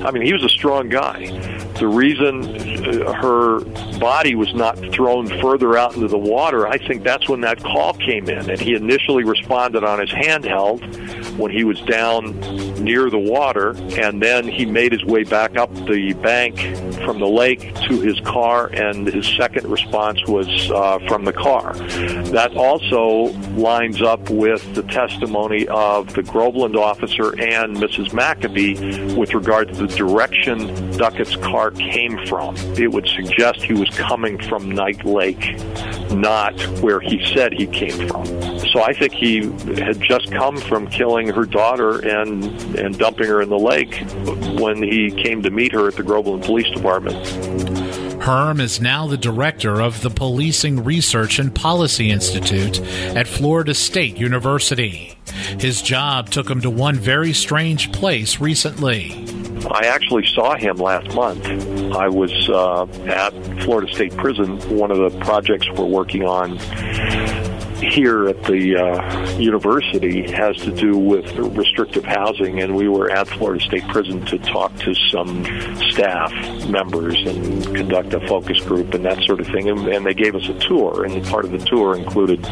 I 0.05 0.13
mean, 0.13 0.23
he 0.23 0.33
was 0.33 0.45
a 0.45 0.49
strong 0.49 0.89
guy. 0.89 1.58
The 1.79 1.87
reason 1.87 3.07
uh, 3.07 3.13
her 3.15 3.61
body 3.99 4.35
was 4.35 4.53
not 4.55 4.77
thrown 4.93 5.29
further 5.41 5.77
out 5.77 5.95
into 5.95 6.09
the 6.09 6.19
water, 6.19 6.67
I 6.67 6.79
think 6.79 7.05
that's 7.05 7.29
when 7.29 7.41
that 7.43 7.63
call 7.63 7.95
came 7.95 8.29
in. 8.29 8.51
And 8.51 8.61
he 8.61 8.75
initially 8.75 9.25
responded 9.25 9.85
on 9.85 10.01
his 10.01 10.11
handheld 10.11 11.18
when 11.39 11.51
he 11.51 11.65
was 11.65 11.81
down 11.83 12.39
near 12.83 13.09
the 13.11 13.19
water, 13.19 13.71
and 13.99 14.21
then 14.23 14.47
he 14.47 14.67
made 14.67 14.93
his 14.93 15.05
way 15.05 15.25
back 15.25 15.57
up 15.57 15.73
the 15.87 16.13
bank 16.23 16.59
from 17.05 17.19
the 17.19 17.27
lake 17.27 17.75
to 17.89 18.01
his 18.01 18.19
car, 18.21 18.67
and 18.67 19.07
his 19.07 19.27
second 19.37 19.67
response 19.67 20.25
was 20.27 20.71
uh, 20.71 20.99
from 21.09 21.25
the 21.25 21.33
car. 21.33 21.73
That 22.33 22.57
also 22.57 23.33
lines 23.57 24.03
up 24.03 24.29
with 24.31 24.75
the 24.75 24.83
testimony 24.83 25.67
of 25.69 26.13
the 26.15 26.23
Groveland 26.23 26.77
officer 26.77 27.31
and 27.41 27.77
Mrs. 27.77 28.11
McAbee 28.11 29.17
with 29.17 29.35
regard 29.35 29.69
to 29.69 29.75
the 29.75 29.87
direction 29.87 30.67
Duckett's 30.97 31.37
car 31.37 31.71
came 31.71 32.19
from. 32.27 32.57
It 32.77 32.93
would 32.93 33.07
suggest 33.09 33.63
he 33.63 33.75
was 33.75 33.89
coming 33.91 34.39
from 34.49 34.71
Night 34.71 35.05
Lake, 35.05 35.57
not 36.11 36.61
where 36.81 37.01
he 37.01 37.25
said 37.33 37.53
he 37.53 37.67
came 37.67 38.09
from. 38.09 38.27
So 38.73 38.83
I 38.83 38.93
think 38.93 39.13
he 39.13 39.43
had 39.83 40.01
just 40.01 40.31
come 40.33 40.57
from 40.59 40.89
killing 40.89 41.28
her 41.29 41.45
daughter 41.45 41.99
and 42.07 42.45
and 42.77 42.99
dumping 42.99 43.27
her 43.27 43.41
in 43.41 43.49
the 43.49 43.59
lake 43.59 43.95
when 44.61 44.83
he 44.83 45.11
came 45.11 45.43
to 45.43 45.51
meet 45.51 45.73
her 45.73 45.89
at 45.89 45.97
the 45.97 46.03
Groveland 46.03 46.45
Police 46.45 46.71
Department. 46.75 47.17
Hearn 48.23 48.61
is 48.61 48.81
now 48.81 49.07
the 49.07 49.17
director 49.17 49.81
of 49.81 50.03
the 50.03 50.11
Policing 50.11 50.85
Research 50.85 51.39
and 51.39 51.55
Policy 51.55 52.11
Institute 52.11 52.81
at 53.17 53.27
Florida 53.27 53.73
State 53.73 54.19
University. 54.19 55.17
His 55.59 55.81
job 55.81 56.29
took 56.29 56.51
him 56.51 56.61
to 56.61 56.69
one 56.69 56.97
very 56.97 57.33
strange 57.33 57.91
place 57.93 58.41
recently. 58.41 59.25
I 59.71 59.87
actually 59.87 60.27
saw 60.27 60.57
him 60.57 60.77
last 60.77 61.15
month. 61.15 61.47
I 61.95 62.09
was 62.09 62.33
uh, 62.49 62.85
at 63.07 63.33
Florida 63.63 63.93
State 63.93 64.17
Prison. 64.17 64.59
One 64.77 64.91
of 64.91 64.99
the 64.99 65.19
projects 65.21 65.69
we're 65.71 65.87
working 65.87 66.25
on 66.25 66.59
here 67.81 68.29
at 68.29 68.43
the 68.45 68.77
uh, 68.77 69.39
university 69.39 70.31
has 70.33 70.57
to 70.57 70.71
do 70.73 70.97
with 70.97 71.31
restrictive 71.37 72.05
housing, 72.05 72.61
and 72.61 72.75
we 72.75 72.89
were 72.89 73.11
at 73.11 73.29
Florida 73.29 73.65
State 73.65 73.87
Prison 73.89 74.25
to 74.27 74.39
talk 74.39 74.75
to 74.79 74.95
some 75.11 75.45
staff 75.91 76.33
members 76.69 77.17
and 77.27 77.65
conduct 77.75 78.13
a 78.15 78.27
focus 78.27 78.61
group 78.61 78.95
and 78.95 79.05
that 79.05 79.23
sort 79.25 79.41
of 79.41 79.47
thing. 79.47 79.69
And, 79.69 79.87
and 79.89 80.05
they 80.05 80.15
gave 80.15 80.35
us 80.35 80.49
a 80.49 80.59
tour, 80.59 81.05
and 81.05 81.25
part 81.27 81.45
of 81.45 81.53
the 81.53 81.59
tour 81.59 81.97
included 81.97 82.45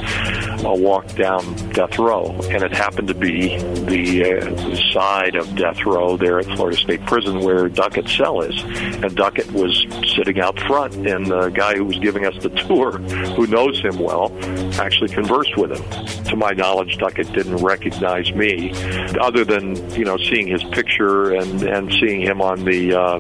a 0.65 0.75
walk 0.75 1.07
down 1.15 1.55
death 1.71 1.99
row, 1.99 2.31
and 2.45 2.63
it 2.63 2.73
happened 2.73 3.09
to 3.09 3.15
be 3.15 3.57
the, 3.57 4.25
uh, 4.25 4.45
the 4.69 4.77
side 4.93 5.35
of 5.35 5.55
death 5.57 5.85
row 5.85 6.17
there 6.17 6.39
at 6.39 6.47
Florida 6.57 6.77
State 6.77 7.05
Prison 7.07 7.41
where 7.41 7.69
Duckett's 7.69 8.17
cell 8.17 8.43
is, 8.43 8.63
and 8.63 9.15
Duckett 9.17 9.51
was 9.53 9.87
sitting 10.15 10.41
out 10.41 10.59
front, 10.61 10.95
and 10.95 11.27
the 11.27 11.49
guy 11.51 11.75
who 11.77 11.85
was 11.85 11.99
giving 11.99 12.25
us 12.27 12.35
the 12.43 12.51
tour, 12.67 12.93
who 12.93 13.47
knows 13.47 13.81
him 13.81 13.99
well, 13.99 14.33
actually 14.81 15.16
conversed 15.17 15.57
with 15.57 15.73
him. 15.73 16.25
To 16.27 16.37
my 16.37 16.53
knowledge, 16.53 16.99
Duckett 16.99 17.33
didn't 17.33 17.57
recognize 17.57 18.31
me, 18.33 18.73
other 19.19 19.45
than 19.45 19.75
you 19.93 20.05
know 20.05 20.19
seeing 20.19 20.47
his 20.47 20.63
picture 20.65 21.33
and 21.33 21.63
and 21.63 21.91
seeing 21.95 22.21
him 22.21 22.43
on 22.43 22.65
the 22.65 22.95
uh, 22.95 23.19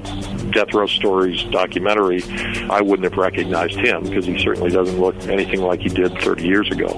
Death 0.50 0.74
Row 0.74 0.86
Stories 0.86 1.42
documentary. 1.44 2.22
I 2.70 2.82
wouldn't 2.82 3.04
have 3.10 3.16
recognized 3.16 3.76
him 3.76 4.02
because 4.02 4.26
he 4.26 4.38
certainly 4.38 4.70
doesn't 4.70 5.00
look 5.00 5.16
anything 5.26 5.62
like 5.62 5.80
he 5.80 5.88
did 5.88 6.20
30 6.20 6.46
years 6.46 6.70
ago. 6.70 6.88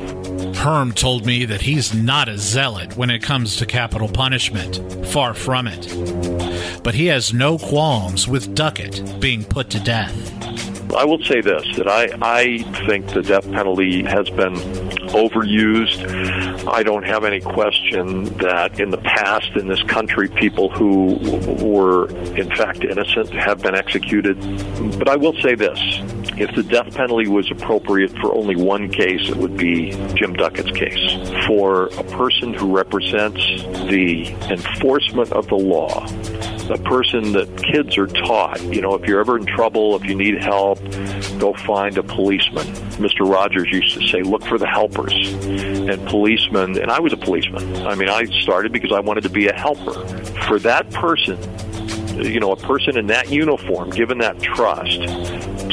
Hearn 0.54 0.92
told 0.92 1.24
me 1.24 1.44
that 1.44 1.60
he's 1.60 1.94
not 1.94 2.28
a 2.28 2.36
zealot 2.36 2.96
when 2.96 3.10
it 3.10 3.22
comes 3.22 3.56
to 3.56 3.66
capital 3.66 4.08
punishment. 4.08 5.06
Far 5.06 5.32
from 5.32 5.68
it. 5.68 6.82
But 6.82 6.94
he 6.94 7.06
has 7.06 7.32
no 7.32 7.56
qualms 7.58 8.26
with 8.26 8.56
Duckett 8.56 9.20
being 9.20 9.44
put 9.44 9.70
to 9.70 9.80
death. 9.80 10.77
I 10.96 11.04
will 11.04 11.22
say 11.24 11.40
this 11.40 11.64
that 11.76 11.88
I, 11.88 12.08
I 12.22 12.58
think 12.86 13.12
the 13.12 13.22
death 13.22 13.50
penalty 13.52 14.02
has 14.04 14.28
been 14.30 14.54
overused. 15.08 16.66
I 16.68 16.82
don't 16.82 17.04
have 17.04 17.24
any 17.24 17.40
question 17.40 18.24
that 18.38 18.80
in 18.80 18.90
the 18.90 18.98
past 18.98 19.50
in 19.56 19.68
this 19.68 19.82
country, 19.84 20.28
people 20.28 20.70
who 20.70 21.18
were 21.64 22.08
in 22.36 22.48
fact 22.56 22.84
innocent 22.84 23.30
have 23.30 23.62
been 23.62 23.74
executed. 23.74 24.38
But 24.98 25.08
I 25.08 25.16
will 25.16 25.34
say 25.40 25.54
this 25.54 25.78
if 26.38 26.54
the 26.54 26.62
death 26.62 26.94
penalty 26.94 27.28
was 27.28 27.50
appropriate 27.50 28.12
for 28.18 28.34
only 28.34 28.54
one 28.54 28.90
case, 28.90 29.28
it 29.28 29.36
would 29.36 29.56
be 29.56 29.90
Jim 30.14 30.34
Duckett's 30.34 30.70
case. 30.70 31.46
For 31.46 31.86
a 31.86 32.04
person 32.04 32.54
who 32.54 32.74
represents 32.74 33.40
the 33.88 34.26
enforcement 34.48 35.32
of 35.32 35.48
the 35.48 35.56
law, 35.56 36.06
a 36.70 36.78
person 36.78 37.32
that 37.32 37.62
kids 37.62 37.96
are 37.98 38.06
taught, 38.06 38.60
you 38.62 38.80
know, 38.80 38.94
if 38.94 39.06
you're 39.06 39.20
ever 39.20 39.36
in 39.36 39.46
trouble, 39.46 39.96
if 39.96 40.04
you 40.04 40.14
need 40.14 40.42
help, 40.42 40.78
go 41.38 41.54
find 41.54 41.96
a 41.98 42.02
policeman. 42.02 42.66
Mr. 42.98 43.28
Rogers 43.30 43.68
used 43.70 43.94
to 43.94 44.06
say, 44.08 44.22
look 44.22 44.44
for 44.44 44.58
the 44.58 44.66
helpers. 44.66 45.14
And 45.32 46.06
policemen, 46.08 46.78
and 46.78 46.90
I 46.90 47.00
was 47.00 47.12
a 47.12 47.16
policeman. 47.16 47.86
I 47.86 47.94
mean, 47.94 48.08
I 48.08 48.24
started 48.42 48.72
because 48.72 48.92
I 48.92 49.00
wanted 49.00 49.22
to 49.22 49.30
be 49.30 49.48
a 49.48 49.54
helper. 49.54 50.06
For 50.46 50.58
that 50.60 50.90
person, 50.90 51.38
you 52.22 52.40
know, 52.40 52.52
a 52.52 52.56
person 52.56 52.96
in 52.96 53.06
that 53.06 53.30
uniform, 53.30 53.90
given 53.90 54.18
that 54.18 54.40
trust, 54.40 55.00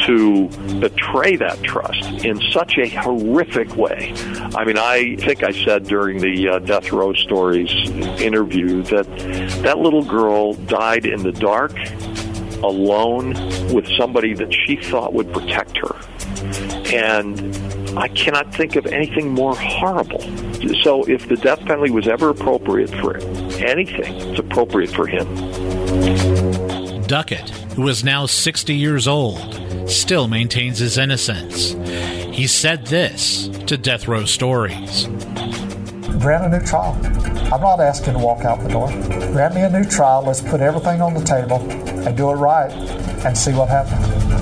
to 0.05 0.47
betray 0.79 1.35
that 1.35 1.61
trust 1.63 2.03
in 2.25 2.39
such 2.51 2.77
a 2.77 2.87
horrific 2.87 3.75
way. 3.75 4.13
I 4.55 4.65
mean, 4.65 4.77
I 4.77 5.15
think 5.17 5.43
I 5.43 5.51
said 5.51 5.85
during 5.85 6.19
the 6.19 6.49
uh, 6.49 6.59
Death 6.59 6.91
Row 6.91 7.13
Stories 7.13 7.71
interview 8.21 8.83
that 8.83 9.05
that 9.63 9.79
little 9.79 10.03
girl 10.03 10.53
died 10.53 11.05
in 11.05 11.23
the 11.23 11.31
dark, 11.31 11.73
alone, 12.63 13.33
with 13.73 13.87
somebody 13.97 14.33
that 14.33 14.53
she 14.53 14.75
thought 14.75 15.13
would 15.13 15.31
protect 15.33 15.77
her. 15.77 15.95
And 16.93 17.55
I 17.97 18.07
cannot 18.09 18.53
think 18.53 18.75
of 18.75 18.85
anything 18.85 19.31
more 19.31 19.55
horrible. 19.55 20.21
So 20.83 21.03
if 21.05 21.27
the 21.27 21.37
death 21.37 21.59
penalty 21.61 21.91
was 21.91 22.07
ever 22.07 22.29
appropriate 22.29 22.89
for 22.89 23.17
anything, 23.57 24.15
it's 24.15 24.39
appropriate 24.39 24.91
for 24.91 25.07
him. 25.07 25.27
Duckett, 27.07 27.49
who 27.75 27.87
is 27.87 28.03
now 28.03 28.25
60 28.25 28.73
years 28.75 29.07
old, 29.07 29.89
still 29.89 30.27
maintains 30.27 30.79
his 30.79 30.97
innocence. 30.97 31.73
He 32.35 32.47
said 32.47 32.87
this 32.87 33.47
to 33.67 33.77
Death 33.77 34.07
Row 34.07 34.25
Stories 34.25 35.07
Grant 36.19 36.45
a 36.45 36.59
new 36.59 36.65
trial. 36.65 36.93
I'm 37.53 37.61
not 37.61 37.79
asking 37.79 38.13
to 38.13 38.19
walk 38.19 38.45
out 38.45 38.59
the 38.63 38.69
door. 38.69 38.87
Grant 39.31 39.53
me 39.53 39.61
a 39.61 39.69
new 39.69 39.83
trial. 39.83 40.23
Let's 40.23 40.41
put 40.41 40.61
everything 40.61 41.01
on 41.01 41.13
the 41.13 41.23
table 41.23 41.59
and 41.59 42.17
do 42.17 42.31
it 42.31 42.35
right 42.35 42.71
and 43.25 43.37
see 43.37 43.53
what 43.53 43.69
happens. 43.69 44.34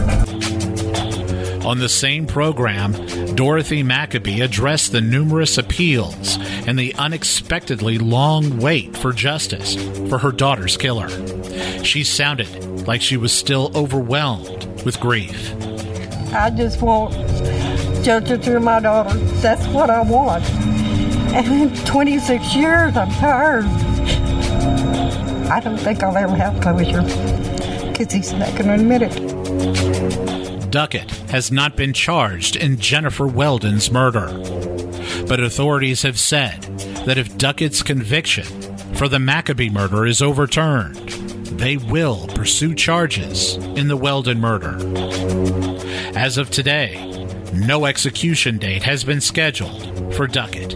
On 1.66 1.80
the 1.80 1.88
same 1.88 2.28
program, 2.28 2.91
Dorothy 3.36 3.84
McAbee 3.84 4.43
addressed 4.43 4.91
the 4.91 4.99
numerous 4.99 5.57
appeals 5.57 6.38
and 6.68 6.78
the 6.78 6.93
unexpectedly 6.95 7.97
long 7.97 8.57
wait 8.59 8.97
for 8.97 9.14
justice 9.14 9.76
for 10.09 10.18
her 10.18 10.34
daughter's 10.34 10.76
killer. 10.76 11.07
She 11.84 12.03
sounded 12.03 12.86
like 12.86 13.01
she 13.01 13.16
was 13.16 13.32
still 13.32 13.72
overwhelmed 13.76 14.84
with 14.84 14.99
grief. 14.99 15.53
I 16.34 16.49
just 16.49 16.82
want 16.82 17.14
justice 18.03 18.45
for 18.45 18.59
my 18.59 18.82
daughter. 18.82 19.18
That's 19.39 19.66
what 19.68 19.89
I 19.89 20.01
want. 20.01 20.43
And 21.34 21.72
in 21.72 21.86
26 21.86 22.55
years, 22.55 22.97
I'm 22.97 23.09
tired. 23.11 23.66
I 25.49 25.61
don't 25.61 25.78
think 25.78 26.03
I'll 26.03 26.18
ever 26.18 26.36
have 26.36 26.61
closure 26.61 27.03
because 27.89 28.11
he's 28.11 28.34
not 28.34 28.49
going 28.51 28.66
to 28.66 28.74
admit 28.74 29.03
it. 29.03 29.32
Duckett 30.74 31.11
has 31.30 31.51
not 31.51 31.78
been 31.78 31.93
charged 31.93 32.55
in 32.55 32.80
Jennifer 32.80 33.28
Weldon's 33.28 33.91
murder. 33.91 34.26
But 35.28 35.39
authorities 35.39 36.01
have 36.01 36.19
said 36.19 36.63
that 37.05 37.19
if 37.19 37.38
Duckett's 37.38 37.84
conviction 37.84 38.43
for 38.95 39.07
the 39.07 39.19
McAbee 39.19 39.71
murder 39.71 40.07
is 40.07 40.19
overturned, 40.19 41.09
they 41.59 41.78
will 41.78 42.26
pursue 42.30 42.74
charges 42.74 43.53
in 43.53 43.88
the 43.88 43.95
Weldon 43.95 44.39
murder. 44.39 44.80
As 46.17 46.39
of 46.39 46.49
today, 46.49 47.28
no 47.53 47.86
execution 47.86 48.57
date 48.57 48.82
has 48.82 49.03
been 49.03 49.21
scheduled 49.21 50.15
for 50.15 50.26
Duckett. 50.26 50.71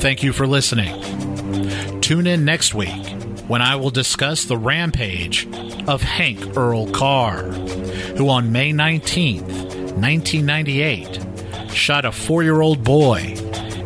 Thank 0.00 0.22
you 0.22 0.32
for 0.32 0.46
listening. 0.46 2.00
Tune 2.00 2.26
in 2.26 2.46
next 2.46 2.74
week 2.74 3.14
when 3.46 3.60
I 3.60 3.76
will 3.76 3.90
discuss 3.90 4.46
the 4.46 4.56
rampage 4.56 5.46
of 5.86 6.00
Hank 6.00 6.56
Earl 6.56 6.86
Carr, 6.92 7.52
who 8.16 8.28
on 8.28 8.52
May 8.52 8.72
19th, 8.72 9.42
1998, 9.96 11.70
shot 11.72 12.04
a 12.04 12.12
four 12.12 12.42
year 12.42 12.60
old 12.60 12.84
boy 12.84 13.36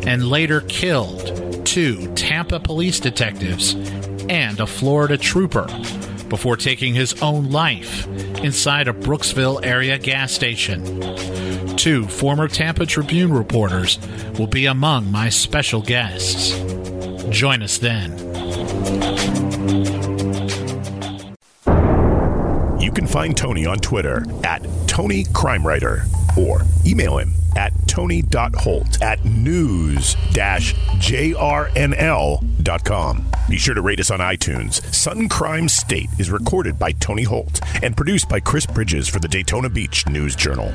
and 0.05 0.27
later 0.27 0.61
killed 0.61 1.65
two 1.65 2.11
Tampa 2.15 2.59
police 2.59 2.99
detectives 2.99 3.73
and 4.29 4.59
a 4.59 4.67
Florida 4.67 5.17
trooper 5.17 5.67
before 6.29 6.55
taking 6.55 6.93
his 6.93 7.19
own 7.21 7.49
life 7.49 8.07
inside 8.43 8.87
a 8.87 8.93
Brooksville 8.93 9.63
area 9.65 9.97
gas 9.97 10.31
station. 10.31 10.85
Two 11.75 12.07
former 12.07 12.47
Tampa 12.47 12.85
Tribune 12.85 13.33
reporters 13.33 13.99
will 14.37 14.47
be 14.47 14.65
among 14.65 15.11
my 15.11 15.29
special 15.29 15.81
guests. 15.81 16.51
Join 17.29 17.61
us 17.61 17.77
then. 17.77 18.17
Can 22.99 23.07
find 23.07 23.37
Tony 23.37 23.65
on 23.65 23.77
Twitter 23.77 24.25
at 24.43 24.61
Tony 24.85 25.23
Crime 25.33 25.65
Writer 25.65 26.03
or 26.37 26.63
email 26.85 27.17
him 27.17 27.33
at 27.55 27.71
tony.holt 27.87 29.01
at 29.01 29.23
news-jrnl.com. 29.23 30.11
Be 33.49 33.57
sure 33.57 33.73
to 33.73 33.81
rate 33.81 34.01
us 34.01 34.11
on 34.11 34.19
iTunes. 34.19 34.83
Sun 34.93 35.29
Crime 35.29 35.69
State 35.69 36.09
is 36.17 36.29
recorded 36.29 36.77
by 36.77 36.91
Tony 36.91 37.23
Holt 37.23 37.61
and 37.81 37.95
produced 37.95 38.27
by 38.27 38.41
Chris 38.41 38.65
Bridges 38.65 39.07
for 39.07 39.21
the 39.21 39.29
Daytona 39.29 39.69
Beach 39.69 40.05
News 40.05 40.35
Journal. 40.35 40.73